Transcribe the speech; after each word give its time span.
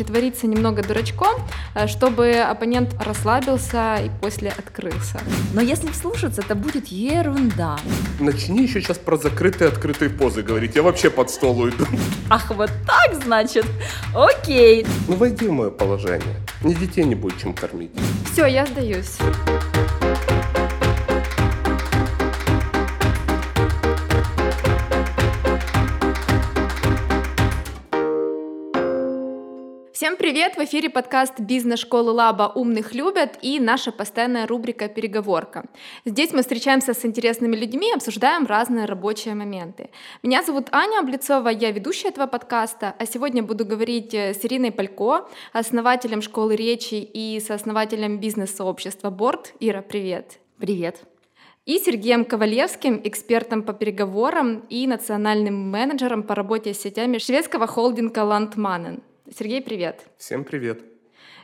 притвориться 0.00 0.46
немного 0.46 0.82
дурачком, 0.82 1.34
э, 1.74 1.86
чтобы 1.86 2.32
оппонент 2.36 2.94
расслабился 3.04 3.96
и 3.96 4.10
после 4.22 4.48
открылся. 4.48 5.20
Но 5.52 5.60
если 5.60 5.88
вслушаться, 5.88 6.40
это 6.40 6.54
будет 6.54 6.86
ерунда. 6.86 7.76
Начни 8.18 8.62
еще 8.62 8.80
сейчас 8.80 8.96
про 8.96 9.16
закрытые 9.18 9.68
открытые 9.68 10.08
позы 10.08 10.42
говорить. 10.42 10.74
Я 10.74 10.82
вообще 10.82 11.10
под 11.10 11.28
стол 11.28 11.60
уйду. 11.60 11.84
Ах, 12.30 12.50
вот 12.50 12.70
так, 12.86 13.22
значит? 13.22 13.66
Окей. 14.14 14.86
Ну, 15.06 15.16
войди 15.16 15.46
в 15.46 15.52
мое 15.52 15.70
положение. 15.70 16.36
Ни 16.64 16.72
детей 16.72 17.04
не 17.04 17.14
будет 17.14 17.38
чем 17.38 17.52
кормить. 17.52 17.90
Все, 18.32 18.46
я 18.46 18.64
сдаюсь. 18.64 19.18
Всем 30.00 30.16
привет! 30.16 30.56
В 30.56 30.64
эфире 30.64 30.88
подкаст 30.88 31.40
«Бизнес-школы 31.40 32.10
Лаба 32.12 32.50
умных 32.54 32.94
любят» 32.94 33.38
и 33.42 33.60
наша 33.60 33.92
постоянная 33.92 34.46
рубрика 34.46 34.88
«Переговорка». 34.88 35.66
Здесь 36.06 36.32
мы 36.32 36.40
встречаемся 36.40 36.94
с 36.94 37.04
интересными 37.04 37.54
людьми 37.54 37.90
и 37.90 37.92
обсуждаем 37.92 38.46
разные 38.46 38.86
рабочие 38.86 39.34
моменты. 39.34 39.90
Меня 40.22 40.42
зовут 40.42 40.68
Аня 40.72 41.00
Облицова, 41.00 41.50
я 41.50 41.70
ведущая 41.70 42.08
этого 42.08 42.26
подкаста, 42.26 42.94
а 42.98 43.04
сегодня 43.04 43.42
буду 43.42 43.66
говорить 43.66 44.14
э, 44.14 44.32
с 44.32 44.42
Ириной 44.42 44.72
Палько, 44.72 45.28
основателем 45.52 46.22
школы 46.22 46.56
речи 46.56 46.94
и 46.94 47.38
сооснователем 47.38 48.20
бизнес-сообщества 48.20 49.10
«Борт». 49.10 49.52
Ира, 49.60 49.82
привет! 49.82 50.38
Привет! 50.58 51.02
и 51.66 51.78
Сергеем 51.78 52.24
Ковалевским, 52.24 53.02
экспертом 53.04 53.62
по 53.62 53.74
переговорам 53.74 54.64
и 54.70 54.86
национальным 54.86 55.70
менеджером 55.70 56.22
по 56.22 56.34
работе 56.34 56.72
с 56.72 56.80
сетями 56.80 57.18
шведского 57.18 57.66
холдинга 57.66 58.22
Landmannen. 58.22 59.02
Сергей, 59.36 59.62
привет. 59.62 60.06
Всем 60.18 60.42
привет. 60.44 60.80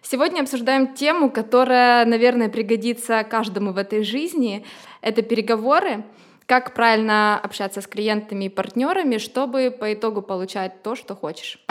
Сегодня 0.03 0.41
обсуждаем 0.41 0.95
тему, 0.95 1.31
которая, 1.31 2.05
наверное, 2.05 2.49
пригодится 2.49 3.23
каждому 3.23 3.73
в 3.73 3.79
этой 3.79 4.03
жизни. 4.03 4.65
Это 5.03 5.23
переговоры, 5.23 6.05
как 6.47 6.75
правильно 6.75 7.39
общаться 7.39 7.81
с 7.81 7.87
клиентами 7.87 8.47
и 8.47 8.49
партнерами, 8.49 9.19
чтобы 9.19 9.71
по 9.71 9.93
итогу 9.93 10.21
получать 10.21 10.83
то, 10.83 10.97
что 10.97 11.15
хочешь. 11.15 11.65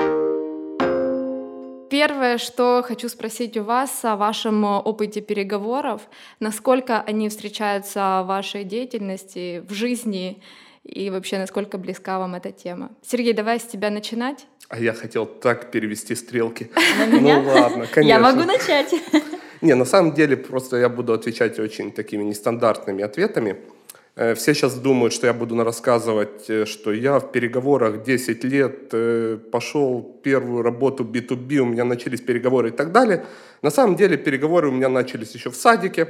Первое, 1.90 2.38
что 2.38 2.84
хочу 2.86 3.10
спросить 3.10 3.58
у 3.58 3.64
вас 3.64 4.06
о 4.06 4.16
вашем 4.16 4.64
опыте 4.64 5.22
переговоров, 5.22 6.02
насколько 6.40 7.02
они 7.02 7.28
встречаются 7.30 8.22
в 8.24 8.28
вашей 8.28 8.64
деятельности, 8.64 9.60
в 9.68 9.74
жизни 9.74 10.42
и 10.86 11.10
вообще 11.10 11.40
насколько 11.40 11.78
близка 11.78 12.20
вам 12.20 12.36
эта 12.36 12.52
тема. 12.52 12.92
Сергей, 13.02 13.34
давай 13.34 13.60
с 13.60 13.64
тебя 13.64 13.90
начинать. 13.90 14.46
А 14.70 14.80
я 14.80 14.94
хотел 14.94 15.26
так 15.26 15.72
перевести 15.72 16.16
стрелки. 16.16 16.72
На 17.00 17.06
меня? 17.08 17.42
Ну 17.42 17.50
ладно, 17.50 17.88
конечно. 17.92 18.02
Я 18.02 18.20
могу 18.20 18.44
начать. 18.44 18.94
Не, 19.62 19.74
на 19.74 19.86
самом 19.86 20.14
деле 20.14 20.38
просто 20.38 20.78
я 20.78 20.90
буду 20.90 21.14
отвечать 21.14 21.58
очень 21.60 21.92
такими 21.92 22.24
нестандартными 22.24 23.04
ответами. 23.04 23.58
Э, 24.16 24.36
все 24.36 24.54
сейчас 24.54 24.76
думают, 24.76 25.14
что 25.14 25.28
я 25.28 25.34
буду 25.34 25.62
рассказывать, 25.64 26.50
э, 26.50 26.66
что 26.66 26.94
я 26.94 27.20
в 27.20 27.32
переговорах 27.32 28.04
10 28.04 28.44
лет 28.44 28.90
э, 28.92 29.40
пошел 29.52 30.20
первую 30.24 30.62
работу 30.62 31.04
B2B, 31.04 31.58
у 31.58 31.66
меня 31.66 31.84
начались 31.84 32.22
переговоры 32.22 32.70
и 32.70 32.72
так 32.72 32.92
далее. 32.92 33.26
На 33.62 33.72
самом 33.72 33.96
деле 33.96 34.18
переговоры 34.18 34.68
у 34.70 34.72
меня 34.72 34.90
начались 34.90 35.34
еще 35.34 35.50
в 35.50 35.56
садике, 35.56 36.10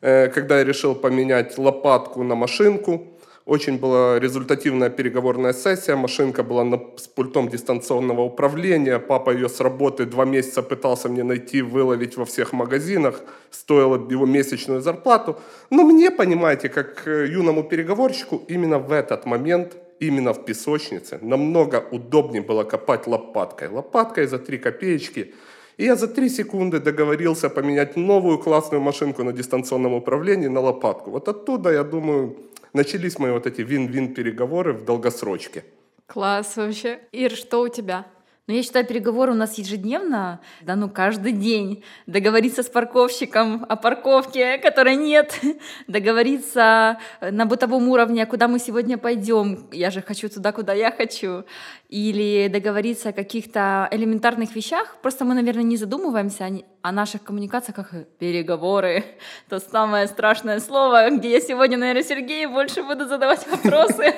когда 0.00 0.58
я 0.58 0.64
решил 0.64 0.94
поменять 0.94 1.58
лопатку 1.58 2.22
на 2.22 2.34
машинку. 2.34 3.15
Очень 3.46 3.78
была 3.78 4.18
результативная 4.18 4.90
переговорная 4.90 5.52
сессия. 5.52 5.94
Машинка 5.94 6.42
была 6.42 6.64
на, 6.64 6.80
с 6.96 7.06
пультом 7.06 7.48
дистанционного 7.48 8.22
управления. 8.22 8.98
Папа 8.98 9.30
ее 9.30 9.48
с 9.48 9.60
работы 9.60 10.04
два 10.04 10.24
месяца 10.24 10.62
пытался 10.62 11.08
мне 11.08 11.22
найти, 11.22 11.62
выловить 11.62 12.16
во 12.16 12.24
всех 12.24 12.52
магазинах. 12.52 13.22
Стоило 13.52 14.10
его 14.10 14.26
месячную 14.26 14.80
зарплату. 14.80 15.36
Но 15.70 15.84
мне, 15.84 16.10
понимаете, 16.10 16.68
как 16.68 17.06
э, 17.06 17.28
юному 17.28 17.62
переговорщику, 17.62 18.42
именно 18.48 18.80
в 18.80 18.90
этот 18.90 19.26
момент, 19.26 19.76
именно 20.00 20.32
в 20.32 20.44
песочнице, 20.44 21.20
намного 21.22 21.84
удобнее 21.92 22.42
было 22.42 22.64
копать 22.64 23.06
лопаткой. 23.06 23.68
Лопаткой 23.68 24.26
за 24.26 24.38
три 24.38 24.58
копеечки. 24.58 25.34
И 25.76 25.84
я 25.84 25.94
за 25.94 26.08
три 26.08 26.30
секунды 26.30 26.80
договорился 26.80 27.48
поменять 27.48 27.96
новую 27.96 28.38
классную 28.38 28.80
машинку 28.80 29.22
на 29.22 29.32
дистанционном 29.32 29.92
управлении 29.92 30.48
на 30.48 30.60
лопатку. 30.60 31.12
Вот 31.12 31.28
оттуда, 31.28 31.70
я 31.70 31.84
думаю, 31.84 32.36
начались 32.76 33.18
мои 33.18 33.32
вот 33.32 33.46
эти 33.46 33.62
вин-вин 33.62 34.14
переговоры 34.14 34.72
в 34.72 34.84
долгосрочке. 34.84 35.64
Класс 36.06 36.56
вообще. 36.56 37.00
Ир, 37.10 37.32
что 37.32 37.62
у 37.62 37.68
тебя? 37.68 38.06
Но 38.46 38.54
я 38.54 38.62
считаю, 38.62 38.86
переговоры 38.86 39.32
у 39.32 39.34
нас 39.34 39.58
ежедневно, 39.58 40.40
да 40.60 40.76
ну 40.76 40.88
каждый 40.88 41.32
день. 41.32 41.82
Договориться 42.06 42.62
с 42.62 42.68
парковщиком 42.68 43.66
о 43.68 43.74
парковке, 43.74 44.58
которой 44.58 44.94
нет. 44.94 45.40
Договориться 45.88 47.00
на 47.20 47.44
бытовом 47.44 47.88
уровне, 47.88 48.24
куда 48.24 48.46
мы 48.46 48.60
сегодня 48.60 48.98
пойдем. 48.98 49.68
Я 49.72 49.90
же 49.90 50.00
хочу 50.00 50.28
туда, 50.28 50.52
куда 50.52 50.74
я 50.74 50.92
хочу. 50.92 51.44
Или 51.88 52.46
договориться 52.46 53.08
о 53.08 53.12
каких-то 53.12 53.88
элементарных 53.90 54.54
вещах. 54.54 54.96
Просто 55.02 55.24
мы, 55.24 55.34
наверное, 55.34 55.64
не 55.64 55.76
задумываемся 55.76 56.48
о 56.82 56.92
наших 56.92 57.24
коммуникациях 57.24 57.74
как 57.74 58.08
переговоры. 58.18 59.04
То 59.48 59.58
самое 59.58 60.06
страшное 60.06 60.60
слово, 60.60 61.10
где 61.10 61.32
я 61.32 61.40
сегодня, 61.40 61.78
наверное, 61.78 62.04
Сергею 62.04 62.50
больше 62.50 62.84
буду 62.84 63.06
задавать 63.06 63.44
вопросы 63.48 64.14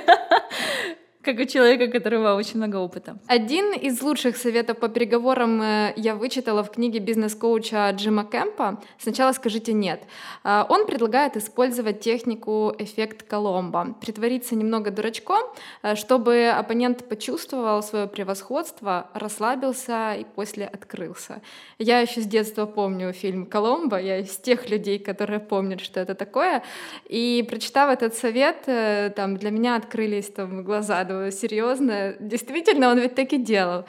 как 1.29 1.41
у 1.41 1.45
человека, 1.45 1.85
у 1.85 1.91
которого 1.91 2.35
очень 2.37 2.57
много 2.57 2.77
опыта. 2.77 3.19
Один 3.27 3.75
из 3.75 4.01
лучших 4.01 4.37
советов 4.37 4.79
по 4.79 4.89
переговорам 4.89 5.61
э, 5.61 5.93
я 5.97 6.15
вычитала 6.15 6.63
в 6.63 6.71
книге 6.71 7.01
бизнес-коуча 7.01 7.91
Джима 7.91 8.25
Кэмпа 8.25 8.81
«Сначала 8.99 9.33
скажите 9.33 9.75
нет». 9.75 10.01
А, 10.43 10.67
он 10.71 10.87
предлагает 10.87 11.37
использовать 11.37 12.01
технику 12.01 12.75
эффект 12.79 13.25
Коломбо, 13.29 13.95
притвориться 14.01 14.55
немного 14.55 14.91
дурачком, 14.91 15.43
э, 15.83 15.97
чтобы 15.97 16.49
оппонент 16.49 17.07
почувствовал 17.07 17.83
свое 17.83 18.07
превосходство, 18.07 19.11
расслабился 19.13 20.15
и 20.15 20.25
после 20.25 20.65
открылся. 20.65 21.43
Я 21.79 22.01
еще 22.01 22.23
с 22.23 22.27
детства 22.27 22.65
помню 22.65 23.13
фильм 23.13 23.45
«Коломбо», 23.45 24.01
я 24.01 24.21
из 24.21 24.35
тех 24.39 24.71
людей, 24.71 24.99
которые 24.99 25.41
помнят, 25.41 25.81
что 25.81 26.01
это 26.01 26.15
такое, 26.15 26.63
и 27.05 27.47
прочитав 27.51 27.91
этот 27.91 28.15
совет, 28.15 28.57
э, 28.67 29.11
там 29.15 29.37
для 29.37 29.51
меня 29.51 29.77
открылись 29.77 30.31
там 30.31 30.65
глаза, 30.65 31.05
серьезно. 31.31 32.15
Действительно, 32.21 32.91
он 32.91 32.99
ведь 32.99 33.15
так 33.15 33.33
и 33.33 33.39
делал. 33.39 33.85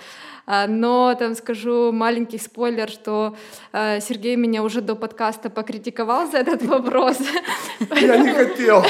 А, 0.52 0.66
но 0.66 1.14
там 1.14 1.36
скажу 1.36 1.92
маленький 1.92 2.40
спойлер, 2.40 2.90
что 2.90 3.36
а, 3.72 4.00
Сергей 4.00 4.36
меня 4.36 4.64
уже 4.64 4.82
до 4.82 4.96
подкаста 4.96 5.52
покритиковал 5.52 6.28
за 6.32 6.40
этот 6.40 6.64
вопрос. 6.64 7.18
Я 8.02 8.18
не 8.18 8.34
хотел. 8.34 8.84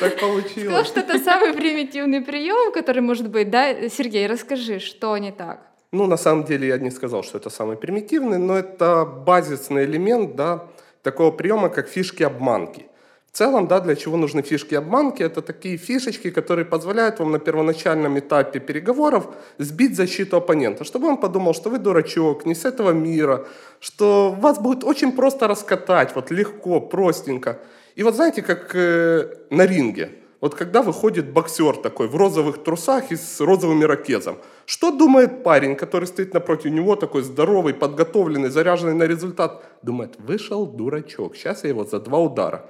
Так 0.00 0.18
получилось. 0.18 0.64
Сказал, 0.64 0.84
что 0.84 1.00
это 1.00 1.18
самый 1.18 1.52
примитивный 1.52 2.22
прием, 2.22 2.72
который 2.72 3.02
может 3.02 3.28
быть. 3.28 3.50
Да, 3.50 3.88
Сергей, 3.90 4.26
расскажи, 4.26 4.78
что 4.78 5.18
не 5.18 5.30
так? 5.30 5.70
Ну, 5.92 6.06
на 6.06 6.16
самом 6.16 6.44
деле 6.44 6.68
я 6.68 6.78
не 6.78 6.90
сказал, 6.90 7.22
что 7.22 7.38
это 7.38 7.50
самый 7.50 7.76
примитивный, 7.76 8.38
но 8.38 8.56
это 8.56 9.04
базисный 9.04 9.84
элемент 9.84 10.36
да, 10.36 10.68
такого 11.02 11.32
приема, 11.32 11.68
как 11.68 11.88
фишки-обманки. 11.88 12.86
В 13.32 13.38
целом, 13.38 13.68
да, 13.68 13.80
для 13.80 13.94
чего 13.94 14.16
нужны 14.16 14.42
фишки 14.42 14.74
обманки? 14.74 15.22
Это 15.22 15.40
такие 15.40 15.76
фишечки, 15.76 16.30
которые 16.30 16.64
позволяют 16.64 17.20
вам 17.20 17.30
на 17.30 17.38
первоначальном 17.38 18.18
этапе 18.18 18.58
переговоров 18.58 19.28
сбить 19.58 19.96
защиту 19.96 20.36
оппонента, 20.36 20.84
чтобы 20.84 21.06
он 21.06 21.16
подумал, 21.16 21.54
что 21.54 21.70
вы 21.70 21.78
дурачок, 21.78 22.44
не 22.44 22.56
с 22.56 22.64
этого 22.64 22.90
мира, 22.90 23.46
что 23.78 24.32
вас 24.32 24.58
будет 24.58 24.82
очень 24.82 25.12
просто 25.12 25.46
раскатать, 25.46 26.14
вот 26.16 26.32
легко, 26.32 26.80
простенько. 26.80 27.60
И 27.94 28.02
вот 28.02 28.16
знаете, 28.16 28.42
как 28.42 28.74
э, 28.74 29.32
на 29.50 29.64
ринге, 29.64 30.10
вот 30.40 30.56
когда 30.56 30.82
выходит 30.82 31.32
боксер 31.32 31.76
такой 31.76 32.08
в 32.08 32.16
розовых 32.16 32.64
трусах 32.64 33.12
и 33.12 33.16
с 33.16 33.40
розовым 33.40 33.84
ирокезом, 33.84 34.38
что 34.66 34.90
думает 34.90 35.44
парень, 35.44 35.76
который 35.76 36.06
стоит 36.06 36.34
напротив 36.34 36.72
него, 36.72 36.96
такой 36.96 37.22
здоровый, 37.22 37.74
подготовленный, 37.74 38.48
заряженный 38.48 38.94
на 38.94 39.04
результат? 39.04 39.62
Думает, 39.82 40.14
вышел 40.18 40.66
дурачок, 40.66 41.36
сейчас 41.36 41.62
я 41.62 41.70
его 41.70 41.84
за 41.84 42.00
два 42.00 42.18
удара. 42.18 42.68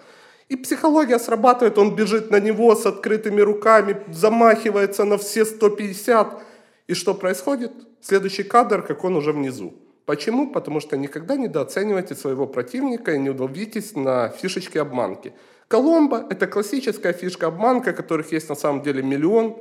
И 0.50 0.56
психология 0.56 1.20
срабатывает, 1.20 1.78
он 1.78 1.94
бежит 1.94 2.32
на 2.32 2.40
него 2.40 2.74
с 2.74 2.84
открытыми 2.84 3.40
руками, 3.40 3.96
замахивается 4.12 5.04
на 5.04 5.16
все 5.16 5.44
150. 5.44 6.42
И 6.88 6.94
что 6.94 7.14
происходит? 7.14 7.72
Следующий 8.00 8.42
кадр, 8.42 8.82
как 8.82 9.04
он 9.04 9.14
уже 9.14 9.32
внизу. 9.32 9.72
Почему? 10.06 10.50
Потому 10.50 10.80
что 10.80 10.96
никогда 10.96 11.36
недооценивайте 11.36 12.16
своего 12.16 12.48
противника 12.48 13.12
и 13.12 13.18
не 13.18 13.30
удавитесь 13.30 13.94
на 13.94 14.28
фишечки 14.28 14.78
обманки. 14.78 15.32
Коломбо– 15.68 16.26
это 16.30 16.48
классическая 16.48 17.12
фишка 17.12 17.46
обманка, 17.46 17.92
которых 17.92 18.32
есть 18.32 18.48
на 18.48 18.56
самом 18.56 18.82
деле 18.82 19.04
миллион. 19.04 19.56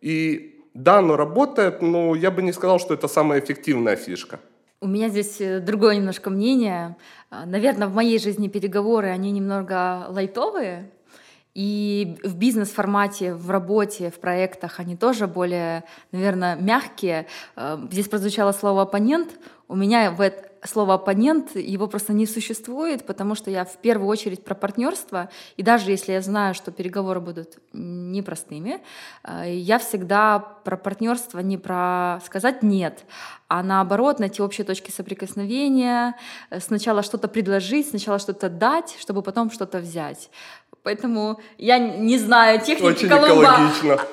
И 0.00 0.64
да, 0.72 1.00
оно 1.00 1.18
работает, 1.18 1.82
но 1.82 2.14
я 2.14 2.30
бы 2.30 2.40
не 2.40 2.52
сказал, 2.52 2.78
что 2.78 2.94
это 2.94 3.08
самая 3.08 3.40
эффективная 3.40 3.96
фишка. 3.96 4.40
У 4.82 4.86
меня 4.86 5.10
здесь 5.10 5.38
э, 5.42 5.60
другое 5.60 5.96
немножко 5.96 6.30
мнение. 6.30 6.96
А, 7.28 7.44
Наверное, 7.44 7.86
в 7.86 7.94
моей 7.94 8.18
жизни 8.18 8.48
переговоры, 8.48 9.08
они 9.08 9.30
немного 9.30 10.06
лайтовые. 10.08 10.90
И 11.52 12.16
в 12.24 12.34
бизнес-формате, 12.36 13.34
в 13.34 13.50
работе, 13.50 14.10
в 14.10 14.18
проектах 14.18 14.80
они 14.80 14.96
тоже 14.96 15.26
более, 15.26 15.84
наверное, 16.12 16.56
мягкие. 16.56 17.26
Э, 17.56 17.78
здесь 17.90 18.08
прозвучало 18.08 18.52
слово 18.52 18.82
«оппонент». 18.82 19.28
У 19.68 19.76
меня 19.76 20.10
в 20.12 20.22
слово 20.64 20.94
оппонент, 20.94 21.56
его 21.56 21.86
просто 21.86 22.12
не 22.12 22.26
существует, 22.26 23.06
потому 23.06 23.34
что 23.34 23.50
я 23.50 23.64
в 23.64 23.76
первую 23.78 24.08
очередь 24.08 24.44
про 24.44 24.54
партнерство, 24.54 25.30
и 25.56 25.62
даже 25.62 25.90
если 25.90 26.12
я 26.12 26.20
знаю, 26.20 26.54
что 26.54 26.70
переговоры 26.70 27.20
будут 27.20 27.58
непростыми, 27.72 28.80
э, 29.24 29.54
я 29.54 29.78
всегда 29.78 30.38
про 30.38 30.76
партнерство 30.76 31.38
не 31.40 31.56
про 31.58 32.20
сказать 32.24 32.62
нет, 32.62 33.04
а 33.48 33.62
наоборот 33.62 34.20
найти 34.20 34.42
общие 34.42 34.64
точки 34.64 34.90
соприкосновения, 34.90 36.14
э, 36.50 36.60
сначала 36.60 37.02
что-то 37.02 37.28
предложить, 37.28 37.88
сначала 37.88 38.18
что-то 38.18 38.48
дать, 38.48 38.96
чтобы 39.00 39.22
потом 39.22 39.50
что-то 39.50 39.78
взять. 39.78 40.30
Поэтому 40.82 41.38
я 41.58 41.78
не 41.78 42.16
знаю 42.18 42.58
техники 42.60 42.82
Очень 42.92 43.08
Колумба. 43.08 43.56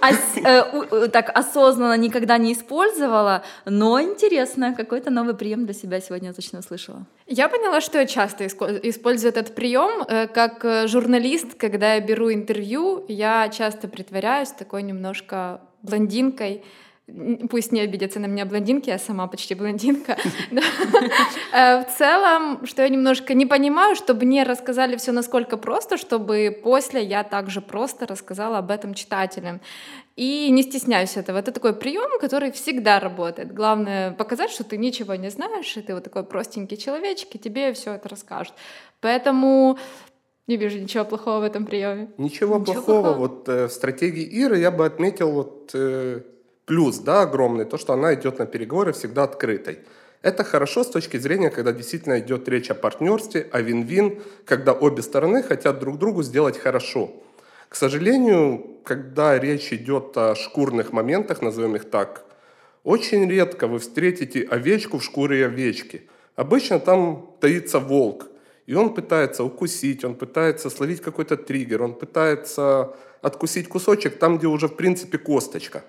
Ос- 0.01 0.37
э, 0.43 0.63
у- 1.05 1.07
так 1.07 1.31
осознанно 1.37 1.95
никогда 1.97 2.37
не 2.37 2.51
использовала, 2.51 3.43
но 3.65 4.01
интересно, 4.01 4.73
какой-то 4.75 5.09
новый 5.09 5.33
прием 5.33 5.65
для 5.65 5.73
себя 5.73 6.01
сегодня 6.01 6.33
точно 6.33 6.59
услышала. 6.59 7.05
Я 7.25 7.47
поняла, 7.47 7.79
что 7.81 7.99
я 7.99 8.05
часто 8.05 8.45
использую 8.47 9.29
этот 9.29 9.55
прием. 9.55 10.03
э, 10.09 10.27
Как 10.27 10.65
э, 10.65 10.87
журналист, 10.87 11.53
когда 11.55 11.93
я 11.95 12.01
беру 12.01 12.31
интервью, 12.33 13.05
я 13.07 13.47
часто 13.49 13.87
притворяюсь 13.87 14.49
такой 14.51 14.83
немножко 14.83 15.61
блондинкой. 15.83 16.63
Пусть 17.49 17.71
не 17.71 17.79
обидятся 17.79 18.19
на 18.19 18.25
меня 18.25 18.45
блондинки, 18.45 18.89
я 18.89 18.99
сама 18.99 19.27
почти 19.27 19.55
блондинка. 19.55 20.17
Э, 21.53 21.83
В 21.83 21.97
целом, 21.97 22.65
что 22.65 22.81
я 22.81 22.89
немножко 22.89 23.33
не 23.33 23.45
понимаю, 23.45 23.95
чтобы 23.95 24.25
мне 24.25 24.43
рассказали 24.43 24.97
все 24.97 25.11
насколько 25.13 25.57
просто, 25.57 25.97
чтобы 25.97 26.59
после 26.63 27.03
я 27.03 27.23
также 27.23 27.61
просто 27.61 28.05
рассказала 28.05 28.57
об 28.57 28.69
этом 28.71 28.93
читателям. 28.93 29.61
И 30.17 30.49
не 30.51 30.63
стесняюсь 30.63 31.15
этого. 31.15 31.37
Это 31.37 31.51
такой 31.51 31.73
прием, 31.73 32.19
который 32.19 32.51
всегда 32.51 32.99
работает. 32.99 33.53
Главное 33.53 34.11
показать, 34.11 34.51
что 34.51 34.63
ты 34.63 34.77
ничего 34.77 35.15
не 35.15 35.29
знаешь, 35.29 35.77
и 35.77 35.81
ты 35.81 35.93
вот 35.93 36.03
такой 36.03 36.23
простенький 36.23 36.75
человечек, 36.77 37.29
и 37.35 37.39
тебе 37.39 37.71
все 37.73 37.93
это 37.93 38.09
расскажут. 38.09 38.53
Поэтому 38.99 39.77
не 40.47 40.57
вижу 40.57 40.79
ничего 40.79 41.05
плохого 41.05 41.39
в 41.39 41.43
этом 41.43 41.65
приеме. 41.65 42.09
Ничего, 42.17 42.57
Ничего 42.57 42.73
плохого. 42.73 43.01
плохого. 43.03 43.17
Вот 43.17 43.49
э, 43.49 43.67
в 43.67 43.71
стратегии 43.71 44.23
Иры 44.23 44.57
я 44.59 44.71
бы 44.71 44.85
отметил 44.85 45.31
вот 45.31 45.71
э, 45.73 46.21
плюс, 46.67 46.99
да, 46.99 47.21
огромный, 47.21 47.65
то, 47.65 47.77
что 47.77 47.93
она 47.93 48.13
идет 48.13 48.39
на 48.39 48.45
переговоры 48.45 48.91
всегда 48.91 49.23
открытой. 49.23 49.79
Это 50.21 50.43
хорошо 50.43 50.83
с 50.83 50.89
точки 50.89 51.17
зрения, 51.17 51.49
когда 51.49 51.71
действительно 51.71 52.19
идет 52.19 52.47
речь 52.49 52.69
о 52.69 52.75
партнерстве, 52.75 53.47
о 53.51 53.61
вин-вин, 53.61 54.19
когда 54.45 54.73
обе 54.73 55.01
стороны 55.01 55.43
хотят 55.43 55.79
друг 55.79 55.97
другу 55.97 56.23
сделать 56.23 56.57
хорошо. 56.57 57.11
К 57.69 57.75
сожалению, 57.75 58.79
когда 58.83 59.39
речь 59.39 59.71
идет 59.71 60.17
о 60.17 60.35
шкурных 60.35 60.91
моментах, 60.91 61.41
назовем 61.41 61.77
их 61.77 61.89
так, 61.89 62.25
очень 62.83 63.29
редко 63.29 63.67
вы 63.67 63.79
встретите 63.79 64.41
овечку 64.43 64.97
в 64.97 65.03
шкуре 65.03 65.45
овечки. 65.45 66.09
Обычно 66.35 66.79
там 66.79 67.33
таится 67.39 67.79
волк, 67.79 68.27
и 68.65 68.73
он 68.73 68.93
пытается 68.93 69.45
укусить, 69.45 70.03
он 70.03 70.15
пытается 70.15 70.69
словить 70.69 71.01
какой-то 71.01 71.37
триггер, 71.37 71.81
он 71.83 71.93
пытается 71.93 72.93
откусить 73.21 73.69
кусочек 73.69 74.19
там, 74.19 74.37
где 74.37 74.47
уже 74.47 74.67
в 74.67 74.75
принципе 74.75 75.17
косточка. 75.17 75.83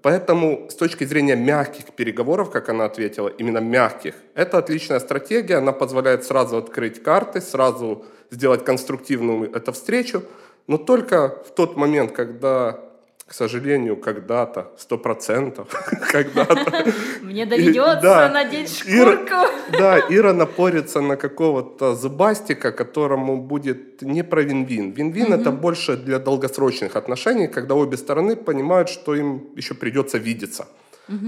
Поэтому 0.00 0.68
с 0.70 0.74
точки 0.74 1.04
зрения 1.04 1.36
мягких 1.36 1.86
переговоров, 1.86 2.50
как 2.50 2.68
она 2.68 2.84
ответила, 2.84 3.28
именно 3.28 3.58
мягких, 3.58 4.14
это 4.34 4.58
отличная 4.58 5.00
стратегия, 5.00 5.56
она 5.56 5.72
позволяет 5.72 6.24
сразу 6.24 6.56
открыть 6.56 7.02
карты, 7.02 7.40
сразу 7.40 8.04
сделать 8.30 8.64
конструктивную 8.64 9.52
эту 9.52 9.72
встречу, 9.72 10.22
но 10.66 10.78
только 10.78 11.42
в 11.46 11.54
тот 11.54 11.76
момент, 11.76 12.12
когда, 12.12 12.78
к 13.26 13.34
сожалению, 13.34 13.96
когда-то, 13.96 14.72
сто 14.78 14.98
процентов, 14.98 15.68
когда-то. 16.12 16.84
Мне 17.22 17.46
доведется 17.46 18.30
надеть 18.32 18.82
Ира- 18.86 19.48
Да, 19.78 19.98
Ира 20.10 20.32
напорится 20.32 21.00
на 21.00 21.16
какого-то 21.16 21.94
зубастика, 21.94 22.72
которому 22.72 23.36
будет 23.40 24.02
не 24.02 24.22
про 24.24 24.42
вин-вин. 24.42 24.90
Вин-вин 24.90 25.32
это 25.32 25.50
больше 25.50 25.96
для 25.96 26.18
долгосрочных 26.18 26.96
отношений, 26.96 27.48
когда 27.48 27.74
обе 27.74 27.96
стороны 27.96 28.36
понимают, 28.36 28.88
что 28.88 29.14
им 29.14 29.48
еще 29.56 29.74
придется 29.74 30.18
видеться. 30.18 30.66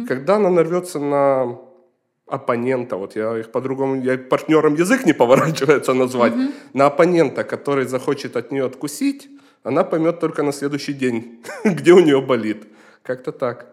Когда 0.09 0.37
она 0.37 0.51
нарвется 0.51 0.99
на 0.99 1.59
оппонента, 2.27 2.97
вот 2.97 3.17
я 3.17 3.39
их 3.39 3.51
по-другому, 3.53 4.03
я 4.03 4.17
партнером 4.19 4.75
язык 4.75 5.05
не 5.07 5.13
поворачивается 5.23 5.95
назвать, 5.95 6.33
на 6.73 6.87
оппонента, 6.87 7.45
который 7.45 7.85
захочет 7.87 8.37
от 8.37 8.53
нее 8.53 8.65
откусить, 8.65 9.29
она 9.65 9.83
поймет 9.83 10.21
только 10.21 10.43
на 10.43 10.53
следующий 10.53 10.93
день, 10.93 11.43
где 11.65 11.93
у 11.93 12.01
нее 12.01 12.21
болит. 12.21 12.67
Как-то 13.03 13.33
так. 13.33 13.67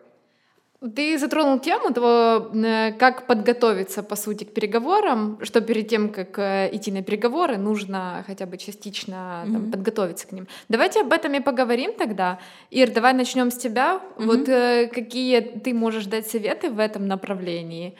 Ты 0.95 1.19
затронул 1.19 1.59
тему 1.59 1.93
того, 1.93 2.49
э, 2.55 2.91
как 2.97 3.27
подготовиться, 3.27 4.01
по 4.01 4.15
сути, 4.15 4.45
к 4.45 4.53
переговорам, 4.53 5.37
что 5.43 5.61
перед 5.61 5.87
тем, 5.89 6.09
как 6.09 6.39
э, 6.39 6.69
идти 6.73 6.91
на 6.91 7.03
переговоры, 7.03 7.57
нужно 7.57 8.23
хотя 8.25 8.47
бы 8.47 8.57
частично 8.57 9.41
там, 9.45 9.61
Мгм. 9.63 9.71
подготовиться 9.71 10.27
к 10.27 10.31
ним. 10.31 10.47
Давайте 10.69 11.01
об 11.01 11.13
этом 11.13 11.33
и 11.35 11.39
поговорим 11.39 11.93
тогда. 11.93 12.39
Ир, 12.71 12.89
давай 12.91 13.13
начнем 13.13 13.51
с 13.51 13.57
тебя. 13.57 14.01
Мгм. 14.17 14.27
Вот 14.27 14.49
э, 14.49 14.87
какие 14.91 15.41
ты 15.41 15.73
можешь 15.75 16.07
дать 16.07 16.25
советы 16.27 16.71
в 16.71 16.79
этом 16.79 17.07
направлении? 17.07 17.93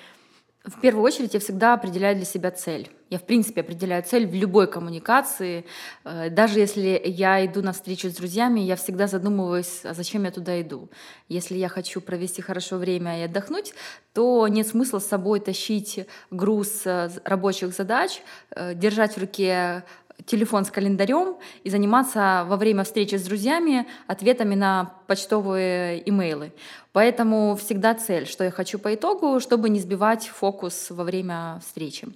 В 0.64 0.80
первую 0.80 1.04
очередь 1.04 1.34
я 1.34 1.40
всегда 1.40 1.74
определяю 1.74 2.16
для 2.16 2.26
себя 2.26 2.52
цель. 2.52 2.92
Я, 3.10 3.18
в 3.18 3.24
принципе, 3.24 3.62
определяю 3.62 4.04
цель 4.04 4.28
в 4.28 4.34
любой 4.34 4.68
коммуникации. 4.68 5.66
Э, 6.04 6.30
Даже 6.30 6.60
если 6.60 7.02
я 7.04 7.44
иду 7.46 7.64
на 7.64 7.74
встречу 7.74 8.10
с 8.10 8.14
друзьями, 8.14 8.60
я 8.60 8.76
всегда 8.76 9.08
задумываюсь, 9.08 9.82
а 9.84 9.94
зачем 9.96 10.24
я 10.24 10.32
туда 10.32 10.62
иду. 10.62 10.88
Если 11.28 11.56
я 11.58 11.68
хочу 11.68 12.00
провести 12.00 12.44
хорошо 12.44 12.78
время 12.78 13.20
и 13.20 13.24
отдохнуть, 13.24 13.74
то 14.14 14.48
нет 14.48 14.68
смысла 14.68 15.00
с 15.00 15.08
собой 15.08 15.40
тащить 15.40 16.06
груз 16.30 16.84
э, 16.86 17.10
рабочих 17.24 17.74
задач, 17.74 18.22
э, 18.52 18.76
держать 18.76 19.16
в 19.16 19.20
руке 19.20 19.84
телефон 20.26 20.66
с 20.66 20.72
календарем 20.72 21.38
и 21.64 21.70
заниматься 21.70 22.46
во 22.48 22.58
время 22.58 22.84
встречи 22.84 23.16
с 23.16 23.24
друзьями 23.24 23.88
ответами 24.08 24.56
на 24.56 24.94
почтовые 25.08 26.08
имейлы. 26.10 26.52
Поэтому 26.94 27.56
всегда 27.56 27.94
цель, 27.94 28.28
что 28.28 28.44
я 28.44 28.52
хочу 28.52 28.80
по 28.80 28.94
итогу, 28.94 29.40
чтобы 29.40 29.70
не 29.70 29.80
сбивать 29.80 30.28
фокус 30.28 30.90
во 30.90 31.04
время 31.04 31.60
встречи. 31.66 32.08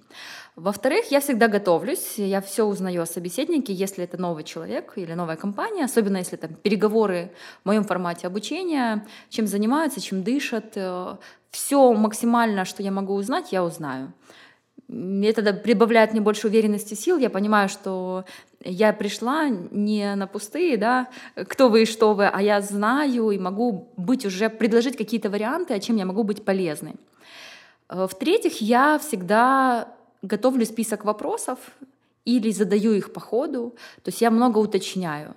Во-вторых, 0.56 1.12
я 1.12 1.20
всегда 1.20 1.48
готовлюсь, 1.48 2.14
я 2.18 2.40
все 2.42 2.64
узнаю 2.64 3.02
о 3.02 3.06
собеседнике, 3.06 3.74
если 3.74 4.06
это 4.06 4.18
новый 4.18 4.44
человек 4.44 4.94
или 4.96 5.14
новая 5.14 5.36
компания, 5.36 5.84
особенно 5.84 6.18
если 6.18 6.38
там 6.38 6.54
переговоры 6.54 7.32
в 7.64 7.68
моем 7.68 7.84
формате 7.84 8.28
обучения, 8.28 9.06
чем 9.30 9.48
занимаются, 9.48 10.00
чем 10.00 10.24
дышат. 10.24 10.78
Все 11.52 11.94
максимально, 11.94 12.66
что 12.66 12.84
я 12.84 12.92
могу 12.92 13.14
узнать, 13.16 13.52
я 13.52 13.64
узнаю. 13.64 14.14
М, 14.96 15.22
Это 15.24 15.42
да- 15.42 15.54
прибавляет 15.54 16.14
мне 16.14 16.22
больше 16.22 16.48
уверенности 16.48 16.94
сил. 16.96 17.18
Я 17.18 17.30
понимаю, 17.30 17.68
что 17.70 18.24
я 18.64 18.94
пришла 18.94 19.50
не 19.50 20.16
на 20.16 20.26
пустые, 20.28 20.78
да, 20.78 21.08
кто 21.36 21.70
вы 21.70 21.82
и 21.84 21.86
что 21.86 22.14
вы, 22.14 22.28
а 22.28 22.42
я 22.42 22.62
знаю 22.62 23.32
и 23.32 23.38
могу 23.38 23.90
быть 23.98 24.26
уже, 24.26 24.50
предложить 24.50 24.98
какие-то 24.98 25.30
варианты, 25.30 25.74
а 25.74 25.80
чем 25.80 25.98
я 25.98 26.06
могу 26.06 26.24
быть 26.24 26.44
полезной. 26.46 26.94
Э, 27.90 28.08
В-третьих, 28.10 28.62
я 28.62 28.98
всегда 29.00 29.88
готовлю 30.22 30.66
список 30.66 31.06
вопросов 31.06 31.60
или 32.26 32.52
задаю 32.52 32.94
их 32.94 33.12
по 33.14 33.20
ходу, 33.20 33.76
то 34.04 34.10
есть 34.10 34.22
я 34.22 34.32
много 34.32 34.60
уточняю. 34.60 35.36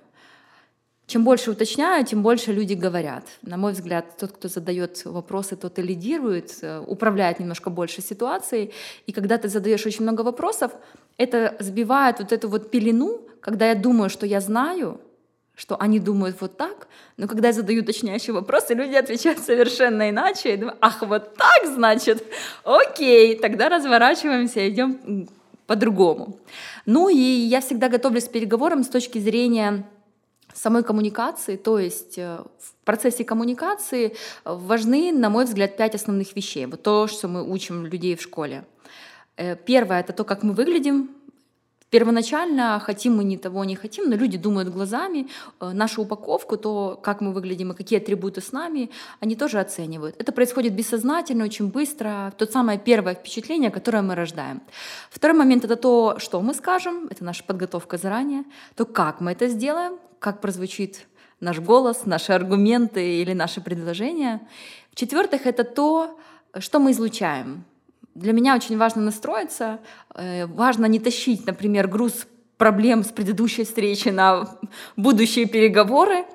Чем 1.09 1.23
больше 1.23 1.49
уточняю, 1.49 2.05
тем 2.05 2.21
больше 2.21 2.53
люди 2.53 2.75
говорят. 2.75 3.23
На 3.41 3.57
мой 3.57 3.71
взгляд, 3.71 4.15
тот, 4.19 4.31
кто 4.31 4.47
задает 4.47 5.03
вопросы, 5.05 5.55
тот 5.55 5.79
и 5.79 5.81
лидирует, 5.81 6.59
э, 6.61 6.83
управляет 6.85 7.39
немножко 7.39 7.71
больше 7.71 8.03
ситуацией. 8.03 8.71
И 9.07 9.11
когда 9.11 9.39
ты 9.39 9.49
задаешь 9.49 9.83
очень 9.87 10.03
много 10.03 10.21
вопросов, 10.21 10.71
это 11.17 11.55
сбивает 11.59 12.19
вот 12.19 12.31
эту 12.31 12.47
вот 12.47 12.69
пелену, 12.69 13.21
когда 13.41 13.69
я 13.69 13.73
думаю, 13.73 14.11
что 14.11 14.27
я 14.27 14.39
знаю, 14.39 15.01
что 15.55 15.75
они 15.79 15.99
думают 15.99 16.39
вот 16.41 16.57
так, 16.57 16.87
но 17.17 17.27
когда 17.27 17.47
я 17.47 17.53
задаю 17.53 17.81
уточняющие 17.81 18.31
вопросы, 18.31 18.75
люди 18.75 18.93
отвечают 18.93 19.39
совершенно 19.39 20.11
иначе. 20.11 20.51
Я 20.51 20.57
думаю, 20.57 20.77
ах, 20.79 21.01
вот 21.01 21.35
так, 21.35 21.65
значит, 21.65 22.23
окей, 22.63 23.35
тогда 23.35 23.69
разворачиваемся 23.69 24.69
идем 24.69 25.27
по-другому. 25.65 26.37
Ну 26.85 27.09
и 27.09 27.15
я 27.15 27.61
всегда 27.61 27.89
готовлюсь 27.89 28.25
к 28.25 28.31
переговорам 28.31 28.83
с 28.83 28.89
точки 28.89 29.17
зрения 29.17 29.85
самой 30.61 30.83
коммуникации, 30.83 31.55
то 31.55 31.79
есть 31.79 32.17
э, 32.17 32.37
в 32.59 32.85
процессе 32.85 33.23
коммуникации 33.23 34.07
э, 34.07 34.11
важны, 34.45 35.11
на 35.11 35.29
мой 35.29 35.45
взгляд, 35.45 35.77
пять 35.77 35.95
основных 35.95 36.35
вещей. 36.35 36.65
Вот 36.65 36.83
то, 36.83 37.07
что 37.07 37.27
мы 37.27 37.49
учим 37.49 37.85
людей 37.85 38.15
в 38.15 38.21
школе. 38.21 38.65
Э, 39.37 39.55
Первое— 39.55 39.99
это 40.01 40.13
то, 40.13 40.23
как 40.23 40.43
мы 40.43 40.53
выглядим, 40.53 41.09
Первоначально 41.91 42.79
хотим 42.79 43.17
мы 43.17 43.23
ни 43.23 43.35
того, 43.35 43.63
не 43.63 43.75
хотим, 43.75 44.09
но 44.09 44.15
люди 44.15 44.37
думают 44.37 44.69
глазами, 44.69 45.27
нашу 45.59 46.03
упаковку, 46.03 46.55
то, 46.55 46.99
как 47.01 47.19
мы 47.19 47.33
выглядим 47.33 47.71
и 47.71 47.75
какие 47.75 47.99
атрибуты 47.99 48.41
с 48.41 48.51
нами, 48.51 48.91
они 49.21 49.35
тоже 49.35 49.59
оценивают. 49.59 50.15
Это 50.19 50.31
происходит 50.31 50.73
бессознательно, 50.73 51.43
очень 51.43 51.71
быстро, 51.71 52.31
то 52.37 52.45
самое 52.45 52.77
первое 52.77 53.15
впечатление, 53.15 53.71
которое 53.71 54.03
мы 54.03 54.13
рождаем. 54.13 54.61
Второй 55.09 55.35
момент— 55.35 55.63
это 55.65 55.77
то, 55.77 56.19
что 56.19 56.41
мы 56.41 56.53
скажем, 56.53 57.07
это 57.09 57.23
наша 57.23 57.43
подготовка 57.43 57.97
заранее, 57.97 58.43
то, 58.75 58.85
как 58.85 59.19
мы 59.19 59.31
это 59.31 59.47
сделаем, 59.47 59.97
как 60.19 60.41
прозвучит 60.41 61.07
наш 61.39 61.59
голос, 61.59 62.05
наши 62.05 62.33
аргументы 62.33 63.21
или 63.21 63.33
наши 63.33 63.61
предложения. 63.61 64.41
В-четвертых, 64.91 65.45
это 65.45 65.63
то, 65.63 66.19
что 66.57 66.79
мы 66.79 66.91
излучаем. 66.91 67.63
Для 68.15 68.33
меня 68.33 68.55
очень 68.55 68.77
важно 68.77 69.01
настроиться, 69.01 69.79
э, 70.15 70.45
важно 70.45 70.85
не 70.87 70.99
тащить, 70.99 71.45
например, 71.45 71.87
груз 71.87 72.27
проблем 72.57 73.03
с 73.03 73.07
предыдущей 73.07 73.63
встречи 73.63 74.09
на 74.09 74.57
будущие 74.97 75.45
переговоры. 75.45 76.25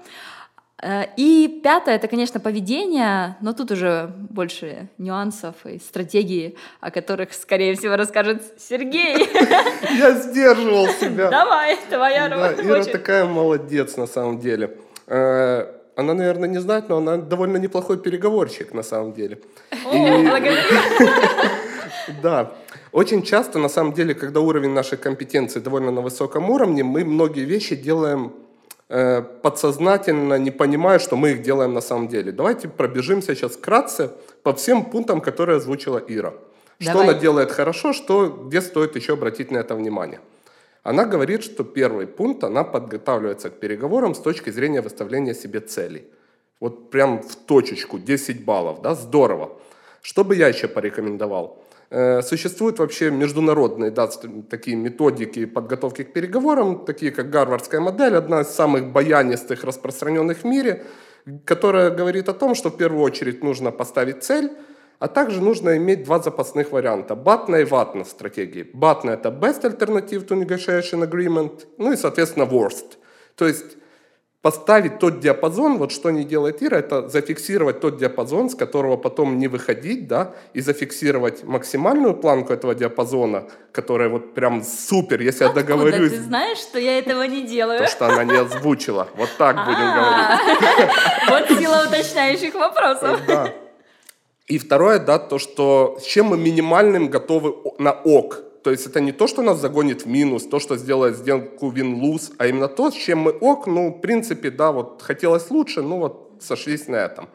Э, 0.83 1.05
и 1.17 1.61
пятое, 1.63 1.97
это, 1.97 2.09
конечно, 2.09 2.41
поведение, 2.41 3.37
но 3.41 3.53
тут 3.53 3.71
уже 3.71 4.13
больше 4.31 4.89
нюансов 4.99 5.55
и 5.65 5.79
стратегии, 5.79 6.57
о 6.81 6.91
которых, 6.91 7.33
скорее 7.33 7.75
всего, 7.77 7.97
расскажет 7.97 8.43
Сергей. 8.59 9.17
Я 9.99 10.13
сдерживал 10.13 10.89
себя. 10.89 11.31
Давай, 11.31 11.79
твоя 11.89 12.29
работа. 12.29 12.63
Ира 12.67 12.85
такая 12.85 13.25
молодец 13.25 13.97
на 13.97 14.07
самом 14.07 14.41
деле. 14.41 14.77
Э, 15.07 15.67
она, 15.97 16.15
наверное, 16.15 16.49
не 16.49 16.59
знает, 16.59 16.89
но 16.89 16.97
она 16.97 17.19
довольно 17.19 17.59
неплохой 17.59 17.99
переговорщик 17.99 18.75
на 18.75 18.83
самом 18.83 19.13
деле. 19.13 19.41
О, 19.85 19.93
благодарю. 19.93 20.59
Да. 22.23 22.53
Очень 22.93 23.23
часто, 23.23 23.59
на 23.59 23.69
самом 23.69 23.95
деле, 23.95 24.15
когда 24.15 24.41
уровень 24.41 24.71
нашей 24.71 24.99
компетенции 24.99 25.59
довольно 25.59 25.91
на 25.91 26.03
высоком 26.03 26.51
уровне, 26.51 26.85
мы 26.85 27.03
многие 27.03 27.45
вещи 27.45 27.77
делаем 27.77 28.35
э, 28.89 29.23
подсознательно, 29.43 30.39
не 30.39 30.51
понимая, 30.51 30.99
что 30.99 31.17
мы 31.17 31.31
их 31.31 31.43
делаем 31.43 31.75
на 31.75 31.81
самом 31.81 32.09
деле. 32.09 32.33
Давайте 32.33 32.69
пробежимся 32.69 33.35
сейчас 33.35 33.53
вкратце 33.53 34.11
по 34.43 34.53
всем 34.53 34.85
пунктам, 34.85 35.21
которые 35.21 35.57
озвучила 35.57 35.99
Ира. 35.99 36.35
Что 36.79 36.93
Давай. 36.93 37.09
она 37.09 37.19
делает 37.19 37.53
хорошо, 37.53 37.93
что, 37.93 38.29
где 38.29 38.61
стоит 38.61 38.97
еще 38.97 39.13
обратить 39.13 39.51
на 39.51 39.59
это 39.59 39.75
внимание. 39.75 40.21
Она 40.83 41.07
говорит, 41.07 41.43
что 41.43 41.65
первый 41.65 42.07
пункт, 42.07 42.45
она 42.45 42.63
подготавливается 42.63 43.49
к 43.49 43.55
переговорам 43.55 44.15
с 44.15 44.19
точки 44.19 44.51
зрения 44.51 44.83
выставления 44.83 45.35
себе 45.35 45.61
целей. 45.61 46.05
Вот 46.61 46.91
прям 46.91 47.23
в 47.23 47.37
точечку, 47.37 47.99
10 47.99 48.45
баллов, 48.45 48.83
да, 48.83 48.95
здорово. 48.95 49.53
Что 50.03 50.25
бы 50.25 50.37
я 50.37 50.49
еще 50.49 50.69
порекомендовал? 50.69 51.64
Э, 51.97 52.23
существуют 52.23 52.81
вообще 52.81 53.13
международные 53.13 53.93
да, 53.93 54.09
такие 54.51 54.77
методики 54.77 55.45
подготовки 55.45 56.03
к 56.03 56.13
переговорам, 56.13 56.85
такие 56.85 57.13
как 57.13 57.31
гарвардская 57.31 57.81
модель, 57.81 58.17
одна 58.17 58.41
из 58.41 58.49
самых 58.49 58.91
баянистых, 58.91 59.63
распространенных 59.63 60.39
в 60.39 60.45
мире, 60.45 60.83
которая 61.45 61.91
говорит 61.91 62.29
о 62.29 62.33
том, 62.33 62.57
что 62.57 62.71
в 62.71 62.77
первую 62.77 63.05
очередь 63.05 63.45
нужно 63.45 63.71
поставить 63.71 64.25
цель, 64.25 64.51
а 64.99 65.07
также 65.07 65.41
нужно 65.41 65.77
иметь 65.77 66.03
два 66.03 66.19
запасных 66.19 66.73
варианта. 66.73 67.15
Батна 67.15 67.57
и 67.57 67.65
ватна 67.65 68.05
стратегии. 68.05 68.69
Батна– 68.75 69.11
это 69.13 69.29
best 69.29 69.63
alternative 69.63 70.27
to 70.27 70.37
negotiation 70.37 71.09
agreement, 71.09 71.65
ну 71.79 71.93
и, 71.93 71.97
соответственно, 71.97 72.43
worst. 72.43 72.99
То 73.37 73.47
есть 73.47 73.77
поставить 74.45 74.99
тот 74.99 75.21
диапазон, 75.21 75.79
вот 75.79 75.91
что 75.91 76.11
не 76.11 76.23
делает 76.23 76.63
Ира, 76.63 76.77
это 76.77 77.09
зафиксировать 77.09 77.81
тот 77.81 77.97
диапазон, 77.97 78.51
с 78.51 78.55
которого 78.55 78.99
потом 78.99 79.39
не 79.39 79.49
выходить, 79.49 80.07
да, 80.07 80.35
и 80.53 80.61
зафиксировать 80.61 81.45
максимальную 81.45 82.15
планку 82.15 82.53
этого 82.53 82.75
диапазона, 82.75 83.45
которая 83.73 84.11
вот 84.11 84.35
прям 84.35 84.63
супер, 84.63 85.23
если 85.23 85.45
Откуда? 85.45 85.61
я 85.61 85.67
договорюсь. 85.67 86.13
ты 86.13 86.21
знаешь, 86.21 86.59
что 86.59 86.79
я 86.79 86.99
этого 86.99 87.23
не 87.23 87.47
делаю? 87.47 87.79
То, 87.79 87.87
что 87.87 88.07
она 88.07 88.25
не 88.25 88.37
озвучила. 88.37 89.09
Вот 89.17 89.31
так 89.39 89.65
будем 89.65 89.95
говорить. 89.95 90.91
Вот 91.31 91.59
сила 91.59 91.85
уточняющих 91.89 92.55
вопросов. 92.55 93.21
И 94.47 94.59
второе, 94.59 94.99
да, 94.99 95.19
то, 95.19 95.39
что 95.39 95.97
с 96.03 96.05
чем 96.05 96.27
мы 96.27 96.37
минимальным 96.37 97.09
готовы 97.09 97.55
на 97.79 97.93
ок. 97.93 98.43
То 98.65 98.71
есть 98.71 98.87
это 98.87 99.01
не 99.01 99.13
то, 99.13 99.27
что 99.27 99.43
нас 99.43 99.59
загонит 99.59 100.07
в 100.07 100.09
минус, 100.09 100.47
то, 100.47 100.59
что 100.59 100.79
сделает 100.79 101.19
сделку 101.19 101.71
win-lose, 101.71 102.33
а 102.39 102.47
именно 102.47 102.67
то, 102.67 102.91
с 102.91 102.95
чем 102.95 103.19
мы 103.19 103.31
ок, 103.31 103.67
ну, 103.67 103.91
в 103.91 104.01
принципе, 104.01 104.51
да, 104.51 104.73
вот 104.73 105.03
хотелось 105.03 105.51
лучше, 105.51 105.83
ну 105.83 105.99
вот 105.99 106.39
сошлись 106.41 106.89
на 106.89 106.97
этом. 106.97 107.29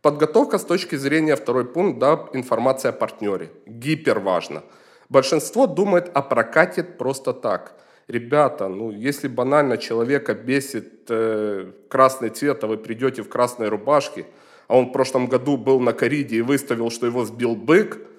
Подготовка 0.00 0.56
с 0.56 0.64
точки 0.64 0.96
зрения, 0.96 1.36
второй 1.36 1.66
пункт, 1.66 1.98
да, 1.98 2.26
информация 2.32 2.88
о 2.88 2.92
партнере. 2.92 3.50
Гипер 3.66 4.18
важно. 4.18 4.62
Большинство 5.10 5.66
думает 5.66 6.10
о 6.14 6.22
прокате 6.22 6.82
просто 6.82 7.34
так. 7.34 7.74
Ребята, 8.08 8.68
ну 8.68 8.90
если 8.90 9.28
банально 9.28 9.76
человека 9.76 10.34
бесит 10.34 11.04
э, 11.10 11.70
красный 11.88 12.30
цвет, 12.30 12.64
а 12.64 12.66
вы 12.66 12.78
придете 12.78 13.20
в 13.22 13.28
красной 13.28 13.68
рубашке, 13.68 14.24
а 14.68 14.78
он 14.78 14.86
в 14.86 14.92
прошлом 14.92 15.26
году 15.26 15.58
был 15.58 15.80
на 15.80 15.92
кориде 15.92 16.36
и 16.36 16.40
выставил, 16.40 16.90
что 16.90 17.04
его 17.04 17.26
сбил 17.26 17.56
бык– 17.56 17.98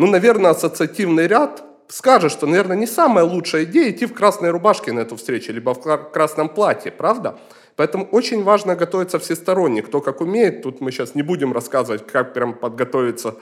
ну, 0.00 0.06
наверное, 0.06 0.52
ассоциативный 0.52 1.26
ряд 1.26 1.62
скажет, 1.88 2.32
что, 2.32 2.46
наверное, 2.46 2.74
не 2.74 2.86
самая 2.86 3.22
лучшая 3.22 3.64
идея 3.64 3.90
идти 3.90 4.06
в 4.06 4.14
красной 4.14 4.48
рубашке 4.48 4.92
на 4.92 5.00
эту 5.00 5.16
встречу, 5.16 5.52
либо 5.52 5.74
в 5.74 6.10
красном 6.10 6.48
платье, 6.48 6.90
правда? 6.90 7.38
Поэтому 7.76 8.06
очень 8.06 8.42
важно 8.42 8.76
готовиться 8.76 9.18
всесторонне, 9.18 9.82
кто 9.82 10.00
как 10.00 10.22
умеет. 10.22 10.62
Тут 10.62 10.80
мы 10.80 10.90
сейчас 10.90 11.14
не 11.14 11.20
будем 11.20 11.52
рассказывать, 11.52 12.06
как 12.06 12.32
прям 12.32 12.54
подготовиться 12.54 13.34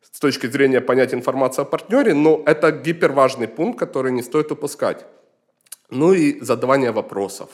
с 0.00 0.18
точки 0.18 0.46
зрения 0.46 0.80
понять 0.80 1.12
информацию 1.12 1.64
о 1.64 1.66
партнере, 1.66 2.14
но 2.14 2.42
это 2.46 2.72
гиперважный 2.72 3.46
пункт, 3.46 3.78
который 3.78 4.10
не 4.10 4.22
стоит 4.22 4.50
упускать. 4.50 5.04
Ну 5.90 6.14
и 6.14 6.40
задавание 6.40 6.92
вопросов. 6.92 7.48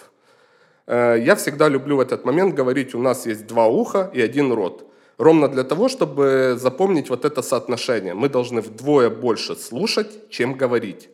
Э, 0.87 1.17
я 1.19 1.35
всегда 1.35 1.69
люблю 1.69 1.97
в 1.97 2.00
этот 2.00 2.25
момент 2.25 2.55
говорить, 2.55 2.95
у 2.95 3.00
нас 3.00 3.26
есть 3.26 3.49
два 3.49 3.67
уха 3.67 4.09
и 4.15 4.21
один 4.21 4.53
рот. 4.53 4.88
Ровно 5.18 5.49
для 5.49 5.64
того, 5.64 5.88
чтобы 5.88 6.56
запомнить 6.58 7.08
вот 7.08 7.25
это 7.25 7.42
соотношение. 7.42 8.14
Мы 8.14 8.28
должны 8.28 8.61
вдвое 8.61 9.08
больше 9.08 9.56
слушать, 9.56 10.30
чем 10.30 10.54
говорить. 10.54 11.08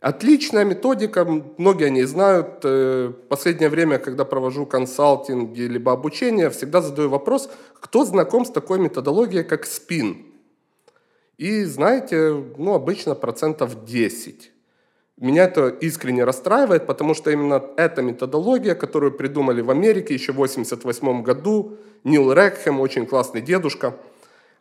Отличная 0.00 0.64
методика, 0.64 1.24
многие 1.58 1.86
о 1.86 1.90
ней 1.90 2.04
знают. 2.04 2.60
Э, 2.64 3.08
в 3.08 3.28
последнее 3.28 3.68
время, 3.68 3.98
когда 3.98 4.24
провожу 4.24 4.66
консалтинги 4.66 5.60
либо 5.60 5.92
обучение, 5.92 6.48
всегда 6.48 6.80
задаю 6.80 7.10
вопрос, 7.10 7.50
кто 7.74 8.04
знаком 8.04 8.46
с 8.46 8.50
такой 8.50 8.78
методологией, 8.78 9.44
как 9.44 9.66
спин? 9.66 10.26
И 11.36 11.64
знаете, 11.64 12.32
ну, 12.56 12.74
обычно 12.74 13.14
процентов 13.14 13.84
10. 13.84 14.50
Меня 15.20 15.44
это 15.44 15.68
искренне 15.68 16.24
расстраивает, 16.24 16.86
потому 16.86 17.12
что 17.12 17.30
именно 17.30 17.62
эта 17.76 18.00
методология, 18.00 18.74
которую 18.74 19.12
придумали 19.12 19.60
в 19.60 19.70
Америке 19.70 20.14
еще 20.14 20.32
в 20.32 20.40
1988 20.40 21.22
году, 21.22 21.76
Нил 22.04 22.32
Рекхем, 22.32 22.80
очень 22.80 23.04
классный 23.04 23.42
дедушка, 23.42 23.98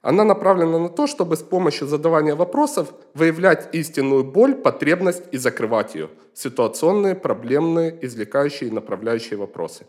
она 0.02 0.26
направлена 0.26 0.78
на 0.78 0.90
то, 0.90 1.08
чтобы 1.08 1.38
с 1.38 1.42
помощью 1.44 1.88
задавания 1.88 2.36
вопросов 2.36 2.94
выявлять 3.14 3.70
истинную 3.74 4.26
боль, 4.26 4.54
потребность 4.54 5.24
и 5.32 5.38
закрывать 5.38 5.96
ее. 5.96 6.10
Ситуационные, 6.34 7.16
проблемные, 7.16 7.98
извлекающие 8.02 8.70
и 8.70 8.74
направляющие 8.74 9.38
вопросы. 9.38 9.86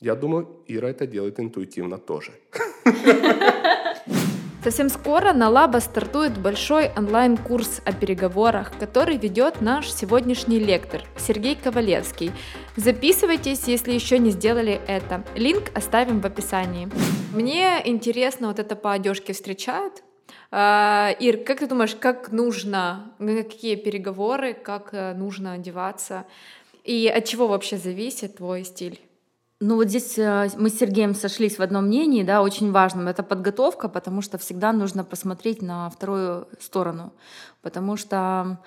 Я 0.00 0.16
думаю, 0.16 0.48
Ира 0.66 0.90
это 0.90 1.06
делает 1.06 1.38
интуитивно 1.38 1.98
тоже. 1.98 2.32
Совсем 4.62 4.88
скоро 4.88 5.32
на 5.32 5.48
Лаба 5.48 5.78
стартует 5.78 6.36
большой 6.36 6.90
онлайн-курс 6.96 7.80
о 7.84 7.92
переговорах, 7.92 8.76
который 8.76 9.16
ведет 9.16 9.60
наш 9.60 9.90
сегодняшний 9.92 10.58
лектор 10.58 11.02
Сергей 11.16 11.54
Ковалевский. 11.54 12.32
Записывайтесь, 12.74 13.68
если 13.68 13.92
еще 13.92 14.18
не 14.18 14.30
сделали 14.30 14.80
это. 14.88 15.22
Линк 15.36 15.70
оставим 15.74 16.20
в 16.20 16.26
описании. 16.26 16.88
Мне 17.32 17.80
интересно, 17.84 18.48
вот 18.48 18.58
это 18.58 18.74
по 18.74 18.92
одежке 18.92 19.32
встречают? 19.32 20.02
А, 20.50 21.14
Ир, 21.20 21.44
как 21.44 21.60
ты 21.60 21.68
думаешь, 21.68 21.94
как 21.94 22.32
нужно, 22.32 23.12
какие 23.18 23.76
переговоры, 23.76 24.54
как 24.54 24.88
э, 24.92 25.14
нужно 25.14 25.52
одеваться? 25.52 26.26
И 26.82 27.06
от 27.06 27.24
чего 27.26 27.46
вообще 27.46 27.76
зависит 27.76 28.38
твой 28.38 28.64
стиль? 28.64 29.00
Ну 29.60 29.74
вот 29.74 29.88
здесь 29.88 30.16
э, 30.18 30.50
мы 30.56 30.70
с 30.70 30.78
Сергеем 30.78 31.14
сошлись 31.16 31.58
в 31.58 31.62
одном 31.62 31.86
мнении, 31.86 32.22
да, 32.22 32.42
очень 32.42 32.70
важном. 32.70 33.08
Это 33.08 33.24
подготовка, 33.24 33.88
потому 33.88 34.22
что 34.22 34.38
всегда 34.38 34.72
нужно 34.72 35.02
посмотреть 35.02 35.62
на 35.62 35.90
вторую 35.90 36.46
сторону. 36.60 37.12
Потому 37.60 37.96
что 37.96 38.58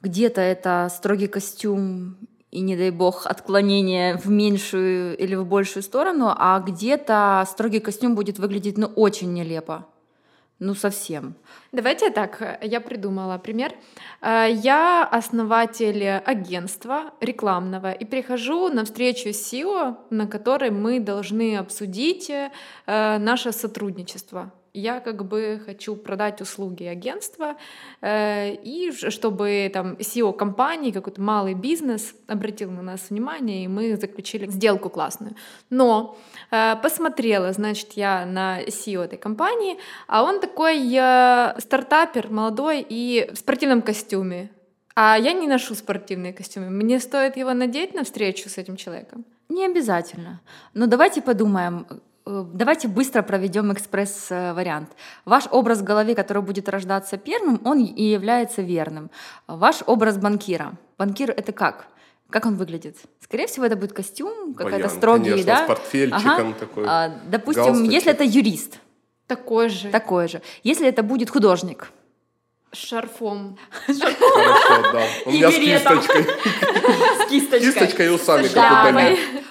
где-то 0.00 0.40
это 0.40 0.88
строгий 0.90 1.28
костюм 1.28 2.16
и, 2.50 2.60
не 2.60 2.76
дай 2.76 2.90
бог, 2.90 3.26
отклонение 3.26 4.16
в 4.16 4.28
меньшую 4.28 5.16
или 5.16 5.36
в 5.36 5.46
большую 5.46 5.84
сторону, 5.84 6.34
а 6.36 6.58
где-то 6.60 7.44
строгий 7.48 7.78
костюм 7.78 8.16
будет 8.16 8.40
выглядеть 8.40 8.76
ну, 8.76 8.86
очень 8.86 9.32
нелепо. 9.32 9.86
Ну, 10.60 10.74
совсем. 10.74 11.34
Давайте 11.72 12.10
так, 12.10 12.58
я 12.62 12.80
придумала 12.80 13.38
пример. 13.38 13.72
Э, 14.20 14.46
я 14.50 15.04
основатель 15.04 16.04
агентства 16.04 17.12
рекламного 17.20 17.92
и 17.92 18.04
прихожу 18.04 18.68
на 18.68 18.84
встречу 18.84 19.28
с 19.28 19.52
SEO, 19.52 19.96
на 20.10 20.26
которой 20.26 20.70
мы 20.70 20.98
должны 21.00 21.56
обсудить 21.56 22.30
э, 22.30 22.50
наше 23.18 23.52
сотрудничество. 23.52 24.50
Я 24.78 25.00
как 25.00 25.24
бы 25.24 25.60
хочу 25.64 25.96
продать 25.96 26.40
услуги 26.40 26.84
агентства, 26.84 27.56
э, 28.00 28.54
и 28.54 28.92
чтобы 28.92 29.70
там 29.72 29.94
SEO 29.94 30.32
компании, 30.32 30.90
какой-то 30.90 31.20
малый 31.20 31.54
бизнес 31.54 32.14
обратил 32.26 32.70
на 32.70 32.82
нас 32.82 33.10
внимание, 33.10 33.64
и 33.64 33.68
мы 33.68 33.96
заключили 33.96 34.46
сделку 34.50 34.88
классную. 34.90 35.34
Но 35.70 36.16
э, 36.50 36.76
посмотрела, 36.82 37.52
значит, 37.52 37.92
я 37.92 38.26
на 38.26 38.62
SEO 38.62 39.04
этой 39.04 39.18
компании, 39.18 39.78
а 40.06 40.22
он 40.22 40.40
такой 40.40 40.78
э, 40.94 41.54
стартапер 41.58 42.30
молодой 42.30 42.86
и 42.88 43.30
в 43.32 43.36
спортивном 43.36 43.82
костюме. 43.82 44.50
А 44.94 45.16
я 45.16 45.32
не 45.32 45.46
ношу 45.46 45.74
спортивные 45.74 46.32
костюмы. 46.32 46.70
Мне 46.70 46.98
стоит 46.98 47.36
его 47.36 47.54
надеть 47.54 47.94
на 47.94 48.02
встречу 48.02 48.48
с 48.48 48.58
этим 48.58 48.76
человеком? 48.76 49.24
Не 49.48 49.66
обязательно. 49.66 50.40
Но 50.74 50.86
давайте 50.86 51.22
подумаем, 51.22 51.86
давайте 52.28 52.88
быстро 52.88 53.22
проведем 53.22 53.72
экспресс-вариант. 53.72 54.90
Ваш 55.24 55.44
образ 55.50 55.78
в 55.78 55.84
голове, 55.84 56.14
который 56.14 56.42
будет 56.42 56.68
рождаться 56.68 57.16
первым, 57.16 57.60
он 57.64 57.84
и 57.84 58.02
является 58.02 58.62
верным. 58.62 59.10
Ваш 59.46 59.82
образ 59.86 60.18
банкира. 60.18 60.74
Банкир 60.98 61.30
это 61.30 61.52
как? 61.52 61.86
Как 62.30 62.44
он 62.44 62.56
выглядит? 62.56 62.96
Скорее 63.20 63.46
всего, 63.46 63.64
это 63.64 63.76
будет 63.76 63.92
костюм, 63.92 64.54
какой-то 64.54 64.88
строгий, 64.88 65.30
конечно, 65.30 65.46
да? 65.46 65.64
с 65.64 65.66
портфельчиком 65.66 66.48
ага. 66.48 66.54
такой. 66.58 66.84
А, 66.86 67.10
допустим, 67.30 67.64
галстучек. 67.64 67.92
если 67.92 68.12
это 68.12 68.24
юрист. 68.24 68.78
Такой 69.26 69.68
же. 69.68 69.88
Такой 69.90 70.28
же. 70.28 70.42
Если 70.62 70.86
это 70.86 71.02
будет 71.02 71.30
художник. 71.30 71.90
Шарфом. 72.72 73.58
Хорошо, 73.86 74.92
да. 74.92 75.02
У 75.24 75.30
меня 75.30 75.50
с 75.50 75.54
кисточкой. 75.54 76.24
С 76.24 77.28
кисточкой. 77.28 77.72
Кисточкой 77.72 78.06
и 78.06 78.08
усами, 78.10 78.48
как 78.48 78.94
у. 78.94 78.98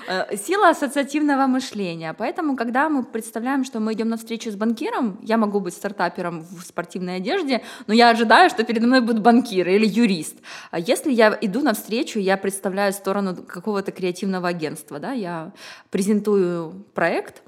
Э, 0.10 0.38
сила 0.38 0.70
ассоциативного 0.70 1.48
мышления. 1.48 2.14
Поэтому, 2.14 2.56
когда 2.56 2.88
мы 2.88 3.04
представляем, 3.04 3.66
что 3.66 3.82
мы 3.82 3.92
идем 3.94 4.08
на 4.08 4.16
встречу 4.18 4.50
с 4.50 4.56
банкиром, 4.56 5.20
я 5.22 5.38
могу 5.38 5.60
быть 5.60 5.74
стартапером 5.74 6.42
в 6.42 6.62
спортивной 6.62 7.18
одежде, 7.18 7.62
но 7.88 7.94
я 7.94 8.10
ожидаю, 8.10 8.50
что 8.50 8.64
передо 8.64 8.88
мной 8.88 9.02
будет 9.02 9.22
банкир 9.22 9.68
или 9.68 9.86
юрист. 9.86 10.38
А 10.72 10.80
если 10.80 11.12
я 11.12 11.38
иду 11.42 11.62
на 11.62 11.74
встречу, 11.74 12.20
я 12.20 12.38
представляю 12.38 12.94
сторону 12.94 13.36
какого-то 13.36 13.92
креативного 13.92 14.48
агентства, 14.48 15.00
да, 15.00 15.12
я 15.12 15.52
презентую 15.92 16.86
проект, 16.94 17.42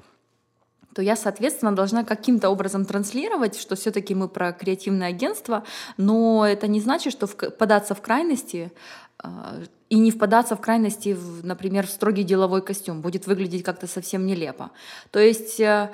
то 0.94 1.02
я, 1.02 1.16
соответственно, 1.16 1.74
должна 1.74 2.04
каким-то 2.04 2.50
образом 2.50 2.84
транслировать, 2.84 3.58
что 3.58 3.76
все-таки 3.76 4.14
мы 4.14 4.28
про 4.28 4.52
креативное 4.52 5.08
агентство, 5.08 5.64
но 5.96 6.46
это 6.46 6.66
не 6.66 6.80
значит, 6.80 7.12
что 7.12 7.26
податься 7.26 7.94
в 7.94 8.00
крайности 8.00 8.72
а, 9.18 9.54
и 9.88 9.98
не 9.98 10.10
впадаться 10.10 10.56
в 10.56 10.60
крайности, 10.60 11.16
например, 11.42 11.86
в 11.86 11.90
строгий 11.90 12.22
деловой 12.22 12.62
костюм 12.62 13.00
будет 13.00 13.26
выглядеть 13.26 13.64
как-то 13.64 13.86
совсем 13.86 14.26
нелепо. 14.26 14.70
То 15.10 15.18
есть 15.18 15.60
э, 15.60 15.90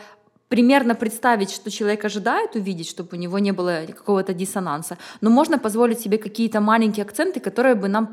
примерно 0.48 0.94
представить, 0.94 1.50
что 1.50 1.70
человек 1.70 2.04
ожидает 2.04 2.54
увидеть, 2.54 2.88
чтобы 2.88 3.16
у 3.16 3.16
него 3.16 3.38
не 3.38 3.52
было 3.52 3.84
какого-то 3.86 4.32
диссонанса. 4.32 4.98
Но 5.20 5.30
можно 5.30 5.58
позволить 5.58 6.00
себе 6.00 6.18
какие-то 6.18 6.60
маленькие 6.60 7.04
акценты, 7.04 7.40
которые 7.40 7.74
бы 7.74 7.88
нам 7.88 8.10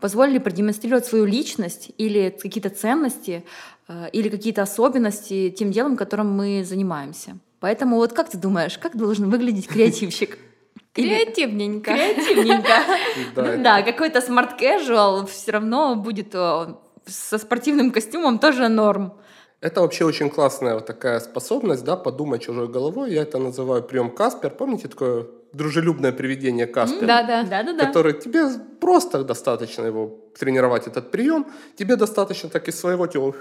позволили 0.00 0.38
продемонстрировать 0.38 1.06
свою 1.06 1.24
личность 1.24 1.90
или 1.98 2.30
какие-то 2.30 2.70
ценности, 2.70 3.44
или 4.12 4.28
какие-то 4.28 4.62
особенности 4.62 5.50
тем 5.50 5.70
делом, 5.70 5.96
которым 5.96 6.30
мы 6.30 6.64
занимаемся. 6.64 7.38
Поэтому 7.60 7.96
вот 7.96 8.12
как 8.12 8.28
ты 8.28 8.38
думаешь, 8.38 8.78
как 8.78 8.96
должен 8.96 9.30
выглядеть 9.30 9.68
креативщик? 9.68 10.38
Креативненько. 10.92 11.92
Креативненько. 11.92 12.72
Да, 13.62 13.82
какой-то 13.82 14.20
смарт 14.20 14.60
casual 14.60 15.26
все 15.26 15.52
равно 15.52 15.94
будет 15.94 16.34
э, 16.34 16.74
со 17.06 17.38
спортивным 17.38 17.90
костюмом 17.90 18.38
тоже 18.38 18.68
норм. 18.68 19.12
Это 19.60 19.80
вообще 19.80 20.04
очень 20.04 20.30
классная 20.30 20.74
вот 20.74 20.86
такая 20.86 21.20
способность, 21.20 21.84
да, 21.84 21.96
подумать 21.96 22.42
чужой 22.42 22.68
головой. 22.68 23.12
Я 23.12 23.22
это 23.22 23.38
называю 23.38 23.82
прием 23.82 24.10
Каспер. 24.10 24.50
Помните 24.50 24.88
такое 24.88 25.26
дружелюбное 25.52 26.12
привидение 26.12 26.66
Каспер? 26.66 27.06
Да, 27.06 27.22
да, 27.22 27.42
да, 27.42 27.62
да. 27.62 27.86
Который 27.86 28.12
тебе 28.12 28.48
просто 28.80 29.24
достаточно 29.24 29.86
его 29.86 30.18
тренировать 30.38 30.86
этот 30.86 31.10
прием. 31.10 31.46
Тебе 31.76 31.96
достаточно 31.96 32.48
так 32.48 32.68
из 32.68 32.78
своего 32.78 33.06
тела 33.06 33.34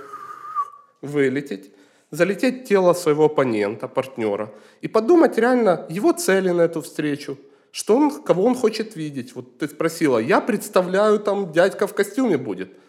вылететь, 1.06 1.72
залететь 2.12 2.62
в 2.62 2.68
тело 2.68 2.94
своего 2.94 3.26
оппонента, 3.26 3.88
партнера 3.88 4.52
и 4.82 4.88
подумать 4.88 5.38
реально 5.38 5.86
его 5.90 6.12
цели 6.12 6.50
на 6.50 6.64
эту 6.64 6.82
встречу, 6.82 7.38
что 7.72 7.96
он, 7.96 8.24
кого 8.24 8.44
он 8.44 8.56
хочет 8.56 8.96
видеть. 8.96 9.36
Вот 9.36 9.58
ты 9.58 9.68
спросила, 9.68 10.18
я 10.18 10.42
представляю, 10.42 11.20
там 11.20 11.52
дядька 11.52 11.88
в 11.88 11.94
костюме 11.94 12.38
будет– 12.38 12.70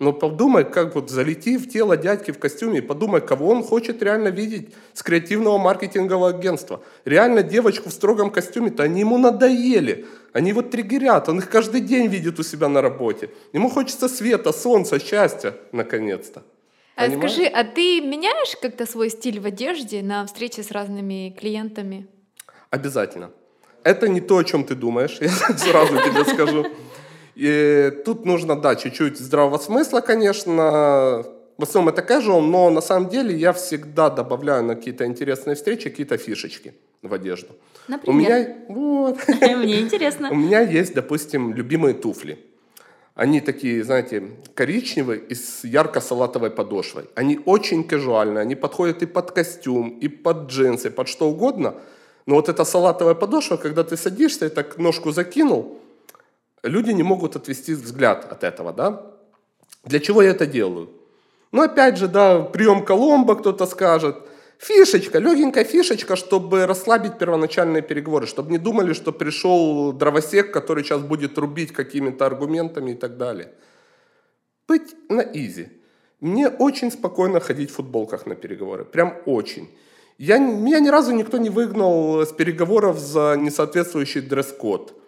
но 0.00 0.12
подумай, 0.12 0.64
как 0.64 0.96
вот 0.96 1.08
залети 1.08 1.56
в 1.56 1.68
тело 1.68 1.96
дядьки 1.96 2.32
в 2.32 2.38
костюме, 2.38 2.82
подумай, 2.82 3.20
кого 3.20 3.48
он 3.48 3.62
хочет 3.62 4.02
реально 4.02 4.28
видеть 4.28 4.74
с 4.92 5.04
креативного 5.04 5.56
маркетингового 5.56 6.30
агентства. 6.30 6.82
Реально 7.04 7.44
девочку 7.44 7.90
в 7.90 7.92
строгом 7.92 8.30
костюме-то 8.30 8.82
они 8.82 9.00
ему 9.00 9.18
надоели. 9.18 10.06
Они 10.32 10.52
вот 10.52 10.72
триггерят, 10.72 11.28
он 11.28 11.38
их 11.38 11.48
каждый 11.48 11.80
день 11.80 12.08
видит 12.08 12.40
у 12.40 12.42
себя 12.42 12.68
на 12.68 12.82
работе. 12.82 13.30
Ему 13.52 13.70
хочется 13.70 14.08
света, 14.08 14.52
солнца, 14.52 14.98
счастья, 14.98 15.54
наконец-то. 15.70 16.42
А 16.96 17.10
скажи, 17.10 17.44
а 17.44 17.64
ты 17.64 18.00
меняешь 18.00 18.56
как-то 18.62 18.86
свой 18.86 19.10
стиль 19.10 19.40
в 19.40 19.46
одежде 19.46 20.02
на 20.02 20.24
встрече 20.26 20.62
с 20.62 20.70
разными 20.70 21.34
клиентами? 21.38 22.06
Обязательно. 22.70 23.30
Это 23.82 24.08
не 24.08 24.20
то, 24.20 24.38
о 24.38 24.44
чем 24.44 24.64
ты 24.64 24.74
думаешь, 24.74 25.18
я 25.20 25.28
сразу 25.28 25.96
тебе 25.96 26.24
скажу. 26.24 26.66
И 27.34 27.90
тут 28.04 28.24
нужно, 28.24 28.60
да, 28.60 28.76
чуть-чуть 28.76 29.18
здравого 29.18 29.58
смысла, 29.58 30.00
конечно. 30.00 31.24
В 31.56 31.62
основном 31.62 31.92
это 31.94 32.02
casual, 32.02 32.40
но 32.40 32.70
на 32.70 32.80
самом 32.80 33.08
деле 33.08 33.36
я 33.36 33.52
всегда 33.52 34.10
добавляю 34.10 34.64
на 34.64 34.74
какие-то 34.74 35.04
интересные 35.04 35.54
встречи 35.54 35.90
какие-то 35.90 36.16
фишечки 36.16 36.74
в 37.02 37.12
одежду. 37.12 37.48
Например? 37.88 38.14
У 38.14 38.18
меня, 38.18 38.56
вот. 38.68 39.18
Мне 39.40 39.80
интересно. 39.80 40.30
У 40.30 40.34
меня 40.34 40.60
есть, 40.60 40.94
допустим, 40.94 41.54
любимые 41.54 41.94
туфли. 41.94 42.38
Они 43.14 43.40
такие, 43.40 43.84
знаете, 43.84 44.30
коричневые 44.54 45.20
и 45.20 45.34
с 45.34 45.62
ярко-салатовой 45.62 46.50
подошвой. 46.50 47.04
Они 47.14 47.38
очень 47.44 47.84
казуальные, 47.84 48.42
они 48.42 48.56
подходят 48.56 49.02
и 49.02 49.06
под 49.06 49.30
костюм, 49.30 49.98
и 50.00 50.08
под 50.08 50.50
джинсы, 50.50 50.90
под 50.90 51.08
что 51.08 51.28
угодно. 51.28 51.74
Но 52.26 52.34
вот 52.34 52.48
эта 52.48 52.64
салатовая 52.64 53.14
подошва, 53.14 53.56
когда 53.56 53.84
ты 53.84 53.96
садишься 53.96 54.46
и 54.46 54.48
так 54.48 54.78
ножку 54.78 55.12
закинул, 55.12 55.78
люди 56.64 56.90
не 56.90 57.04
могут 57.04 57.36
отвести 57.36 57.74
взгляд 57.74 58.32
от 58.32 58.42
этого, 58.42 58.72
да? 58.72 59.06
Для 59.84 60.00
чего 60.00 60.22
я 60.22 60.30
это 60.30 60.46
делаю? 60.46 60.88
Ну, 61.52 61.62
опять 61.62 61.98
же, 61.98 62.08
да, 62.08 62.40
прием 62.40 62.84
Коломбо, 62.84 63.36
кто-то 63.36 63.66
скажет. 63.66 64.16
Фишечка, 64.58 65.18
легенькая 65.18 65.64
фишечка, 65.64 66.16
чтобы 66.16 66.66
расслабить 66.66 67.18
первоначальные 67.18 67.82
переговоры, 67.82 68.26
чтобы 68.26 68.50
не 68.50 68.58
думали, 68.58 68.92
что 68.92 69.12
пришел 69.12 69.92
дровосек, 69.92 70.52
который 70.52 70.84
сейчас 70.84 71.02
будет 71.02 71.36
рубить 71.38 71.72
какими-то 71.72 72.26
аргументами 72.26 72.92
и 72.92 72.94
так 72.94 73.16
далее. 73.16 73.52
Быть 74.68 74.94
на 75.08 75.20
изи. 75.20 75.68
Мне 76.20 76.48
очень 76.48 76.90
спокойно 76.90 77.40
ходить 77.40 77.70
в 77.70 77.74
футболках 77.74 78.26
на 78.26 78.34
переговоры. 78.34 78.84
Прям 78.84 79.18
очень. 79.26 79.68
Я, 80.16 80.38
меня 80.38 80.78
ни 80.80 80.88
разу 80.88 81.12
никто 81.12 81.38
не 81.38 81.50
выгнал 81.50 82.22
с 82.22 82.32
переговоров 82.32 82.98
за 82.98 83.36
несоответствующий 83.36 84.20
дресс-код. 84.20 84.98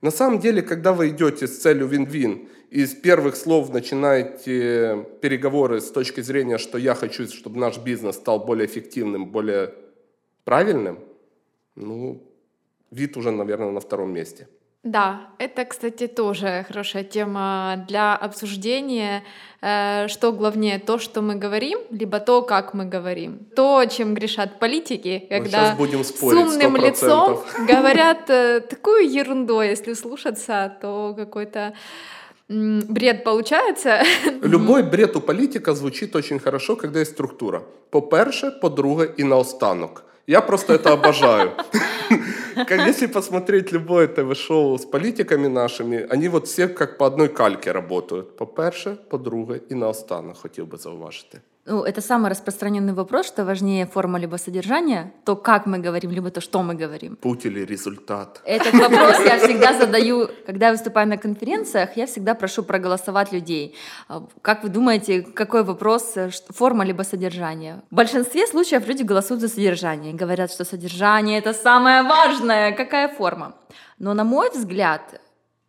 На 0.00 0.10
самом 0.10 0.38
деле, 0.38 0.62
когда 0.62 0.92
вы 0.92 1.10
идете 1.10 1.46
с 1.46 1.58
целью 1.58 1.86
вин-вин, 1.86 2.48
и 2.70 2.86
с 2.86 2.94
первых 2.94 3.36
слов 3.36 3.72
начинаете 3.72 5.06
переговоры 5.20 5.80
с 5.80 5.90
точки 5.90 6.20
зрения, 6.20 6.56
что 6.56 6.78
я 6.78 6.94
хочу, 6.94 7.26
чтобы 7.26 7.58
наш 7.58 7.78
бизнес 7.78 8.16
стал 8.16 8.38
более 8.38 8.66
эффективным, 8.66 9.26
более 9.26 9.74
правильным, 10.44 11.00
ну, 11.74 12.22
вид 12.90 13.16
уже, 13.16 13.32
наверное, 13.32 13.72
на 13.72 13.80
втором 13.80 14.12
месте. 14.12 14.48
Да, 14.82 15.28
это, 15.38 15.66
кстати, 15.66 16.06
тоже 16.06 16.64
хорошая 16.66 17.04
тема 17.04 17.84
для 17.86 18.16
обсуждения. 18.16 19.22
Э, 19.60 20.08
что 20.08 20.32
главнее, 20.32 20.78
то, 20.78 20.98
что 20.98 21.20
мы 21.20 21.34
говорим, 21.34 21.80
либо 21.90 22.18
то, 22.18 22.40
как 22.40 22.72
мы 22.72 22.86
говорим. 22.86 23.38
То, 23.54 23.84
чем 23.84 24.14
грешат 24.14 24.58
политики, 24.58 25.26
когда 25.28 25.74
будем 25.76 26.02
спорить, 26.02 26.48
с 26.48 26.54
умным 26.54 26.76
100%. 26.76 26.86
лицом 26.86 27.40
говорят 27.68 28.30
э, 28.30 28.60
такую 28.60 29.06
ерунду, 29.10 29.60
если 29.60 29.92
слушаться, 29.92 30.72
то 30.80 31.14
какой-то 31.14 31.74
бред 32.48 33.22
получается. 33.22 34.02
Любой 34.42 34.82
бред 34.82 35.14
у 35.14 35.20
политика 35.20 35.74
звучит 35.74 36.16
очень 36.16 36.38
хорошо, 36.38 36.76
когда 36.76 37.00
есть 37.00 37.12
структура. 37.12 37.62
По-перше, 37.90 38.50
по-друге 38.50 39.14
і 39.16 39.24
наостанок. 39.24 40.04
Я 40.26 40.40
просто 40.40 40.74
это 40.74 40.92
обожаю. 40.92 41.50
Как 42.68 42.86
если 42.86 43.06
посмотреть 43.06 43.72
любое 43.72 44.06
ТВ-шоу 44.06 44.78
с 44.78 44.84
политиками 44.84 45.48
нашими, 45.48 46.06
они 46.10 46.28
вот 46.28 46.46
все 46.46 46.68
как 46.68 46.98
по 46.98 47.06
одной 47.06 47.28
кальке 47.28 47.72
работают. 47.72 48.36
По-перше, 48.36 48.96
по-друге, 49.08 49.60
і 49.70 49.74
наостанок 49.74 50.36
хотів 50.36 50.66
би 50.66 50.76
зауважити. 50.78 51.40
Ну, 51.66 51.84
это 51.84 52.00
самый 52.00 52.30
распространенный 52.30 52.94
вопрос, 52.94 53.26
что 53.26 53.44
важнее 53.44 53.86
форма 53.86 54.18
либо 54.18 54.36
содержание, 54.36 55.12
то, 55.24 55.36
как 55.36 55.66
мы 55.66 55.78
говорим, 55.78 56.10
либо 56.10 56.30
то, 56.30 56.40
что 56.40 56.62
мы 56.62 56.74
говорим. 56.74 57.16
Путь 57.16 57.44
или 57.46 57.60
результат? 57.60 58.40
Этот 58.44 58.72
вопрос 58.72 59.20
я 59.26 59.38
всегда 59.38 59.78
задаю, 59.78 60.28
когда 60.46 60.66
я 60.66 60.72
выступаю 60.72 61.06
на 61.08 61.18
конференциях, 61.18 61.96
я 61.96 62.06
всегда 62.06 62.34
прошу 62.34 62.62
проголосовать 62.62 63.32
людей. 63.32 63.74
А, 64.08 64.26
как 64.42 64.62
вы 64.64 64.70
думаете, 64.70 65.20
какой 65.22 65.62
вопрос, 65.62 66.16
э, 66.16 66.30
форма 66.48 66.84
либо 66.84 67.02
содержание? 67.02 67.82
В 67.90 67.94
большинстве 67.94 68.46
случаев 68.46 68.88
люди 68.88 69.02
голосуют 69.02 69.42
за 69.42 69.48
содержание, 69.48 70.14
говорят, 70.14 70.50
что 70.50 70.64
содержание 70.64 71.38
это 71.38 71.52
самое 71.52 72.02
важное, 72.02 72.72
какая 72.72 73.08
форма. 73.08 73.54
Но 73.98 74.14
на 74.14 74.24
мой 74.24 74.50
взгляд, 74.50 75.20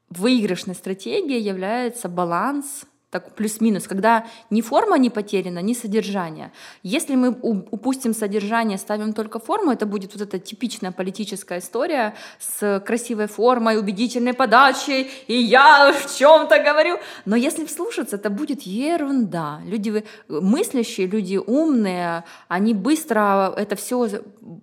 выигрышной 0.10 0.76
стратегией 0.76 1.42
является 1.42 2.08
баланс 2.10 2.86
так 3.12 3.36
плюс-минус, 3.36 3.88
когда 3.88 4.26
ни 4.50 4.62
форма 4.62 4.98
не 4.98 5.10
потеряна, 5.10 5.60
ни 5.60 5.74
содержание. 5.74 6.52
Если 6.82 7.16
мы 7.16 7.32
упустим 7.32 8.14
содержание, 8.14 8.78
ставим 8.78 9.12
только 9.12 9.40
форму, 9.40 9.72
это 9.72 9.86
будет 9.86 10.14
вот 10.14 10.22
эта 10.22 10.40
типичная 10.40 10.92
политическая 10.94 11.60
история 11.60 12.16
с 12.40 12.80
красивой 12.80 13.28
формой, 13.28 13.78
убедительной 13.78 14.34
подачей, 14.34 15.12
и 15.28 15.36
я 15.36 15.92
в 15.92 16.18
чем-то 16.18 16.64
говорю. 16.64 17.00
Но 17.26 17.36
если 17.36 17.66
вслушаться, 17.66 18.16
это 18.16 18.30
будет 18.30 18.62
ерунда. 18.62 19.60
Люди 19.66 20.06
мыслящие, 20.30 21.08
люди 21.08 21.36
умные, 21.36 22.24
они 22.48 22.74
быстро 22.74 23.54
это 23.58 23.76
все, 23.76 24.08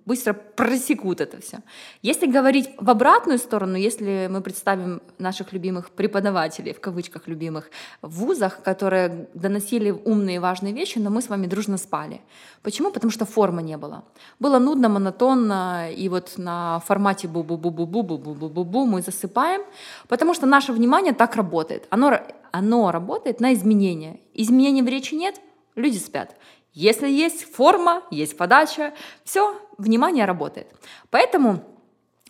быстро 0.06 0.32
просекут 0.32 1.20
это 1.20 1.38
все. 1.42 1.58
Если 2.00 2.26
говорить 2.26 2.70
в 2.78 2.88
обратную 2.88 3.38
сторону, 3.38 3.76
если 3.76 4.28
мы 4.30 4.40
представим 4.40 5.02
наших 5.18 5.52
любимых 5.52 5.90
преподавателей, 5.90 6.72
в 6.72 6.80
кавычках 6.80 7.28
любимых, 7.28 7.70
вуз 8.00 8.37
вузах, 8.38 8.62
которые 8.62 9.26
доносили 9.34 9.90
умные 9.90 10.40
важные 10.40 10.72
вещи, 10.72 10.98
но 10.98 11.10
мы 11.10 11.20
с 11.20 11.28
вами 11.28 11.46
дружно 11.46 11.78
спали. 11.78 12.20
Почему? 12.62 12.90
Потому 12.90 13.10
что 13.10 13.24
формы 13.24 13.62
не 13.62 13.76
было. 13.76 14.02
Было 14.40 14.58
нудно, 14.58 14.88
монотонно, 14.88 15.90
и 15.92 16.08
вот 16.08 16.34
на 16.36 16.80
формате 16.86 17.28
бу-бу-бу-бу-бу-бу-бу-бу-бу 17.28 18.86
мы 18.86 19.02
засыпаем, 19.02 19.62
потому 20.08 20.34
что 20.34 20.46
наше 20.46 20.72
внимание 20.72 21.12
так 21.12 21.36
работает. 21.36 21.86
Оно, 21.90 22.20
оно 22.52 22.90
работает 22.92 23.40
на 23.40 23.52
изменения. 23.52 24.20
Изменений 24.34 24.82
в 24.82 24.88
речи 24.88 25.14
нет, 25.14 25.40
люди 25.76 25.98
спят. 25.98 26.36
Если 26.74 27.08
есть 27.08 27.52
форма, 27.54 28.02
есть 28.10 28.36
подача, 28.36 28.92
все, 29.24 29.54
внимание 29.78 30.26
работает. 30.26 30.66
Поэтому 31.10 31.60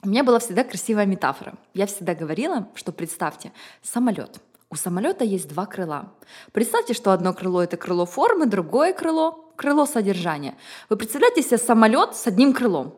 у 0.03 0.09
меня 0.09 0.25
была 0.25 0.39
всегда 0.39 0.65
красивая 0.65 1.07
метафора. 1.07 1.55
Я 1.75 1.87
всегда 1.87 2.15
говорила, 2.15 2.67
что 2.75 2.93
представьте, 2.93 3.53
самолет– 3.83 4.41
у 4.71 4.77
самолета 4.77 5.25
есть 5.25 5.49
два 5.49 5.67
крыла. 5.67 6.13
Представьте, 6.53 6.95
что 6.95 7.13
одно 7.13 7.33
крыло 7.33 7.63
это 7.63 7.77
крыло 7.77 8.05
формы, 8.07 8.47
другое 8.47 8.93
крыло 8.93 9.45
крыло 9.59 9.87
содержания. 9.87 10.57
Вы 10.89 10.97
представляете 10.97 11.43
себе 11.43 11.59
самолет 11.59 12.15
с 12.15 12.27
одним 12.27 12.53
крылом? 12.55 12.95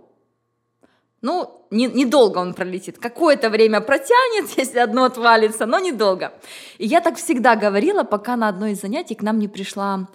Ну, 1.21 1.65
не, 1.71 1.87
недолго 1.87 2.37
он 2.37 2.53
пролетит. 2.53 2.99
Какое-то 2.99 3.49
время 3.49 3.81
протянет, 3.81 4.57
если 4.57 4.77
одно 4.77 5.05
отвалится, 5.05 5.65
но 5.65 5.79
недолго. 5.79 6.31
И 6.77 6.85
я 6.85 7.01
так 7.01 7.15
всегда 7.15 7.55
говорила, 7.55 8.03
пока 8.03 8.35
на 8.35 8.47
одно 8.47 8.67
из 8.67 8.81
занятий 8.81 9.15
к 9.15 9.23
нам 9.23 9.39
не 9.39 9.47
пришла 9.47 10.07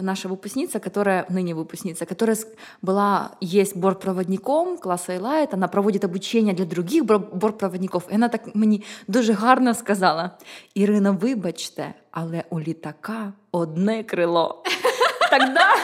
наша 0.00 0.28
выпускница, 0.28 0.80
которая, 0.80 1.24
ныне 1.30 1.54
выпускница, 1.54 2.04
которая 2.04 2.36
была, 2.82 3.30
есть 3.40 3.76
бортпроводником 3.76 4.76
класса 4.76 5.16
Элайт, 5.16 5.54
она 5.54 5.66
проводит 5.66 6.04
обучение 6.04 6.54
для 6.54 6.66
других 6.66 7.04
бортпроводников. 7.04 8.02
І 8.08 8.12
вона 8.12 8.28
так 8.28 8.54
мені 8.54 8.82
дуже 9.08 9.32
гарно 9.32 9.74
сказала: 9.74 10.30
Ірина, 10.74 11.10
вибачте, 11.10 11.94
але 12.10 12.44
у 12.50 12.60
літака 12.60 13.32
одне 13.52 14.04
крило. 14.04 14.62
Тогда 15.30 15.74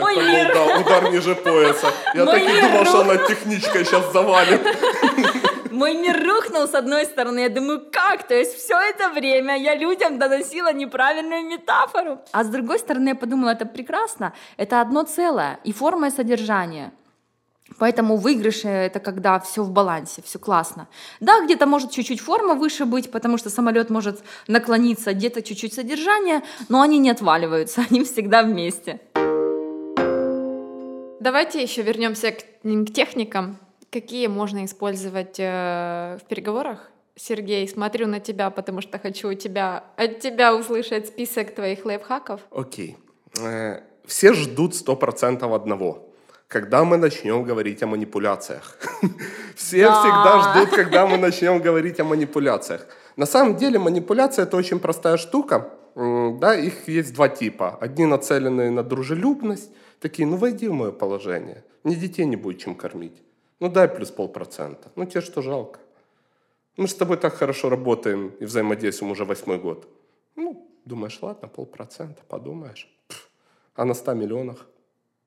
мой 0.00 0.14
Это 0.14 0.24
мир. 0.24 0.46
Был, 0.48 0.66
да, 0.66 0.80
удар 0.80 1.12
ниже 1.12 1.34
пояса. 1.34 1.92
Я 2.14 2.24
Мой 2.24 2.40
так 2.40 2.42
и 2.42 2.60
думал, 2.60 2.78
рухнул. 2.78 2.84
что 2.86 3.00
она 3.00 3.16
техничкой 3.26 3.84
сейчас 3.84 4.12
завалит. 4.12 4.60
Мой 5.70 5.94
мир 5.94 6.22
рухнул 6.26 6.66
с 6.66 6.74
одной 6.74 7.04
стороны. 7.04 7.40
Я 7.40 7.48
думаю, 7.50 7.82
как? 7.92 8.26
То 8.26 8.34
есть 8.34 8.56
все 8.56 8.78
это 8.78 9.10
время 9.10 9.58
я 9.58 9.74
людям 9.74 10.18
доносила 10.18 10.72
неправильную 10.72 11.44
метафору. 11.44 12.18
А 12.32 12.44
с 12.44 12.48
другой 12.48 12.78
стороны 12.78 13.10
я 13.10 13.14
подумала, 13.14 13.50
это 13.50 13.66
прекрасно. 13.66 14.32
Это 14.56 14.80
одно 14.80 15.02
целое. 15.02 15.58
И 15.64 15.72
форма, 15.72 16.06
и 16.06 16.10
содержание. 16.10 16.92
Поэтому 17.78 18.16
выигрыши 18.16 18.68
это 18.68 19.00
когда 19.00 19.38
все 19.40 19.62
в 19.64 19.70
балансе, 19.70 20.22
все 20.22 20.38
классно. 20.38 20.86
Да, 21.20 21.40
где-то 21.44 21.66
может 21.66 21.90
чуть-чуть 21.90 22.20
форма 22.20 22.54
выше 22.54 22.84
быть, 22.84 23.10
потому 23.10 23.38
что 23.38 23.50
самолет 23.50 23.90
может 23.90 24.20
наклониться, 24.46 25.12
где-то 25.12 25.42
чуть-чуть 25.42 25.74
содержание, 25.74 26.42
но 26.68 26.80
они 26.80 26.98
не 26.98 27.10
отваливаются, 27.10 27.84
они 27.90 28.04
всегда 28.04 28.42
вместе. 28.44 29.00
Давайте 31.26 31.60
еще 31.60 31.82
вернемся 31.82 32.30
к, 32.30 32.44
к 32.62 32.92
техникам. 32.94 33.58
Какие 33.90 34.28
можно 34.28 34.64
использовать 34.64 35.40
э, 35.40 36.18
в 36.22 36.28
переговорах? 36.28 36.88
Сергей, 37.16 37.68
смотрю 37.68 38.06
на 38.06 38.20
тебя, 38.20 38.48
потому 38.50 38.80
что 38.80 39.00
хочу 39.00 39.30
у 39.30 39.34
тебя, 39.34 39.82
от 39.96 40.20
тебя 40.20 40.54
услышать 40.54 41.08
список 41.08 41.52
твоих 41.52 41.84
лайфхаков. 41.84 42.42
Окей. 42.52 42.96
Э, 43.42 43.80
все 44.06 44.34
ждут 44.34 44.76
сто 44.76 44.94
процентов 44.94 45.52
одного. 45.52 46.08
Когда 46.46 46.84
мы 46.84 46.96
начнем 46.96 47.42
говорить 47.42 47.82
о 47.82 47.88
манипуляциях? 47.88 48.78
Все 49.56 49.90
всегда 49.90 50.52
ждут, 50.52 50.76
когда 50.76 51.08
мы 51.08 51.18
начнем 51.18 51.60
говорить 51.60 51.98
о 51.98 52.04
манипуляциях. 52.04 52.86
На 53.16 53.26
самом 53.26 53.56
деле 53.56 53.80
манипуляция 53.80 54.44
это 54.44 54.56
очень 54.56 54.78
простая 54.78 55.16
штука. 55.16 55.72
Да, 55.96 56.54
их 56.54 56.86
есть 56.86 57.14
два 57.14 57.28
типа. 57.28 57.78
Одни 57.80 58.06
нацеленные 58.06 58.70
на 58.70 58.84
дружелюбность, 58.84 59.72
Такие, 60.06 60.28
ну 60.28 60.36
войди 60.36 60.68
в 60.68 60.72
мое 60.72 60.92
положение. 60.92 61.64
Мне 61.82 61.96
детей 61.96 62.26
не 62.26 62.36
будет 62.36 62.60
чем 62.60 62.76
кормить. 62.76 63.20
Ну 63.58 63.68
дай 63.68 63.88
плюс 63.88 64.12
полпроцента. 64.12 64.92
Ну 64.94 65.04
тебе 65.04 65.20
что 65.20 65.42
жалко? 65.42 65.80
Мы 66.76 66.86
с 66.86 66.94
тобой 66.94 67.16
так 67.16 67.34
хорошо 67.34 67.70
работаем 67.70 68.28
и 68.38 68.44
взаимодействуем 68.44 69.10
уже 69.10 69.24
восьмой 69.24 69.58
год. 69.58 69.88
Ну, 70.36 70.70
думаешь, 70.84 71.18
ладно, 71.22 71.48
полпроцента, 71.48 72.22
подумаешь. 72.28 72.88
Пфф, 73.08 73.28
а 73.74 73.84
на 73.84 73.94
100 73.94 74.14
миллионах? 74.14 74.68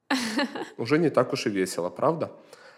Уже 0.77 0.97
не 0.97 1.09
так 1.09 1.33
уж 1.33 1.47
и 1.47 1.49
весело, 1.49 1.89
правда? 1.89 2.31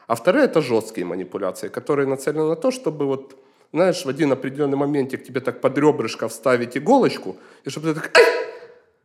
А 0.08 0.16
вторые 0.16 0.46
это 0.46 0.60
жесткие 0.62 1.06
манипуляции, 1.06 1.68
которые 1.68 2.08
нацелены 2.08 2.50
на 2.50 2.56
то, 2.56 2.72
чтобы 2.72 3.06
вот, 3.06 3.36
знаешь, 3.74 4.04
в 4.06 4.10
один 4.10 4.32
определенный 4.32 4.78
моментик 4.78 5.24
тебе 5.24 5.40
так 5.40 5.62
под 5.62 5.78
ребрышко 5.78 6.28
вставить 6.28 6.76
иголочку, 6.76 7.38
и 7.64 7.70
чтобы 7.70 7.94
ты 7.94 8.02
так, 8.02 8.12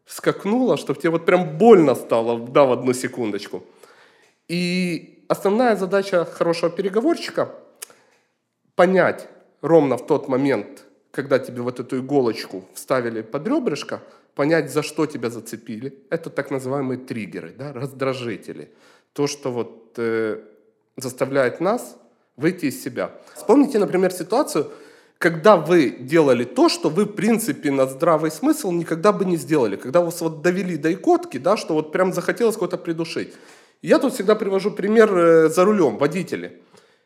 скакнула, 0.07 0.77
чтобы 0.77 1.01
тебе 1.01 1.11
вот 1.11 1.27
прям 1.27 1.59
больно 1.59 1.95
стало, 1.95 2.39
да, 2.39 2.65
в 2.65 2.73
одну 2.73 2.93
секундочку. 2.95 3.65
И 4.49 5.25
основная 5.29 5.77
задача 5.77 6.25
хорошего 6.25 6.71
переговорщика– 6.71 7.55
понять 8.77 9.29
ровно 9.63 9.97
в 9.97 10.07
тот 10.07 10.29
момент, 10.29 10.85
когда 11.11 11.39
тебе 11.39 11.63
вот 11.63 11.81
эту 11.81 11.99
иголочку 11.99 12.65
вставили 12.75 13.23
под 13.23 13.49
ребрышко, 13.49 14.03
понять, 14.35 14.71
за 14.71 14.83
что 14.83 15.07
тебя 15.07 15.31
зацепили. 15.31 15.99
Это 16.11 16.31
так 16.31 16.51
называемые 16.51 16.99
триггеры, 16.99 17.55
да, 17.59 17.73
раздражители. 17.73 18.71
То, 19.15 19.27
что 19.27 19.51
вот 19.51 19.95
э, 19.97 20.41
заставляет 20.97 21.61
нас 21.61 21.97
выйти 22.37 22.67
из 22.67 22.83
себя. 22.83 23.11
Вспомните, 23.35 23.79
например, 23.79 24.13
ситуацию– 24.13 24.71
когда 25.19 25.57
вы 25.57 25.91
делали 25.91 26.45
то, 26.45 26.69
что 26.69 26.89
вы, 26.89 27.05
в 27.05 27.15
принципе, 27.15 27.71
на 27.71 27.87
здравый 27.87 28.31
смысл 28.31 28.71
никогда 28.71 29.13
бы 29.13 29.25
не 29.25 29.37
сделали. 29.37 29.77
Когда 29.77 30.01
вас 30.01 30.21
вот 30.21 30.43
довели 30.43 30.77
до 30.77 30.93
икотки, 30.93 31.39
да, 31.39 31.57
что 31.57 31.75
вот 31.75 31.93
прям 31.93 32.13
захотелось 32.13 32.57
кого-то 32.57 32.77
придушить. 32.77 33.35
Я 33.83 33.99
тут 33.99 34.15
всегда 34.15 34.35
привожу 34.35 34.71
пример 34.71 35.17
э, 35.17 35.49
за 35.49 35.65
рулем, 35.65 35.97
водители. 35.97 36.63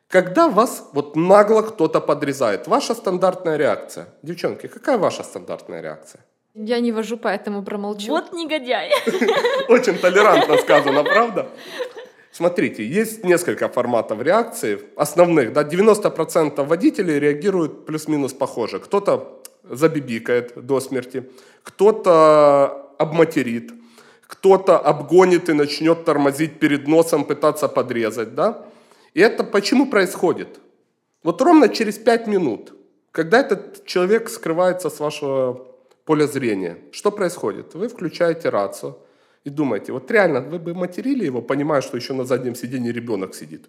Когда 0.09 0.49
вас 0.49 0.89
вот 0.93 1.15
нагло 1.15 1.63
кто-то 1.63 2.01
подрезает, 2.01 2.67
ваша 2.67 2.95
стандартная 2.95 3.57
реакция. 3.57 4.09
Девчонки, 4.23 4.67
какая 4.67 4.99
ваша 4.99 5.23
стандартная 5.23 5.81
реакция? 5.81 6.25
Я 6.55 6.81
не 6.81 6.91
вожу, 6.91 7.17
поэтому 7.17 7.63
промолчу. 7.63 8.09
Вот 8.09 8.33
негодяй. 8.33 8.91
Очень 9.69 9.99
толерантно 9.99 10.57
сказано, 10.59 11.05
правда? 11.05 11.49
Смотрите, 12.33 12.87
есть 12.87 13.25
несколько 13.25 13.69
форматов 13.69 14.23
реакции, 14.23 14.79
основных, 14.97 15.53
да, 15.53 15.63
90% 15.63 16.65
водителей 16.65 17.19
реагируют 17.19 17.87
плюс-минус 17.87 18.33
похоже. 18.33 18.79
Кто-то 18.79 19.43
забибикает 19.65 20.53
до 20.55 20.81
смерти, 20.81 21.29
кто-то 21.65 22.95
обматерит, 22.99 23.73
кто-то 24.27 24.79
обгонит 24.79 25.49
и 25.49 25.53
начнет 25.53 26.05
тормозить 26.05 26.61
перед 26.61 26.87
носом, 26.87 27.25
пытаться 27.25 27.69
подрезать, 27.69 28.35
да. 28.35 28.65
И 29.13 29.21
это 29.21 29.43
почему 29.43 29.91
происходит? 29.91 30.61
Вот 31.25 31.43
ровно 31.43 31.69
через 31.69 31.99
5 31.99 32.29
минут, 32.29 32.73
когда 33.11 33.41
этот 33.41 33.85
человек 33.85 34.31
скрывается 34.31 34.89
с 34.89 35.01
вашего 35.01 35.67
поля 36.05 36.27
зрения, 36.27 36.79
что 36.93 37.11
происходит? 37.11 37.75
Вы 37.75 37.89
включаете 37.89 38.51
рацию, 38.51 38.97
и 39.45 39.51
думаете, 39.51 39.93
вот 39.93 40.11
реально 40.11 40.41
вы 40.41 40.59
бы 40.59 40.75
материли 40.75 41.25
его, 41.25 41.43
понимая, 41.43 41.81
что 41.81 41.97
еще 41.97 42.13
на 42.13 42.25
заднем 42.25 42.55
сиденье 42.55 42.93
ребенок 42.93 43.35
сидит. 43.35 43.69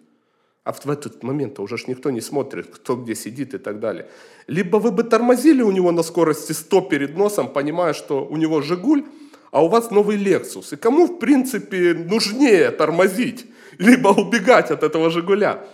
А 0.63 0.73
в 0.73 0.89
этот 0.89 1.23
момент 1.23 1.60
уже 1.60 1.77
ж 1.77 1.88
никто 1.88 2.12
не 2.12 2.21
смотрит, 2.21 2.67
кто 2.67 2.95
где 2.95 3.15
сидит 3.15 3.53
и 3.53 3.57
так 3.57 3.79
далее. 3.79 4.07
Либо 4.47 4.77
вы 4.77 4.91
бы 4.91 5.03
тормозили 5.03 5.63
у 5.63 5.71
него 5.71 5.91
на 5.91 6.03
скорости 6.03 6.51
100 6.51 6.81
перед 6.81 7.17
носом, 7.17 7.47
понимая, 7.47 7.93
что 7.93 8.25
у 8.25 8.38
него 8.38 8.62
«Жигуль», 8.62 9.03
а 9.51 9.63
у 9.63 9.67
вас 9.67 9.91
новый 9.91 10.17
Lexus. 10.17 10.73
И 10.73 10.75
кому, 10.75 11.07
в 11.07 11.19
принципе, 11.19 11.93
нужнее 11.93 12.69
тормозить, 12.71 13.45
либо 13.79 14.10
убегать 14.10 14.71
от 14.71 14.84
этого 14.84 15.10
«Жигуля»? 15.10 15.65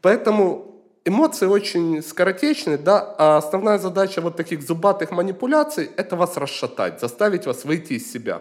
Поэтому 0.00 0.80
эмоции 1.04 1.46
очень 1.46 2.02
скоротечны, 2.02 2.78
да, 2.78 3.14
а 3.18 3.36
основная 3.36 3.78
задача 3.78 4.20
вот 4.20 4.36
таких 4.36 4.62
зубатых 4.62 5.10
манипуляций– 5.10 5.90
это 5.96 6.16
вас 6.16 6.36
расшатать, 6.36 7.00
заставить 7.00 7.46
вас 7.46 7.64
выйти 7.64 7.94
из 7.94 8.10
себя. 8.10 8.40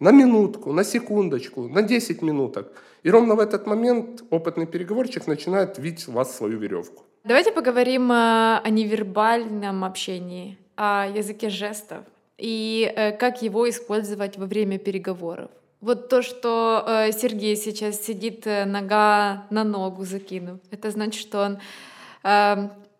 На 0.00 0.12
минутку, 0.12 0.72
на 0.72 0.84
секундочку, 0.84 1.68
на 1.68 1.82
10 1.82 2.22
минуток. 2.22 2.66
И 3.02 3.10
ровно 3.10 3.34
в 3.34 3.40
этот 3.40 3.66
момент 3.66 4.24
опытный 4.30 4.66
переговорщик 4.66 5.26
начинает 5.26 5.78
видеть 5.78 6.06
в 6.06 6.12
вас 6.12 6.36
свою 6.36 6.58
веревку. 6.58 7.04
Давайте 7.24 7.50
поговорим 7.50 8.12
э, 8.12 8.60
о 8.64 8.70
невербальном 8.70 9.84
общении, 9.84 10.58
о 10.76 11.06
языке 11.06 11.48
жестов 11.48 12.04
и 12.36 12.92
э, 12.94 13.12
как 13.12 13.42
его 13.42 13.68
использовать 13.68 14.36
во 14.36 14.46
время 14.46 14.78
переговоров. 14.78 15.50
Вот 15.80 16.08
то, 16.08 16.22
что 16.22 16.84
э, 16.86 17.12
Сергей 17.12 17.56
сейчас 17.56 18.04
сидит 18.04 18.44
нога 18.44 19.46
на 19.50 19.64
ногу 19.64 20.04
закинув, 20.04 20.60
это 20.70 20.90
значит, 20.90 21.20
что 21.20 21.40
он 21.40 21.58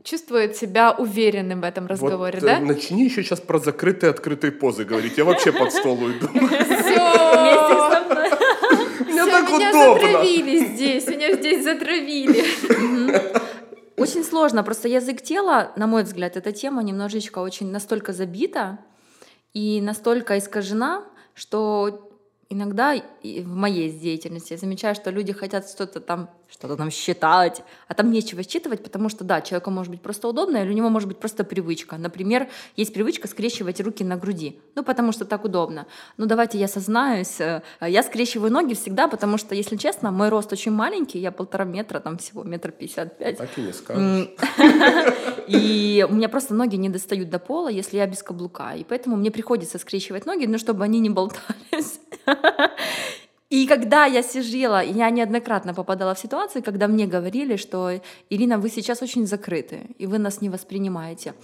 чувствует 0.07 0.57
себя 0.57 0.93
уверенным 0.93 1.61
в 1.61 1.65
этом 1.65 1.87
разговоре, 1.87 2.39
вот, 2.41 2.47
да? 2.47 2.61
Начни 2.61 3.05
еще 3.05 3.23
сейчас 3.23 3.41
про 3.41 3.59
закрытые 3.59 4.11
открытые 4.11 4.53
позы 4.53 4.85
говорить. 4.85 5.19
Я 5.19 5.25
вообще 5.25 5.53
под 5.53 5.73
стол 5.73 6.01
уйду. 6.03 6.29
Все. 7.13 9.05
Мне 9.05 9.27
так 9.27 9.49
удобно. 9.49 9.57
Меня 9.59 9.73
затравили 9.73 10.65
здесь, 10.67 11.07
меня 11.07 11.33
здесь 11.35 11.65
затравили. 11.65 12.45
Очень 13.97 14.25
сложно, 14.25 14.63
просто 14.63 14.89
язык 14.89 15.23
тела, 15.23 15.73
на 15.77 15.87
мой 15.87 16.03
взгляд, 16.03 16.37
эта 16.37 16.53
тема 16.53 16.83
немножечко 16.83 17.39
очень 17.39 17.71
настолько 17.71 18.13
забита 18.13 18.79
и 19.55 19.81
настолько 19.81 20.37
искажена, 20.37 21.03
что 21.35 22.11
иногда 22.49 22.95
в 23.23 23.55
моей 23.55 23.91
деятельности 23.91 24.53
я 24.53 24.59
замечаю, 24.59 24.95
что 24.95 25.11
люди 25.11 25.33
хотят 25.33 25.69
что-то 25.69 26.01
там, 26.01 26.31
что-то 26.49 26.77
там 26.77 26.91
считать, 26.91 27.63
а 27.89 27.95
там 27.95 28.11
нечего 28.11 28.43
считывать, 28.43 28.83
потому 28.83 29.09
что, 29.09 29.25
да, 29.25 29.41
человеку 29.41 29.71
может 29.71 29.91
быть 29.91 30.01
просто 30.01 30.29
удобно, 30.29 30.59
или 30.59 30.71
у 30.71 30.73
него 30.73 30.89
может 30.89 31.09
быть 31.09 31.19
просто 31.19 31.45
привычка. 31.45 31.97
Например, 31.97 32.49
есть 32.77 32.95
привычка 32.95 33.29
скрещивать 33.29 33.81
руки 33.81 34.05
на 34.05 34.17
груди, 34.17 34.61
ну, 34.75 34.85
потому 34.85 35.13
что 35.13 35.25
так 35.25 35.45
удобно. 35.45 35.87
Ну, 36.17 36.27
давайте 36.27 36.59
я 36.59 36.69
сознаюсь, 36.69 37.41
э, 37.41 37.63
я 37.81 38.03
скрещиваю 38.03 38.53
ноги 38.53 38.75
всегда, 38.75 39.09
потому 39.09 39.39
что, 39.39 39.55
если 39.55 39.77
честно, 39.77 40.11
мой 40.11 40.29
рост 40.29 40.53
очень 40.53 40.73
маленький, 40.73 41.19
я 41.19 41.33
полтора 41.33 41.65
метра, 41.65 42.01
там 42.01 42.19
всего 42.19 42.45
метр 42.45 42.71
пятьдесят 42.71 43.19
пять. 43.19 43.39
Так 43.39 43.59
и 43.59 43.63
не 43.63 43.73
скажешь. 43.73 44.29
И 45.49 46.07
у 46.09 46.13
меня 46.13 46.29
просто 46.29 46.55
ноги 46.55 46.77
не 46.77 46.89
достают 46.89 47.31
до 47.31 47.39
пола, 47.39 47.69
если 47.69 47.97
я 47.99 48.07
без 48.07 48.23
каблука, 48.23 48.75
и 48.75 48.83
поэтому 48.83 49.17
мне 49.17 49.31
приходится 49.31 49.79
скрещивать 49.79 50.27
ноги, 50.27 50.47
ну, 50.47 50.59
чтобы 50.59 50.83
они 50.83 50.99
не 50.99 51.11
болтались. 51.11 52.01
И 53.49 53.67
когда 53.69 54.07
я 54.07 54.23
сидела, 54.23 54.83
я 54.83 55.09
неоднократно 55.11 55.73
попадала 55.73 56.15
в 56.15 56.19
ситуации, 56.19 56.61
когда 56.61 56.89
мне 56.89 57.07
говорили, 57.07 57.57
что 57.57 58.01
Ирина, 58.29 58.59
вы 58.59 58.69
сейчас 58.71 59.03
очень 59.03 59.27
закрыты, 59.27 59.87
и 59.99 60.07
вы 60.07 60.19
нас 60.19 60.41
не 60.41 60.51
воспринимаете. 60.51 61.35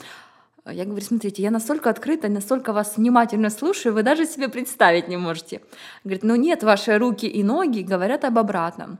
Я 0.67 0.85
говорю, 0.85 1.05
смотрите, 1.05 1.43
я 1.43 1.51
настолько 1.51 1.91
открыта, 1.91 2.29
настолько 2.29 2.73
вас 2.73 2.97
внимательно 2.97 3.51
слушаю, 3.51 3.95
вы 3.95 4.03
даже 4.03 4.27
себе 4.27 4.49
представить 4.49 5.09
не 5.09 5.17
можете. 5.17 5.61
Говорит, 6.05 6.23
ну 6.25 6.37
нет, 6.37 6.63
ваши 6.63 6.99
руки 6.99 7.27
и 7.27 7.43
ноги 7.43 7.81
говорят 7.81 8.25
об 8.25 8.39
обратном. 8.39 8.99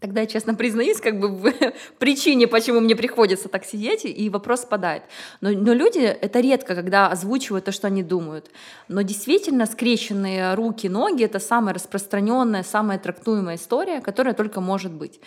Тогда 0.00 0.22
я 0.22 0.26
честно 0.26 0.54
признаюсь, 0.54 0.98
как 1.00 1.20
бы 1.20 1.28
в 1.28 1.52
причине, 1.98 2.46
почему 2.46 2.80
мне 2.80 2.96
приходится 2.96 3.48
так 3.48 3.64
сидеть, 3.64 4.04
и 4.04 4.30
вопрос 4.30 4.62
спадает. 4.62 5.02
Но, 5.40 5.50
но 5.50 5.74
люди, 5.74 5.98
это 5.98 6.40
редко, 6.40 6.74
когда 6.74 7.08
озвучивают 7.08 7.66
то, 7.66 7.72
что 7.72 7.86
они 7.86 8.02
думают. 8.02 8.50
Но 8.88 9.02
действительно, 9.02 9.66
скрещенные 9.66 10.54
руки, 10.54 10.88
ноги— 10.88 11.24
это 11.24 11.38
самая 11.38 11.74
распространенная, 11.74 12.62
самая 12.62 12.98
трактуемая 12.98 13.56
история, 13.56 14.00
которая 14.00 14.32
только 14.32 14.60
может 14.60 14.92
быть. 14.92 15.20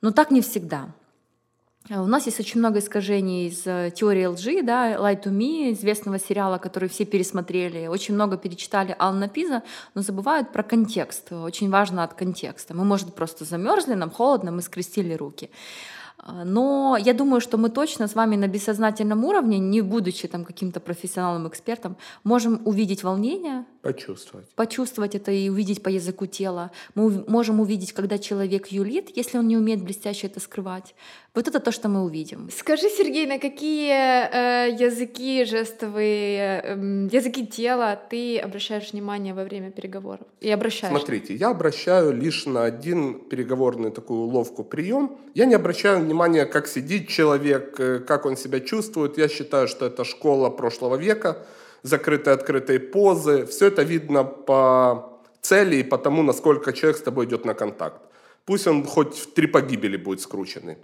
Но 0.00 0.10
так 0.10 0.30
не 0.30 0.40
всегда. 0.40 0.88
Э, 1.88 2.00
у 2.00 2.06
нас 2.06 2.26
есть 2.26 2.40
очень 2.40 2.60
много 2.60 2.78
искажений 2.78 3.48
из 3.48 3.66
э, 3.66 3.90
теории 3.94 4.26
лжи, 4.26 4.62
да, 4.62 4.92
Lie 4.94 5.22
to 5.22 5.30
Me, 5.30 5.72
известного 5.72 6.18
сериала, 6.18 6.58
который 6.58 6.88
все 6.88 7.04
пересмотрели, 7.04 7.86
очень 7.86 8.14
много 8.14 8.36
перечитали 8.36 8.94
Алана 8.98 9.28
Пиза, 9.28 9.62
но 9.94 10.02
забывают 10.02 10.52
про 10.52 10.62
контекст. 10.62 11.32
Очень 11.32 11.70
важно 11.70 12.04
от 12.04 12.14
контекста. 12.14 12.74
Мы, 12.74 12.84
может, 12.84 13.14
просто 13.14 13.44
замерзли, 13.44 13.94
нам 13.94 14.10
холодно, 14.10 14.52
мы 14.52 14.62
скрестили 14.62 15.14
руки. 15.14 15.50
А, 16.18 16.44
но 16.44 16.96
я 16.96 17.14
думаю, 17.14 17.40
что 17.40 17.58
мы 17.58 17.68
точно 17.68 18.06
с 18.06 18.14
вами 18.14 18.36
на 18.36 18.46
бессознательном 18.46 19.24
уровне, 19.24 19.58
не 19.58 19.80
будучи 19.80 20.28
там 20.28 20.44
каким-то 20.44 20.80
профессионалом, 20.80 21.48
экспертом, 21.48 21.96
можем 22.22 22.62
увидеть 22.64 23.02
волнение, 23.02 23.64
почувствовать, 23.82 24.48
почувствовать 24.54 25.14
это 25.14 25.32
и 25.32 25.48
увидеть 25.48 25.82
по 25.82 25.88
языку 25.88 26.26
тела. 26.26 26.70
Мы 26.94 27.24
можем 27.26 27.60
увидеть, 27.60 27.92
когда 27.92 28.18
человек 28.18 28.68
юлит, 28.68 29.10
если 29.16 29.38
он 29.38 29.48
не 29.48 29.56
умеет 29.56 29.82
блестяще 29.82 30.28
это 30.28 30.40
скрывать. 30.40 30.94
Вот 31.34 31.48
это 31.48 31.60
то, 31.60 31.72
что 31.72 31.88
мы 31.88 32.04
увидим. 32.04 32.50
Скажи, 32.50 32.88
Сергей, 32.88 33.26
на 33.26 33.38
какие 33.38 33.90
э, 33.90 34.76
языки 34.78 35.44
жестовые, 35.44 36.60
э, 36.62 37.08
языки 37.10 37.46
тела 37.46 37.98
ты 38.10 38.38
обращаешь 38.38 38.92
внимание 38.92 39.34
во 39.34 39.44
время 39.44 39.70
переговоров? 39.70 40.26
И 40.40 40.50
обращаешь? 40.50 40.94
Смотрите, 40.94 41.34
я 41.34 41.48
обращаю 41.48 42.12
лишь 42.12 42.46
на 42.46 42.64
один 42.64 43.18
переговорный 43.30 43.90
такую 43.90 44.20
уловку 44.20 44.62
прием. 44.62 45.16
Я 45.34 45.46
не 45.46 45.54
обращаю 45.54 46.00
внимания, 46.00 46.44
как 46.44 46.68
сидит 46.68 47.08
человек, 47.08 47.80
э, 47.80 47.98
как 47.98 48.26
он 48.26 48.36
себя 48.36 48.60
чувствует. 48.60 49.18
Я 49.18 49.28
считаю, 49.28 49.68
что 49.68 49.86
это 49.86 50.04
школа 50.04 50.50
прошлого 50.50 50.96
века, 50.96 51.38
закрытые 51.82 52.34
открытые 52.34 52.80
позы. 52.80 53.44
Все 53.46 53.66
это 53.66 53.82
видно 53.82 54.24
по 54.24 55.18
цели 55.40 55.76
и 55.76 55.82
по 55.82 55.98
тому, 55.98 56.22
насколько 56.22 56.72
человек 56.72 56.98
с 56.98 57.02
тобой 57.02 57.26
идет 57.26 57.44
на 57.44 57.54
контакт. 57.54 58.00
Пусть 58.44 58.66
он 58.66 58.84
хоть 58.84 59.16
в 59.16 59.34
три 59.34 59.46
погибели 59.46 59.96
будет 59.96 60.20
скрученный. 60.20 60.76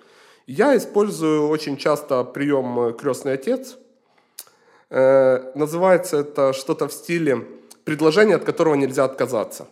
Я 0.46 0.76
использую 0.76 1.48
очень 1.48 1.76
часто 1.76 2.24
прием 2.24 2.80
э, 2.80 2.92
«крестный 2.92 3.32
отец». 3.34 3.76
Э, 4.90 5.52
называется 5.54 6.18
это 6.18 6.52
что-то 6.52 6.88
в 6.88 6.92
стиле 6.92 7.46
предложение, 7.84 8.36
от 8.36 8.44
которого 8.44 8.74
нельзя 8.74 9.04
отказаться. 9.04 9.66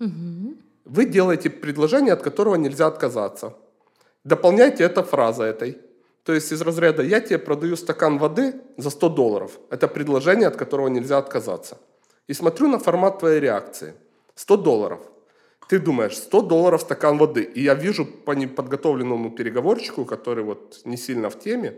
Угу. 0.00 0.56
Вы 0.84 1.04
делаете 1.04 1.50
предложение, 1.50 2.12
от 2.12 2.22
которого 2.22 2.56
нельзя 2.56 2.86
отказаться. 2.86 3.52
Дополняйте 4.24 4.84
это 4.84 5.02
фразой 5.02 5.50
этой. 5.50 5.78
То 6.28 6.34
есть 6.34 6.52
из 6.52 6.60
разряда 6.60 7.02
«я 7.02 7.20
тебе 7.20 7.38
продаю 7.38 7.74
стакан 7.74 8.18
воды 8.18 8.52
за 8.76 8.90
100 8.90 9.08
долларов». 9.08 9.58
Это 9.70 9.88
предложение, 9.88 10.48
от 10.48 10.56
которого 10.56 10.88
нельзя 10.88 11.16
отказаться. 11.16 11.78
И 12.26 12.34
смотрю 12.34 12.68
на 12.68 12.78
формат 12.78 13.18
твоей 13.20 13.40
реакции. 13.40 13.94
100 14.34 14.56
долларов– 14.56 15.00
ты 15.68 15.78
думаешь, 15.78 16.16
100 16.16 16.42
долларов 16.42 16.82
стакан 16.82 17.16
воды. 17.16 17.42
И 17.42 17.62
я 17.62 17.74
вижу 17.74 18.04
по 18.04 18.32
неподготовленному 18.32 19.30
переговорщику, 19.30 20.04
который 20.04 20.44
вот 20.44 20.80
не 20.84 20.98
сильно 20.98 21.30
в 21.30 21.38
теме, 21.38 21.72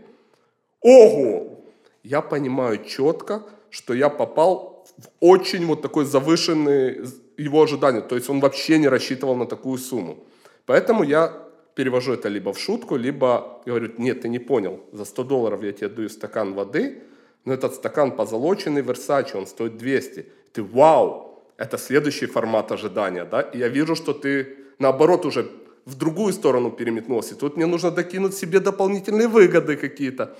ого! 0.81 1.63
Я 2.03 2.21
понимаю 2.21 2.83
четко, 2.83 3.43
что 3.69 3.93
я 3.93 4.09
попал 4.09 4.85
в 4.97 5.07
очень 5.21 5.65
вот 5.65 5.81
такой 5.81 6.03
завышенный 6.03 7.05
его 7.37 7.63
ожидание. 7.63 8.01
То 8.01 8.15
есть 8.15 8.29
он 8.29 8.41
вообще 8.41 8.79
не 8.79 8.89
рассчитывал 8.89 9.35
на 9.37 9.45
такую 9.45 9.77
сумму. 9.77 10.17
Поэтому 10.65 11.03
я 11.03 11.40
перевожу 11.75 12.13
это 12.13 12.29
либо 12.29 12.53
в 12.53 12.59
шутку, 12.59 12.95
либо 12.95 13.61
говорю, 13.65 13.91
нет, 13.97 14.21
ты 14.21 14.29
не 14.29 14.39
понял, 14.39 14.79
за 14.91 15.05
100 15.05 15.23
долларов 15.23 15.63
я 15.63 15.71
тебе 15.71 15.89
даю 15.89 16.09
стакан 16.09 16.53
воды, 16.53 17.03
но 17.45 17.53
этот 17.53 17.75
стакан 17.75 18.11
позолоченный 18.11 18.81
Versace, 18.81 19.35
он 19.37 19.47
стоит 19.47 19.77
200. 19.77 20.25
Ты 20.53 20.63
вау, 20.63 21.43
это 21.57 21.77
следующий 21.77 22.27
формат 22.27 22.71
ожидания, 22.71 23.25
да, 23.25 23.41
и 23.41 23.57
я 23.57 23.67
вижу, 23.67 23.95
что 23.95 24.13
ты, 24.13 24.57
наоборот, 24.79 25.25
уже 25.25 25.49
в 25.85 25.95
другую 25.95 26.33
сторону 26.33 26.71
переметнулся. 26.71 27.35
Тут 27.35 27.57
мне 27.57 27.65
нужно 27.65 27.91
докинуть 27.91 28.33
себе 28.35 28.59
дополнительные 28.59 29.27
выгоды 29.27 29.75
какие-то. 29.75 30.35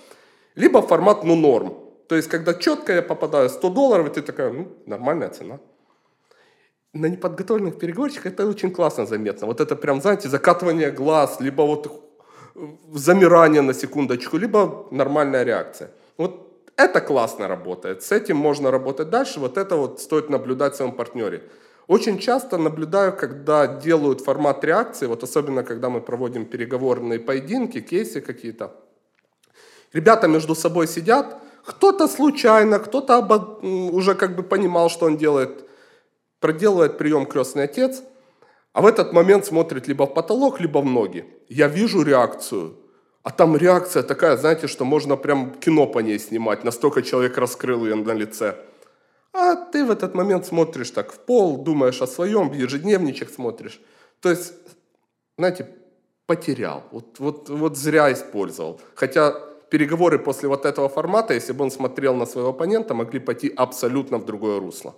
Либо 0.55 0.81
формат 0.81 1.23
«ну 1.23 1.35
норм». 1.35 1.73
То 2.07 2.15
есть, 2.15 2.27
когда 2.27 2.53
четко 2.53 2.93
я 2.93 3.01
попадаю 3.01 3.49
100 3.49 3.69
долларов, 3.69 4.07
и 4.07 4.13
ты 4.13 4.21
такая, 4.21 4.51
ну, 4.51 4.67
нормальная 4.85 5.29
цена. 5.29 5.59
На 6.93 7.05
неподготовленных 7.05 7.79
переговорщиках 7.79 8.33
это 8.33 8.45
очень 8.45 8.71
классно 8.71 9.05
заметно. 9.05 9.47
Вот 9.47 9.61
это 9.61 9.75
прям, 9.75 10.01
знаете, 10.01 10.27
закатывание 10.27 10.91
глаз, 10.91 11.39
либо 11.39 11.61
вот 11.61 11.87
замирание 12.93 13.61
на 13.61 13.73
секундочку, 13.73 14.37
либо 14.37 14.87
нормальная 14.91 15.43
реакция. 15.43 15.91
Вот 16.17 16.51
это 16.75 16.99
классно 16.99 17.47
работает, 17.47 18.03
с 18.03 18.11
этим 18.11 18.37
можно 18.37 18.71
работать 18.71 19.09
дальше, 19.09 19.39
вот 19.39 19.57
это 19.57 19.75
вот 19.77 20.01
стоит 20.01 20.29
наблюдать 20.29 20.73
в 20.73 20.77
своем 20.77 20.91
партнере. 20.91 21.43
Очень 21.87 22.19
часто 22.19 22.57
наблюдаю, 22.57 23.15
когда 23.15 23.67
делают 23.67 24.21
формат 24.21 24.63
реакции, 24.63 25.07
вот 25.07 25.23
особенно 25.23 25.63
когда 25.63 25.89
мы 25.89 26.01
проводим 26.01 26.45
переговорные 26.45 27.19
поединки, 27.19 27.81
кейсы 27.81 28.21
какие-то. 28.21 28.75
Ребята 29.93 30.27
между 30.27 30.55
собой 30.55 30.87
сидят, 30.87 31.37
кто-то 31.65 32.07
случайно, 32.07 32.79
кто-то 32.79 33.19
уже 33.91 34.15
как 34.15 34.35
бы 34.35 34.43
понимал, 34.43 34.89
что 34.89 35.05
он 35.05 35.17
делает, 35.17 35.65
проделывает 36.41 36.97
прием 36.97 37.25
крестный 37.25 37.63
отец, 37.63 38.03
а 38.73 38.81
в 38.81 38.85
этот 38.85 39.13
момент 39.13 39.45
смотрит 39.45 39.87
либо 39.87 40.05
в 40.05 40.13
потолок, 40.13 40.59
либо 40.59 40.79
в 40.79 40.85
ноги. 40.85 41.25
Я 41.47 41.67
вижу 41.67 42.03
реакцию, 42.03 42.75
а 43.23 43.31
там 43.31 43.55
реакция 43.55 44.03
такая, 44.03 44.35
знаете, 44.37 44.67
что 44.67 44.83
можно 44.83 45.15
прям 45.15 45.53
кино 45.53 45.87
по 45.87 45.99
ней 45.99 46.19
снимать. 46.19 46.63
Настолько 46.63 47.01
человек 47.01 47.37
раскрыл 47.37 47.85
ее 47.85 47.95
на 47.95 48.13
лице. 48.13 48.55
А 49.33 49.55
ты 49.55 49.85
в 49.85 49.91
этот 49.91 50.15
момент 50.15 50.45
смотришь 50.45 50.91
так 50.91 51.13
в 51.13 51.19
пол, 51.19 51.63
думаешь 51.63 52.01
о 52.01 52.07
своем, 52.07 52.51
ежедневничек 52.51 53.29
смотришь. 53.29 53.79
То 54.19 54.29
есть, 54.29 54.53
знаете, 55.37 55.67
потерял. 56.25 56.83
Вот, 56.91 57.19
вот, 57.19 57.49
вот 57.49 57.77
зря 57.77 58.11
использовал. 58.11 58.81
Хотя 58.95 59.31
переговоры 59.69 60.17
после 60.19 60.49
вот 60.49 60.65
этого 60.65 60.89
формата, 60.89 61.33
если 61.33 61.53
бы 61.53 61.63
он 61.63 61.71
смотрел 61.71 62.15
на 62.15 62.25
своего 62.25 62.49
оппонента, 62.49 62.93
могли 62.93 63.19
пойти 63.19 63.53
абсолютно 63.55 64.17
в 64.17 64.25
другое 64.25 64.59
русло. 64.59 64.95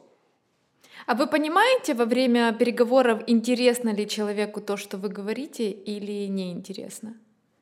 А 1.05 1.15
вы 1.15 1.27
понимаете 1.27 1.93
во 1.93 2.05
время 2.05 2.53
переговоров, 2.53 3.23
интересно 3.27 3.89
ли 3.93 4.07
человеку 4.07 4.61
то, 4.61 4.77
что 4.77 4.97
вы 4.97 5.09
говорите, 5.09 5.69
или 5.69 6.27
неинтересно? 6.27 7.15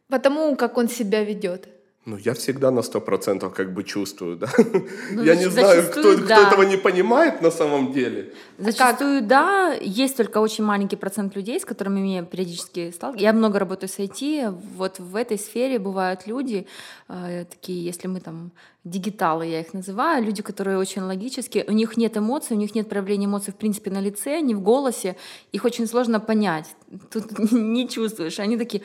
Потому 0.07 0.55
как 0.55 0.77
он 0.77 0.87
себя 0.87 1.23
ведет. 1.23 1.69
Ну, 2.05 2.17
я 2.17 2.33
всегда 2.33 2.71
на 2.71 2.81
сто 2.81 2.99
процентов 2.99 3.53
как 3.53 3.73
бы 3.73 3.83
чувствую, 3.83 4.35
да. 4.35 4.47
Ну, 5.11 5.23
я 5.23 5.35
не 5.35 5.49
знаю, 5.49 5.83
кто, 5.91 6.17
да. 6.17 6.23
кто 6.23 6.47
этого 6.47 6.63
не 6.63 6.77
понимает 6.77 7.41
на 7.41 7.51
самом 7.51 7.91
деле. 7.91 8.33
Зачастую, 8.57 9.19
как? 9.19 9.27
да. 9.27 9.73
Есть 9.79 10.17
только 10.17 10.39
очень 10.39 10.63
маленький 10.63 10.95
процент 10.95 11.35
людей, 11.35 11.59
с 11.59 11.65
которыми 11.65 12.15
я 12.15 12.23
периодически 12.23 12.91
сталкиваюсь. 12.91 13.21
Я 13.21 13.33
много 13.33 13.59
работаю 13.59 13.87
с 13.87 13.99
IT. 13.99 14.49
Вот 14.77 14.99
в 14.99 15.15
этой 15.15 15.37
сфере 15.37 15.77
бывают 15.77 16.25
люди, 16.25 16.65
э, 17.07 17.45
такие, 17.45 17.85
если 17.85 18.07
мы 18.07 18.19
там 18.19 18.51
дигиталы, 18.83 19.45
я 19.45 19.59
их 19.59 19.73
называю, 19.73 20.23
люди, 20.23 20.41
которые 20.41 20.79
очень 20.79 21.03
логические, 21.03 21.65
у 21.67 21.71
них 21.71 21.97
нет 21.97 22.17
эмоций, 22.17 22.57
у 22.57 22.59
них 22.59 22.73
нет 22.73 22.89
проявления 22.89 23.25
эмоций 23.25 23.53
в 23.53 23.55
принципе 23.57 23.91
на 23.91 24.01
лице, 24.01 24.41
не 24.41 24.55
в 24.55 24.61
голосе, 24.61 25.15
их 25.51 25.65
очень 25.65 25.85
сложно 25.85 26.19
понять. 26.19 26.75
Тут 27.11 27.37
не 27.51 27.87
чувствуешь. 27.87 28.39
Они 28.39 28.57
такие, 28.57 28.81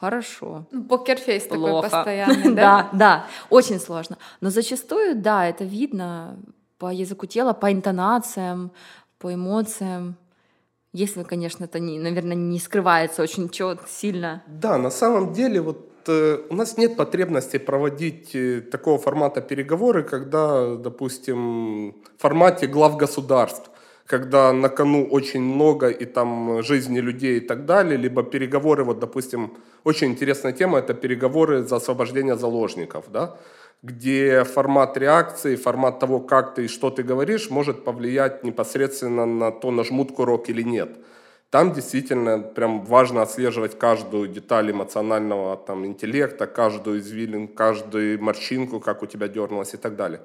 Хорошо. 0.00 0.66
Ну, 0.72 0.84
покерфейс 0.84 1.46
такой 1.46 1.80
постоянный, 1.80 2.42
да? 2.54 2.54
да, 2.54 2.90
да, 2.92 3.26
очень 3.48 3.80
сложно. 3.80 4.18
Но 4.42 4.50
зачастую, 4.50 5.16
да, 5.16 5.48
это 5.48 5.64
видно 5.64 6.36
по 6.78 6.92
языку 6.92 7.26
тела, 7.26 7.54
по 7.54 7.72
интонациям, 7.72 8.72
по 9.18 9.32
эмоциям. 9.32 10.16
Если, 10.92 11.22
конечно, 11.22 11.64
это, 11.64 11.80
не, 11.80 11.98
наверное, 11.98 12.36
не 12.36 12.58
скрывается 12.58 13.22
очень 13.22 13.48
четко, 13.48 13.86
сильно. 13.88 14.42
Да, 14.46 14.76
на 14.76 14.90
самом 14.90 15.32
деле 15.32 15.62
вот 15.62 15.90
э, 16.08 16.38
у 16.50 16.54
нас 16.54 16.76
нет 16.76 16.96
потребности 16.96 17.58
проводить 17.58 18.34
э, 18.34 18.60
такого 18.60 18.98
формата 18.98 19.40
переговоры, 19.40 20.02
когда, 20.02 20.76
допустим, 20.76 21.92
в 22.18 22.20
формате 22.20 22.66
глав 22.66 22.98
государств 22.98 23.70
когда 24.06 24.52
на 24.52 24.68
кону 24.68 25.04
очень 25.04 25.42
много 25.42 25.88
и 25.88 26.04
там 26.04 26.62
жизни 26.62 27.00
людей 27.00 27.38
и 27.38 27.40
так 27.40 27.66
далее, 27.66 27.96
либо 27.96 28.22
переговоры, 28.22 28.84
вот, 28.84 28.98
допустим, 29.00 29.56
очень 29.84 30.08
интересная 30.08 30.52
тема, 30.52 30.78
это 30.78 30.94
переговоры 30.94 31.64
за 31.64 31.76
освобождение 31.76 32.36
заложников, 32.36 33.04
да, 33.12 33.36
где 33.82 34.44
формат 34.44 34.96
реакции, 34.96 35.56
формат 35.56 35.98
того, 35.98 36.20
как 36.20 36.54
ты 36.54 36.64
и 36.64 36.68
что 36.68 36.90
ты 36.90 37.02
говоришь, 37.02 37.50
может 37.50 37.84
повлиять 37.84 38.44
непосредственно 38.44 39.26
на 39.26 39.50
то, 39.50 39.70
нажмут 39.70 40.12
курок 40.12 40.48
или 40.48 40.62
нет. 40.62 40.96
Там 41.50 41.72
действительно 41.72 42.38
прям 42.40 42.84
важно 42.84 43.22
отслеживать 43.22 43.78
каждую 43.78 44.28
деталь 44.28 44.70
эмоционального 44.70 45.56
там, 45.56 45.86
интеллекта, 45.86 46.46
каждую 46.46 46.98
извилин, 46.98 47.48
каждую 47.48 48.22
морщинку, 48.22 48.80
как 48.80 49.02
у 49.02 49.06
тебя 49.06 49.28
дернулась 49.28 49.74
и 49.74 49.76
так 49.76 49.96
далее. 49.96 50.20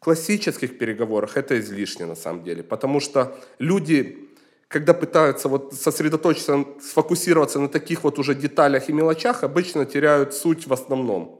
Классических 0.00 0.78
переговорах 0.78 1.36
это 1.36 1.60
излишне 1.60 2.06
на 2.06 2.14
самом 2.14 2.42
деле, 2.42 2.62
потому 2.62 3.00
что 3.00 3.36
люди, 3.58 4.30
когда 4.66 4.94
пытаются 4.94 5.46
вот 5.48 5.74
сосредоточиться, 5.74 6.64
сфокусироваться 6.80 7.60
на 7.60 7.68
таких 7.68 8.02
вот 8.02 8.18
уже 8.18 8.34
деталях 8.34 8.88
и 8.88 8.94
мелочах, 8.94 9.44
обычно 9.44 9.84
теряют 9.84 10.32
суть 10.32 10.66
в 10.66 10.72
основном. 10.72 11.38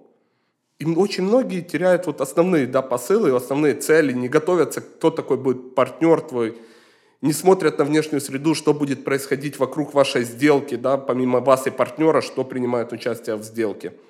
И 0.78 0.84
очень 0.84 1.24
многие 1.24 1.62
теряют 1.62 2.06
вот 2.06 2.20
основные 2.20 2.66
да, 2.66 2.82
посылы, 2.82 3.34
основные 3.34 3.74
цели, 3.76 4.12
не 4.12 4.28
готовятся, 4.28 4.82
кто 4.82 5.10
такой 5.10 5.38
будет 5.38 5.74
партнер 5.74 6.20
твой, 6.20 6.58
не 7.22 7.32
смотрят 7.32 7.78
на 7.78 7.84
внешнюю 7.86 8.20
среду, 8.20 8.54
что 8.54 8.74
будет 8.74 9.04
происходить 9.04 9.58
вокруг 9.58 9.94
вашей 9.94 10.24
сделки, 10.24 10.74
да, 10.74 10.98
помимо 10.98 11.40
вас 11.40 11.66
и 11.66 11.70
партнера, 11.70 12.20
что 12.20 12.44
принимает 12.44 12.92
участие 12.92 13.36
в 13.36 13.42
сделке– 13.42 13.94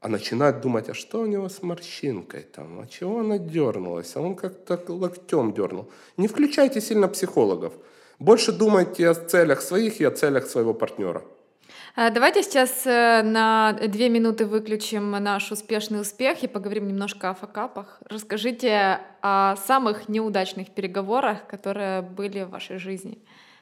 а 0.00 0.08
начинают 0.08 0.60
думать, 0.60 0.88
а 0.88 0.94
что 0.94 1.20
у 1.20 1.26
него 1.26 1.48
с 1.48 1.62
морщинкой 1.62 2.42
там, 2.42 2.80
а 2.80 2.86
чего 2.86 3.20
она 3.20 3.38
дернулась, 3.38 4.16
а 4.16 4.20
он 4.20 4.36
как-то 4.36 4.80
локтем 4.88 5.52
дернул. 5.52 5.90
Не 6.16 6.28
включайте 6.28 6.80
сильно 6.80 7.08
психологов. 7.08 7.72
Больше 8.18 8.52
думайте 8.52 9.08
о 9.08 9.14
целях 9.14 9.60
своих 9.60 10.00
и 10.00 10.04
о 10.04 10.10
целях 10.10 10.46
своего 10.46 10.74
партнера. 10.74 11.22
А, 11.96 12.10
давайте 12.10 12.42
сейчас 12.42 12.86
э, 12.86 13.22
на 13.22 13.72
две 13.72 14.08
минуты 14.08 14.46
выключим 14.46 15.10
наш 15.10 15.50
успешный 15.50 16.00
успех 16.00 16.44
и 16.44 16.46
поговорим 16.46 16.86
немножко 16.86 17.30
о 17.30 17.34
факапах. 17.34 18.00
Расскажите 18.08 19.00
о 19.20 19.56
самых 19.56 20.08
неудачных 20.08 20.70
переговорах, 20.70 21.46
которые 21.48 22.02
были 22.02 22.44
в 22.44 22.50
вашей 22.50 22.78
жизни. 22.78 23.18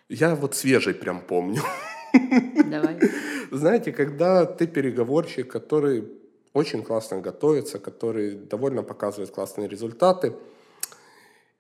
Я 0.09 0.35
вот 0.35 0.55
свежий 0.55 0.95
прям 0.95 1.21
помню. 1.21 1.63
Давай. 2.13 2.99
Знаете, 3.51 3.93
когда 3.93 4.45
ты 4.45 4.67
переговорщик, 4.67 5.51
который 5.51 6.05
очень 6.57 6.83
классно 6.83 7.21
готовится, 7.21 7.79
который 7.79 8.31
довольно 8.31 8.83
показывает 8.83 9.31
классные 9.31 9.69
результаты. 9.69 10.33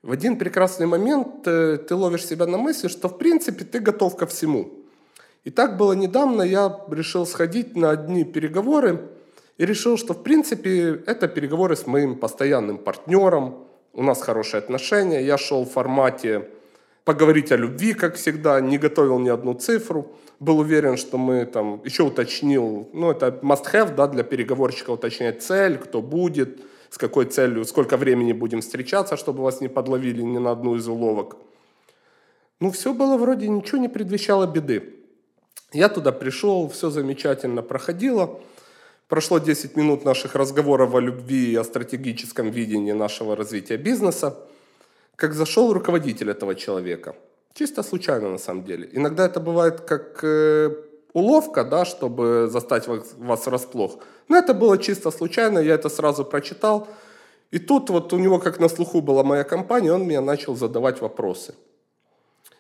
В 0.03 0.11
один 0.11 0.39
прекрасный 0.39 0.87
момент 0.87 1.47
э, 1.47 1.77
ты 1.77 1.95
ловишь 1.95 2.27
себя 2.27 2.47
на 2.47 2.57
мысли, 2.57 2.89
что 2.89 3.09
в 3.09 3.19
принципе 3.19 3.65
ты 3.65 3.79
готов 3.81 4.17
ко 4.17 4.27
всему. 4.27 4.71
И 5.45 5.51
так 5.51 5.77
было 5.77 5.93
недавно, 5.93 6.43
я 6.43 6.81
решил 6.91 7.27
сходить 7.27 7.77
на 7.77 7.91
одни 7.91 8.25
переговоры 8.25 9.11
и 9.59 9.67
решил, 9.67 9.99
что 9.99 10.15
в 10.15 10.23
принципе 10.23 11.03
это 11.07 11.29
переговоры 11.29 11.77
с 11.77 11.87
моим 11.87 12.19
постоянным 12.19 12.79
партнером, 12.79 13.67
у 13.93 14.03
нас 14.03 14.23
хорошие 14.23 14.59
отношения, 14.59 15.23
я 15.23 15.37
шел 15.37 15.65
в 15.65 15.73
формате 15.73 16.49
поговорить 17.07 17.53
о 17.53 17.57
любви, 17.57 17.95
как 17.95 18.17
всегда, 18.17 18.61
не 18.61 18.77
готовил 18.77 19.19
ни 19.19 19.31
одну 19.31 19.55
цифру– 19.55 20.13
был 20.41 20.59
уверен, 20.59 20.97
что 20.97 21.19
мы 21.19 21.47
там 21.47 21.81
еще 21.85 22.03
уточнил, 22.03 22.89
ну 22.93 23.11
это 23.11 23.39
must-have, 23.43 23.95
да, 23.95 24.07
для 24.07 24.23
переговорщика 24.23 24.91
уточнять 24.91 25.43
цель, 25.43 25.79
кто 25.79 26.03
будет, 26.03 26.61
с 26.91 26.99
какой 26.99 27.27
целью, 27.27 27.65
сколько 27.65 27.97
времени 27.97 28.33
будем 28.33 28.61
встречаться, 28.61 29.17
чтобы 29.17 29.43
вас 29.43 29.61
не 29.61 29.69
подловили 29.69 30.23
ни 30.23 30.39
на 30.39 30.51
одну 30.51 30.77
из 30.77 30.87
уловок. 30.89 31.37
Ну, 32.61 32.71
все 32.71 32.93
было 32.93 33.17
вроде, 33.17 33.49
ничего 33.49 33.79
не 33.79 33.89
предвещало 33.89 34.47
беды. 34.47 34.95
Я 35.73 35.89
туда 35.89 36.13
пришел, 36.13 36.69
все 36.69 36.91
замечательно 36.91 37.63
проходило. 37.63 38.41
Прошло 39.09 39.39
10 39.39 39.77
минут 39.77 40.05
наших 40.05 40.35
разговоров 40.35 40.95
о 40.95 41.01
любви 41.01 41.53
и 41.53 41.57
о 41.57 41.65
стратегическом 41.65 42.51
видении 42.51 42.93
нашего 42.93 43.37
развития 43.37 43.77
бизнеса. 43.77 44.37
Как 45.17 45.35
зашел 45.35 45.73
руководитель 45.73 46.31
этого 46.31 46.55
человека– 46.55 47.15
Чисто 47.59 47.83
случайно 47.83 48.29
на 48.29 48.39
самом 48.39 48.65
деле. 48.65 48.87
Иногда 48.93 49.25
это 49.25 49.41
бывает 49.41 49.81
как 49.81 50.23
э, 50.23 50.77
уловка, 51.15 51.65
да, 51.65 51.87
чтобы 51.87 52.49
застать 52.51 52.87
вас, 52.87 53.15
вас 53.17 53.47
врасплох. 53.47 53.99
Но 54.29 54.37
это 54.37 54.53
было 54.53 54.77
чисто 54.77 55.11
случайно, 55.11 55.59
я 55.59 55.75
это 55.75 55.89
сразу 55.89 56.25
прочитал. 56.25 56.87
И 57.51 57.59
тут 57.59 57.89
вот 57.89 58.13
у 58.13 58.19
него 58.19 58.39
как 58.39 58.61
на 58.61 58.69
слуху 58.69 59.01
была 59.01 59.23
моя 59.23 59.45
компания, 59.45 59.91
он 59.91 60.03
мне 60.03 60.21
начал 60.21 60.55
задавать 60.55 61.01
вопросы. 61.01 61.55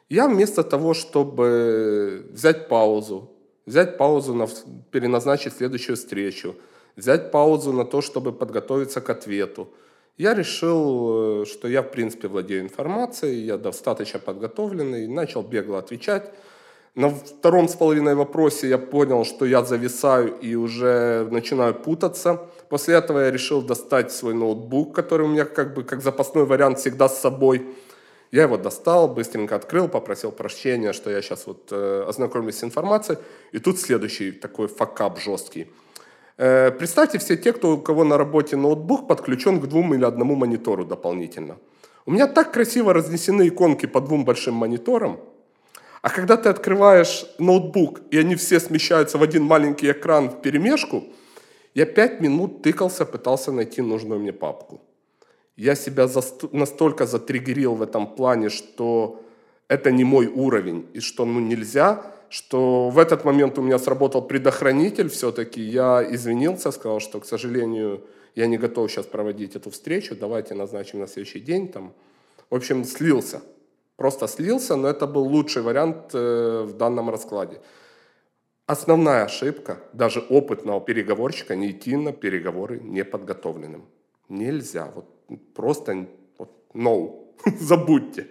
Я 0.09 0.29
вместо 0.29 0.62
того, 0.62 0.95
чтобы 0.95 2.31
взять 2.33 2.69
паузу, 2.69 3.31
взять 3.66 3.99
паузу 3.99 4.33
на 4.33 4.47
переназначить 4.90 5.53
следующую 5.53 5.97
встречу, 5.97 6.55
взять 6.97 7.31
паузу 7.31 7.73
на 7.73 7.85
то, 7.85 8.01
чтобы 8.01 8.33
подготовиться 8.33 9.03
к 9.03 9.11
ответу– 9.11 9.69
я 10.18 10.35
решил, 10.35 11.42
э, 11.42 11.44
что 11.44 11.68
я, 11.68 11.83
в 11.83 11.90
принципе, 11.90 12.29
владею 12.29 12.62
информацией, 12.62 13.44
я 13.44 13.59
достаточно 13.59 14.18
подготовленный, 14.18 15.07
начал 15.07 15.42
бегло 15.42 15.79
отвечать. 15.79 16.33
На 16.94 17.11
втором 17.11 17.68
с 17.68 17.74
половиной 17.74 18.14
вопросе 18.14 18.68
я 18.68 18.79
понял, 18.79 19.24
что 19.26 19.44
я 19.44 19.62
зависаю 19.62 20.35
и 20.40 20.55
уже 20.55 21.29
начинаю 21.31 21.74
путаться. 21.74 22.46
После 22.70 22.94
этого 22.94 23.20
я 23.20 23.31
решил 23.31 23.61
достать 23.61 24.11
свой 24.11 24.33
ноутбук, 24.33 24.94
который 24.94 25.26
у 25.26 25.29
меня 25.29 25.44
как 25.44 25.74
бы 25.74 25.85
как 25.85 26.00
запасной 26.00 26.46
вариант 26.46 26.79
всегда 26.79 27.11
с 27.11 27.20
собой. 27.20 27.66
Я 28.33 28.44
его 28.44 28.57
достал, 28.57 29.09
быстренько 29.09 29.57
открыл, 29.57 29.88
попросил 29.88 30.33
прощения, 30.33 30.94
что 30.94 31.11
я 31.11 31.20
сейчас 31.20 31.46
вот 31.46 31.68
э, 31.70 32.05
ознакомлюсь 32.09 32.57
с 32.57 32.64
информацией. 32.64 33.18
И 33.52 33.59
тут 33.59 33.79
следующий 33.79 34.33
такой 34.33 34.68
факап 34.68 35.18
жесткий– 35.18 35.70
представьте 36.37 37.18
все 37.18 37.37
те, 37.37 37.53
кто, 37.53 37.75
у 37.75 37.79
кого 37.79 38.05
на 38.05 38.18
работе 38.18 38.57
ноутбук 38.57 39.09
подключен 39.09 39.61
к 39.61 39.66
двум 39.66 39.94
или 39.94 40.05
одному 40.05 40.35
монитору 40.35 40.85
дополнительно. 40.85 41.57
У 42.05 42.12
меня 42.12 42.27
так 42.27 42.53
красиво 42.53 42.92
разнесены 42.92 43.49
иконки 43.49 43.87
по 43.87 44.01
двум 44.01 44.25
большим 44.25 44.55
мониторам, 44.55 45.18
а 46.03 46.11
когда 46.11 46.37
ты 46.37 46.49
открываешь 46.49 47.27
ноутбук, 47.38 48.01
и 48.12 48.18
они 48.18 48.37
все 48.37 48.61
смещаются 48.61 49.18
в 49.18 49.22
один 49.25 49.42
маленький 49.42 49.90
экран 49.90 50.31
в 50.31 50.40
перемешку, 50.40 51.03
я 51.75 51.85
пять 51.85 52.20
минут 52.20 52.62
тыкался, 52.62 53.05
пытался 53.05 53.51
найти 53.51 53.83
нужную 53.83 54.20
мне 54.20 54.33
папку. 54.33 54.81
Я 55.57 55.75
себя 55.75 56.07
настолько 56.53 57.07
затриггерил 57.07 57.75
в 57.75 57.83
этом 57.83 58.07
плане, 58.07 58.51
что 58.51 59.20
это 59.68 59.90
не 59.90 60.05
мой 60.05 60.27
уровень, 60.27 60.87
и 60.92 61.01
что 61.01 61.25
ну, 61.25 61.40
нельзя 61.40 62.03
что 62.29 62.91
в 62.91 62.99
этот 62.99 63.25
момент 63.25 63.59
у 63.59 63.62
меня 63.62 63.79
сработал 63.79 64.23
предохранитель 64.23 65.09
все-таки. 65.09 65.61
Я 65.61 66.07
извинился, 66.09 66.71
сказал, 66.71 67.01
что, 67.01 67.21
к 67.21 67.27
сожалению, 67.27 68.05
я 68.35 68.47
не 68.47 68.59
готов 68.59 68.91
сейчас 68.91 69.07
проводить 69.07 69.57
эту 69.57 69.71
встречу, 69.71 70.15
давайте 70.15 70.55
назначим 70.55 71.01
на 71.01 71.07
следующий 71.07 71.41
день. 71.41 71.69
Там. 71.69 71.93
В 72.51 72.55
общем, 72.55 72.85
слился. 72.85 73.41
Просто 73.97 74.29
слился, 74.29 74.77
но 74.77 74.89
это 74.89 75.07
был 75.07 75.24
лучший 75.24 75.62
вариант 75.62 76.11
э, 76.12 76.64
в 76.66 76.77
данном 76.77 77.09
раскладе. 77.09 77.61
Основная 78.66 79.24
ошибка 79.24 79.79
даже 79.93 80.20
опытного 80.20 80.81
переговорщика 80.81 81.57
не 81.57 81.70
идти 81.70 81.97
на 81.97 82.12
переговоры 82.12 82.81
неподготовленным. 82.81 83.87
Нельзя. 84.29 84.93
Вот 84.95 85.07
просто 85.55 86.07
вот, 86.37 86.51
no. 86.74 87.27
Забудьте. 87.61 88.27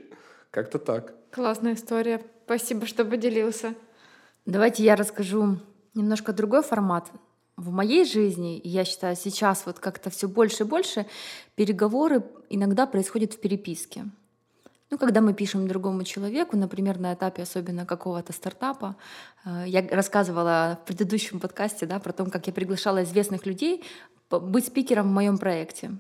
Как-то 0.52 0.78
так. 0.78 1.16
Классная 1.32 1.74
история. 1.74 2.22
Спасибо, 2.46 2.86
что 2.86 3.06
поделился. 3.06 3.74
Давайте 4.46 4.84
я 4.84 4.96
расскажу 4.96 5.58
немножко 5.96 6.32
другой 6.32 6.62
формат. 6.62 7.10
В 7.58 7.72
моей 7.72 8.06
жизни, 8.06 8.62
я 8.64 8.86
считаю, 8.86 9.16
сейчас 9.16 9.66
вот 9.66 9.80
как-то 9.80 10.12
все 10.12 10.28
больше 10.28 10.64
и 10.64 10.68
больше 10.68 11.08
переговоры 11.56 12.24
иногда 12.50 12.86
происходят 12.86 13.34
в 13.34 13.39
переписке. 13.39 14.06
Ну, 14.91 15.00
когда 15.00 15.22
мы 15.22 15.34
пишем 15.34 15.68
другому 15.68 16.04
человеку, 16.04 16.58
например, 16.58 17.00
на 17.00 17.16
этапе 17.16 17.41
особенно 17.41 17.88
какого-то 17.88 18.34
стартапа, 18.34 18.96
э, 19.46 19.64
я 19.66 19.88
рассказывала 19.89 20.78
в 20.84 20.88
предыдущем 20.88 21.39
подкасте 21.39 21.88
да, 21.88 22.00
про 22.00 22.14
то, 22.14 22.26
как 22.26 22.46
я 22.46 22.54
приглашала 22.54 23.04
известных 23.04 23.48
людей 23.48 23.84
быть 24.30 24.68
спикером 24.68 25.10
в 25.10 25.14
моем 25.14 25.39
проекте. 25.39 25.91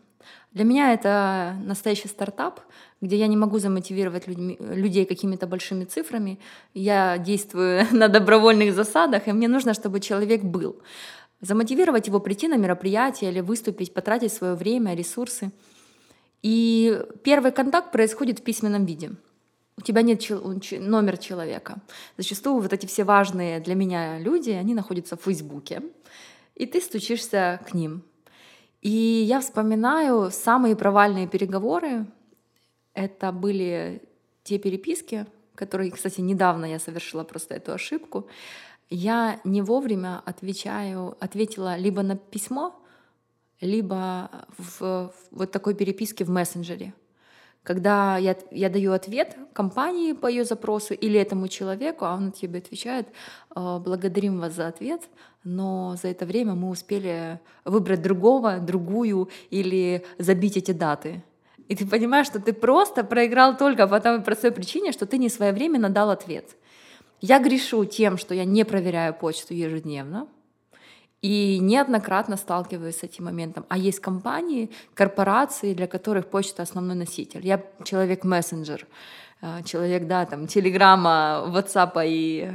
Для 0.55 0.63
меня 0.63 0.93
это 0.93 1.57
настоящий 1.65 2.07
стартап, 2.07 2.61
где 3.01 3.17
я 3.17 3.27
не 3.27 3.35
могу 3.35 3.59
замотивировать 3.59 4.25
людьми, 4.25 4.57
людей 4.59 5.05
какими-то 5.05 5.47
большими 5.47 5.83
цифрами. 5.83 6.39
Я 6.73 7.17
действую 7.17 7.85
на 7.91 8.07
добровольных 8.07 8.73
засадах, 8.73 9.27
и 9.27 9.33
мне 9.33 9.49
нужно, 9.49 9.73
чтобы 9.73 9.99
человек 9.99 10.43
был. 10.43 10.77
Замотивировать 11.41 12.07
его 12.07 12.21
прийти 12.21 12.47
на 12.47 12.55
мероприятие 12.55 13.31
или 13.31 13.41
выступить, 13.41 13.93
потратить 13.93 14.31
свое 14.31 14.55
время, 14.55 14.95
ресурсы. 14.95 15.51
И 16.41 17.03
первый 17.21 17.51
контакт 17.51 17.91
происходит 17.91 18.39
в 18.39 18.43
письменном 18.43 18.85
виде. 18.85 19.11
У 19.77 19.81
тебя 19.81 20.03
нет 20.03 20.21
чел- 20.21 20.41
номер 20.79 21.17
человека. 21.17 21.81
Зачастую 22.17 22.61
вот 22.61 22.71
эти 22.71 22.85
все 22.85 23.03
важные 23.03 23.59
для 23.59 23.75
меня 23.75 24.19
люди, 24.19 24.51
они 24.51 24.73
находятся 24.73 25.17
в 25.17 25.23
Фейсбуке, 25.23 25.81
и 26.55 26.65
ты 26.65 26.79
стучишься 26.79 27.59
к 27.69 27.73
ним. 27.73 28.03
И 28.85 29.25
я 29.27 29.39
вспоминаю 29.39 30.29
самые 30.29 30.75
провальные 30.75 31.27
переговоры. 31.27 32.05
Это 32.93 33.31
были 33.31 34.03
те 34.43 34.59
переписки, 34.59 35.25
которые, 35.55 35.89
кстати, 35.89 36.21
недавно 36.21 36.65
я 36.65 36.77
совершила 36.77 37.23
просто 37.23 37.55
эту 37.55 37.73
ошибку. 37.73 38.27
Я 38.91 39.39
не 39.43 39.63
вовремя 39.63 40.21
отвечаю, 40.23 41.17
ответила 41.19 41.77
либо 41.77 42.03
на 42.03 42.15
письмо, 42.15 42.75
либо 43.59 44.29
в, 44.55 44.81
в 44.81 45.13
вот 45.31 45.51
такой 45.51 45.73
переписке 45.73 46.23
в 46.23 46.29
мессенджере. 46.29 46.93
Когда 47.65 48.17
я, 48.17 48.37
я 48.51 48.69
даю 48.69 48.93
ответ 48.93 49.35
компании 49.53 50.13
по 50.13 50.27
ее 50.27 50.45
запросу 50.45 50.93
или 50.93 51.19
этому 51.19 51.47
человеку, 51.47 52.05
а 52.05 52.13
он 52.13 52.31
тебе 52.31 52.59
отвечает, 52.59 53.07
«Э, 53.55 53.79
благодарим 53.79 54.39
вас 54.39 54.53
за 54.53 54.67
ответ, 54.67 55.01
но 55.43 55.95
за 55.99 56.09
это 56.09 56.27
время 56.27 56.53
мы 56.53 56.69
успели 56.69 57.39
выбрать 57.65 58.03
другого, 58.03 58.59
другую 58.59 59.29
или 59.49 60.05
забить 60.19 60.57
эти 60.57 60.73
даты. 60.73 61.23
И 61.67 61.75
ты 61.75 61.87
понимаешь, 61.87 62.27
что 62.27 62.39
ты 62.39 62.53
просто 62.53 63.03
проиграл 63.03 63.57
только 63.57 63.87
по 63.87 63.99
той 63.99 64.21
простой 64.21 64.51
причине, 64.51 64.91
что 64.91 65.07
ты 65.07 65.17
не 65.17 65.29
своевременно 65.29 65.89
дал 65.89 66.11
ответ. 66.11 66.55
Я 67.19 67.39
грешу 67.39 67.85
тем, 67.85 68.19
что 68.19 68.35
я 68.35 68.45
не 68.45 68.63
проверяю 68.63 69.15
почту 69.15 69.55
ежедневно, 69.55 70.27
и 71.25 71.59
неоднократно 71.59 72.37
сталкиваюсь 72.37 72.97
с 72.97 73.03
этим 73.03 73.25
моментом. 73.25 73.65
А 73.67 73.77
есть 73.77 73.99
компании, 73.99 74.69
корпорации, 74.93 75.73
для 75.73 75.87
которых 75.87 76.27
почта 76.27 76.61
основной 76.63 76.95
носитель. 76.95 77.41
Я 77.43 77.63
человек-мессенджер, 77.83 78.85
э, 79.41 79.63
человек, 79.63 80.05
да, 80.05 80.25
там, 80.25 80.45
телеграмма, 80.45 81.45
ватсапа 81.47 82.05
и 82.05 82.45
э, 82.47 82.51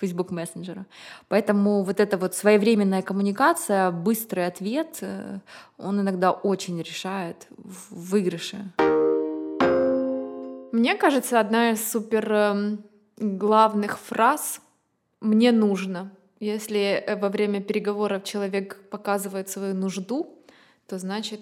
Facebook 0.00 0.30
мессенджера. 0.30 0.86
Поэтому 1.28 1.82
вот 1.82 1.98
эта 1.98 2.16
вот 2.16 2.34
своевременная 2.34 3.02
коммуникация, 3.02 3.90
быстрый 3.90 4.46
ответ, 4.46 4.98
э, 5.00 5.40
он 5.76 6.00
иногда 6.00 6.30
очень 6.30 6.80
решает 6.80 7.48
в 7.58 8.10
выигрыше. 8.12 8.72
Мне 10.72 10.94
кажется, 10.94 11.40
одна 11.40 11.70
из 11.70 11.90
супер 11.90 12.32
эм, 12.32 12.84
главных 13.16 13.98
фраз 13.98 14.60
«мне 15.20 15.50
нужно». 15.50 16.12
Если 16.40 16.78
э, 16.78 17.16
во 17.16 17.28
время 17.28 17.60
переговоров 17.60 18.24
человек 18.24 18.76
показывает 18.90 19.48
свою 19.48 19.74
нужду, 19.74 20.38
то 20.86 20.98
значит 20.98 21.40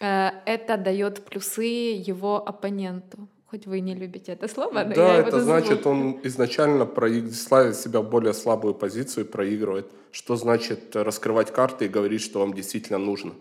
э, 0.00 0.30
это 0.46 0.76
дает 0.76 1.24
плюсы 1.24 1.62
его 1.62 2.36
оппоненту. 2.36 3.28
Хоть 3.50 3.66
вы 3.66 3.78
и 3.78 3.80
не 3.80 3.94
любите 3.94 4.32
это 4.32 4.46
слово, 4.46 4.84
но 4.84 4.94
да, 4.94 5.14
я 5.14 5.20
это 5.20 5.40
значит, 5.40 5.86
он 5.86 6.20
изначально 6.22 6.86
ставит 7.32 7.76
себя 7.76 8.00
в 8.00 8.10
более 8.10 8.34
слабую 8.34 8.74
позицию 8.74 9.24
и 9.24 9.28
проигрывает. 9.28 9.86
Что 10.12 10.36
значит 10.36 10.94
раскрывать 10.94 11.50
карты 11.50 11.86
и 11.86 11.88
говорить, 11.88 12.20
что 12.20 12.40
вам 12.40 12.52
действительно 12.52 12.98
нужно? 12.98 13.32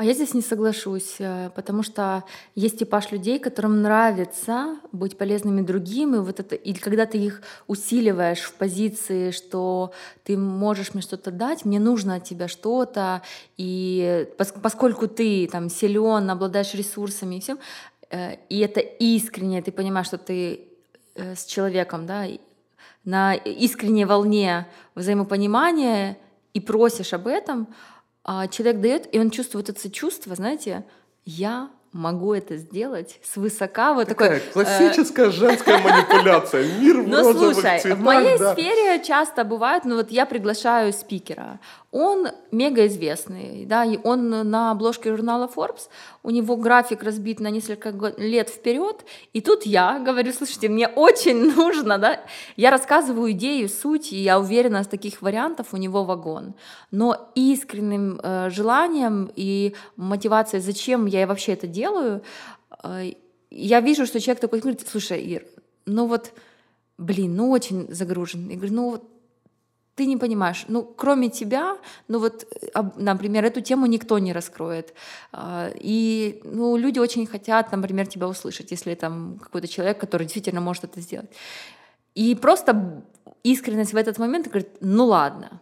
А 0.00 0.02
я 0.02 0.14
здесь 0.14 0.32
не 0.32 0.40
соглашусь, 0.40 1.16
э, 1.18 1.50
потому 1.54 1.82
что 1.82 2.24
есть 2.54 2.78
типаж 2.78 3.10
людей, 3.10 3.38
которым 3.38 3.82
нравится 3.82 4.78
быть 4.92 5.18
полезными 5.18 5.60
другим, 5.60 6.14
и 6.14 6.20
вот 6.20 6.40
это, 6.40 6.54
и 6.54 6.72
когда 6.72 7.04
ты 7.04 7.18
их 7.18 7.42
усиливаешь 7.66 8.40
в 8.40 8.54
позиции, 8.54 9.30
что 9.30 9.92
ты 10.24 10.38
можешь 10.38 10.94
мне 10.94 11.02
что-то 11.02 11.30
дать, 11.30 11.66
мне 11.66 11.78
нужно 11.78 12.14
от 12.14 12.24
тебя 12.24 12.48
что-то, 12.48 13.20
и 13.58 14.26
поскольку 14.62 15.06
ты 15.06 15.46
там 15.52 15.68
силен, 15.68 16.30
обладаешь 16.30 16.72
ресурсами 16.72 17.34
и 17.34 17.40
всем, 17.40 17.58
э, 18.08 18.36
и 18.48 18.60
это 18.60 18.80
искренне, 18.80 19.60
ты 19.60 19.70
понимаешь, 19.70 20.06
что 20.06 20.16
ты 20.16 20.66
э, 21.14 21.34
с 21.34 21.44
человеком, 21.44 22.06
да, 22.06 22.24
на 23.04 23.34
искренней 23.34 24.06
волне 24.06 24.66
взаимопонимания 24.94 26.16
и 26.54 26.60
просишь 26.60 27.12
об 27.12 27.26
этом, 27.26 27.68
человек 28.48 28.80
дает, 28.80 29.14
и 29.14 29.18
он 29.18 29.30
чувствует 29.30 29.68
это 29.68 29.90
чувство, 29.90 30.34
знаете, 30.34 30.84
я 31.24 31.70
могу 31.92 32.34
это 32.34 32.56
сделать 32.56 33.18
с 33.22 33.36
высока. 33.36 33.94
Вот 33.94 34.08
Такая 34.08 34.40
такой, 34.40 34.52
классическая 34.52 35.26
э... 35.26 35.30
женская 35.32 35.78
манипуляция. 35.78 36.64
Мир 36.78 37.00
в 37.02 37.08
Ну, 37.08 37.16
розовых 37.16 37.54
слушай, 37.54 37.80
цветах. 37.80 37.98
в 37.98 38.02
моей 38.02 38.38
да. 38.38 38.52
сфере 38.52 39.02
часто 39.02 39.44
бывает, 39.44 39.84
ну 39.84 39.96
вот 39.96 40.10
я 40.10 40.26
приглашаю 40.26 40.92
спикера. 40.92 41.58
Он 41.92 42.28
мега 42.52 42.86
известный, 42.86 43.66
да, 43.66 43.84
и 43.84 43.98
он 44.04 44.28
на 44.28 44.70
обложке 44.70 45.10
журнала 45.10 45.50
Forbes, 45.52 45.88
у 46.22 46.30
него 46.30 46.56
график 46.56 47.02
разбит 47.02 47.40
на 47.40 47.50
несколько 47.50 47.90
лет 48.16 48.48
вперед, 48.48 49.04
и 49.32 49.40
тут 49.40 49.66
я 49.66 49.98
говорю, 49.98 50.32
слушайте, 50.32 50.68
мне 50.68 50.86
очень 50.86 51.52
нужно, 51.56 51.98
да, 51.98 52.20
я 52.56 52.70
рассказываю 52.70 53.32
идею, 53.32 53.68
суть, 53.68 54.12
и 54.12 54.16
я 54.16 54.38
уверена, 54.38 54.84
с 54.84 54.86
таких 54.86 55.20
вариантов 55.20 55.74
у 55.74 55.78
него 55.78 56.04
вагон. 56.04 56.54
Но 56.92 57.32
искренним 57.34 58.20
э, 58.22 58.50
желанием 58.50 59.28
и 59.34 59.74
мотивацией, 59.96 60.62
зачем 60.62 61.06
я 61.06 61.26
вообще 61.26 61.54
это 61.54 61.66
делаю, 61.66 62.22
э, 62.84 63.14
я 63.50 63.80
вижу, 63.80 64.06
что 64.06 64.20
человек 64.20 64.40
такой 64.40 64.60
говорит, 64.60 64.86
слушай, 64.88 65.20
Ир, 65.20 65.44
ну 65.86 66.06
вот, 66.06 66.32
блин, 66.98 67.34
ну 67.34 67.50
очень 67.50 67.92
загружен. 67.92 68.48
Я 68.48 68.56
говорю, 68.56 68.74
ну 68.74 68.90
вот 68.90 69.04
ты 69.94 70.06
не 70.06 70.16
понимаешь, 70.16 70.64
ну, 70.68 70.82
кроме 70.96 71.28
тебя, 71.28 71.76
ну 72.08 72.18
вот, 72.18 72.46
э, 72.74 72.82
например, 72.96 73.44
эту 73.44 73.60
тему 73.60 73.86
никто 73.86 74.18
не 74.18 74.32
раскроет. 74.32 74.94
А, 75.32 75.70
и, 75.74 76.40
ну, 76.44 76.76
люди 76.76 76.98
очень 76.98 77.26
хотят, 77.26 77.72
например, 77.72 78.06
тебя 78.06 78.26
услышать, 78.26 78.70
если 78.70 78.94
там 78.94 79.38
какой-то 79.42 79.68
человек, 79.68 79.98
который 79.98 80.22
действительно 80.22 80.60
может 80.60 80.84
это 80.84 81.00
сделать. 81.00 81.30
И 82.14 82.34
просто 82.34 83.02
искренность 83.42 83.92
в 83.92 83.96
этот 83.96 84.18
момент 84.18 84.46
говорит, 84.48 84.68
ну 84.80 85.06
ладно, 85.06 85.60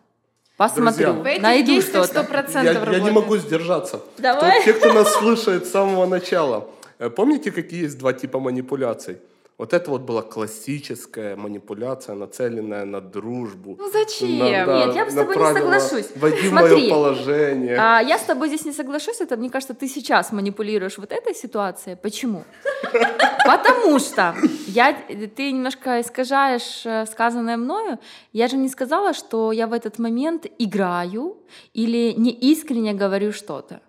посмотрю, 0.56 1.14
Друзья, 1.14 1.40
найду 1.40 1.80
что-то. 1.80 2.20
100% 2.20 2.64
Я, 2.64 2.72
я 2.92 3.00
не 3.00 3.10
могу 3.10 3.36
сдержаться. 3.36 4.00
Давай. 4.18 4.60
Кто- 4.60 4.72
те, 4.72 4.78
кто 4.78 4.92
нас 4.92 5.12
слушает 5.14 5.66
с 5.66 5.70
самого 5.70 6.06
начала, 6.06 6.68
э, 6.98 7.10
помните, 7.10 7.50
какие 7.50 7.82
есть 7.84 7.98
два 7.98 8.12
типа 8.12 8.38
манипуляций? 8.40 9.18
Вот 9.58 9.72
это 9.72 9.90
вот 9.90 10.02
была 10.02 10.22
классическая 10.22 11.34
манипуляция, 11.34 12.14
нацеленная 12.14 12.84
на 12.84 13.00
дружбу. 13.00 13.74
Ну 13.76 13.90
зачем? 13.90 14.38
На- 14.38 14.66
да, 14.66 14.86
Нет, 14.86 14.94
я 14.94 15.04
бы 15.04 15.10
с 15.10 15.14
тобой 15.14 15.36
не 15.36 15.52
соглашусь. 15.52 16.06
Войди 16.14 16.42
в 16.42 16.50
Смотри. 16.50 16.74
мое 16.76 16.90
положение. 16.90 17.76
А 17.76 18.00
я 18.00 18.18
с 18.18 18.22
тобой 18.22 18.48
здесь 18.48 18.64
не 18.64 18.72
соглашусь, 18.72 19.20
это, 19.20 19.36
мне 19.36 19.50
кажется, 19.50 19.74
ты 19.74 19.88
сейчас 19.88 20.30
манипулируешь 20.30 20.96
вот 20.96 21.10
этой 21.10 21.34
ситуацией. 21.34 21.96
Почему? 21.96 22.44
Потому 23.44 23.98
что 23.98 24.36
я, 24.68 24.92
ты 25.34 25.50
немножко 25.50 26.00
искажаешь 26.02 26.86
э, 26.86 27.06
сказанное 27.06 27.56
мною. 27.56 27.98
Я 28.32 28.46
же 28.46 28.56
не 28.56 28.68
сказала, 28.68 29.12
что 29.12 29.50
я 29.50 29.66
в 29.66 29.72
этот 29.72 29.98
момент 29.98 30.46
играю 30.58 31.36
или 31.74 32.12
не 32.16 32.30
искренне 32.30 32.92
говорю 32.92 33.32
что-то. 33.32 33.80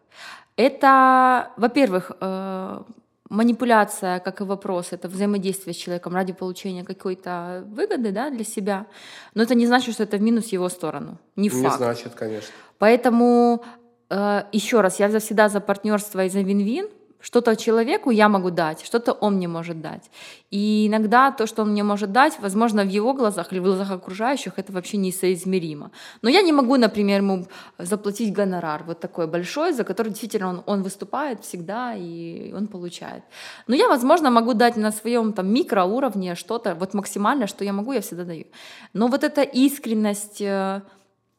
Это, 0.55 1.51
во-первых, 1.57 2.11
э, 2.19 2.81
манипуляция, 3.29 4.19
как 4.19 4.41
и 4.41 4.43
вопрос, 4.43 4.87
это 4.91 5.07
взаимодействие 5.07 5.73
с 5.73 5.77
человеком 5.77 6.15
ради 6.15 6.33
получения 6.33 6.83
какой-то 6.83 7.63
выгоды 7.67 8.11
да, 8.11 8.29
для 8.29 8.43
себя. 8.43 8.87
Но 9.35 9.43
это 9.43 9.55
не 9.55 9.67
значит, 9.67 9.93
что 9.93 10.03
это 10.03 10.17
в 10.17 10.21
минус 10.21 10.47
его 10.47 10.67
сторону. 10.69 11.17
Не 11.35 11.49
факт. 11.49 11.63
Не 11.63 11.77
значит, 11.77 12.15
конечно. 12.15 12.49
Поэтому 12.79 13.63
э, 14.09 14.43
еще 14.51 14.81
раз, 14.81 14.99
я 14.99 15.19
всегда 15.19 15.49
за 15.49 15.59
партнерство 15.61 16.25
и 16.25 16.29
за 16.29 16.41
вин-вин, 16.41 16.89
что-то 17.21 17.55
человеку 17.55 18.11
я 18.11 18.29
могу 18.29 18.49
дать, 18.49 18.85
что-то 18.85 19.11
он 19.11 19.35
мне 19.35 19.47
может 19.47 19.81
дать. 19.81 20.09
И 20.51 20.87
иногда 20.87 21.31
то, 21.31 21.47
что 21.47 21.63
он 21.63 21.71
мне 21.71 21.83
может 21.83 22.11
дать, 22.11 22.39
возможно, 22.39 22.83
в 22.83 22.89
его 22.89 23.13
глазах 23.13 23.51
или 23.51 23.59
в 23.59 23.63
глазах 23.63 23.91
окружающих, 23.91 24.53
это 24.57 24.71
вообще 24.71 24.97
несоизмеримо. 24.97 25.91
Но 26.21 26.29
я 26.29 26.41
не 26.41 26.53
могу, 26.53 26.77
например, 26.77 27.21
ему 27.21 27.45
заплатить 27.77 28.33
гонорар 28.33 28.83
вот 28.83 28.99
такой 28.99 29.27
большой, 29.27 29.73
за 29.73 29.83
который 29.83 30.09
действительно 30.09 30.49
он, 30.49 30.63
он 30.65 30.83
выступает 30.83 31.43
всегда 31.43 31.93
и 31.93 32.53
он 32.53 32.67
получает. 32.67 33.23
Но 33.67 33.75
я, 33.75 33.87
возможно, 33.89 34.31
могу 34.31 34.53
дать 34.53 34.77
на 34.77 34.91
своем 34.91 35.33
там 35.33 35.53
микроуровне 35.53 36.35
что-то, 36.35 36.73
вот 36.75 36.93
максимально, 36.93 37.47
что 37.47 37.65
я 37.65 37.73
могу, 37.73 37.91
я 37.91 38.01
всегда 38.01 38.23
даю. 38.23 38.45
Но 38.93 39.07
вот 39.07 39.23
эта 39.23 39.41
искренность, 39.41 40.41
э, 40.41 40.81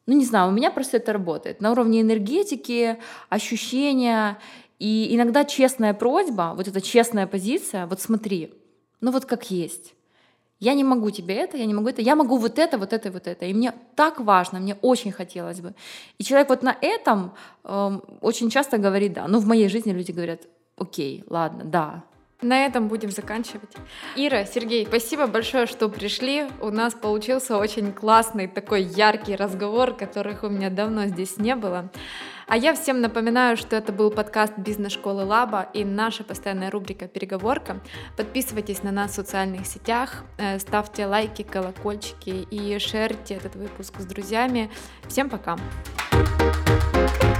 ну 0.05 0.17
не 0.17 0.25
знаю, 0.25 0.49
у 0.49 0.51
меня 0.51 0.71
просто 0.71 0.97
это 0.97 1.13
работает. 1.13 1.61
На 1.61 1.71
уровне 1.71 2.01
энергетики, 2.01 2.97
ощущения 3.29 4.37
и 4.81 5.15
иногда 5.15 5.45
честная 5.45 5.93
просьба, 5.93 6.53
вот 6.55 6.67
эта 6.67 6.81
честная 6.81 7.27
позиция, 7.27 7.85
вот 7.85 8.01
смотри, 8.01 8.51
ну 8.99 9.11
вот 9.11 9.25
как 9.25 9.51
есть. 9.51 9.93
Я 10.59 10.73
не 10.73 10.83
могу 10.83 11.11
тебе 11.11 11.35
это, 11.35 11.55
я 11.55 11.65
не 11.67 11.73
могу 11.75 11.89
это, 11.89 12.01
я 12.01 12.15
могу 12.15 12.37
вот 12.37 12.57
это, 12.57 12.79
вот 12.79 12.91
это, 12.91 13.11
вот 13.11 13.27
это. 13.27 13.45
И 13.45 13.53
мне 13.53 13.73
так 13.95 14.19
важно, 14.19 14.59
мне 14.59 14.75
очень 14.81 15.11
хотелось 15.11 15.59
бы. 15.59 15.75
И 16.17 16.23
человек 16.23 16.49
вот 16.49 16.63
на 16.63 16.75
этом 16.81 17.33
э, 17.63 17.99
очень 18.21 18.49
часто 18.49 18.79
говорит 18.79 19.13
да. 19.13 19.27
Ну, 19.27 19.37
в 19.37 19.45
моей 19.45 19.69
жизни 19.69 19.91
люди 19.91 20.11
говорят, 20.11 20.41
окей, 20.77 21.23
ладно, 21.29 21.63
да, 21.63 22.03
на 22.41 22.65
этом 22.65 22.87
будем 22.87 23.11
заканчивать. 23.11 23.71
Ира, 24.15 24.45
Сергей, 24.45 24.85
спасибо 24.85 25.27
большое, 25.27 25.65
что 25.65 25.89
пришли. 25.89 26.47
У 26.59 26.69
нас 26.69 26.93
получился 26.93 27.57
очень 27.57 27.93
классный 27.93 28.47
такой 28.47 28.83
яркий 28.83 29.35
разговор, 29.35 29.93
которых 29.93 30.43
у 30.43 30.49
меня 30.49 30.69
давно 30.69 31.05
здесь 31.05 31.37
не 31.37 31.55
было. 31.55 31.91
А 32.47 32.57
я 32.57 32.73
всем 32.73 32.99
напоминаю, 32.99 33.55
что 33.55 33.77
это 33.77 33.93
был 33.93 34.11
подкаст 34.11 34.57
бизнес-школы 34.57 35.23
Лаба 35.23 35.69
и 35.73 35.85
наша 35.85 36.23
постоянная 36.25 36.69
рубрика 36.69 37.07
«Переговорка». 37.07 37.79
Подписывайтесь 38.17 38.83
на 38.83 38.91
нас 38.91 39.11
в 39.11 39.15
социальных 39.15 39.65
сетях, 39.65 40.25
э, 40.37 40.59
ставьте 40.59 41.05
лайки, 41.05 41.43
колокольчики 41.43 42.45
и 42.51 42.77
шерьте 42.79 43.35
этот 43.35 43.55
выпуск 43.55 43.99
с 43.99 44.05
друзьями. 44.05 44.69
Всем 45.07 45.29
пока! 45.29 45.57
thank 46.11 47.23
you 47.23 47.30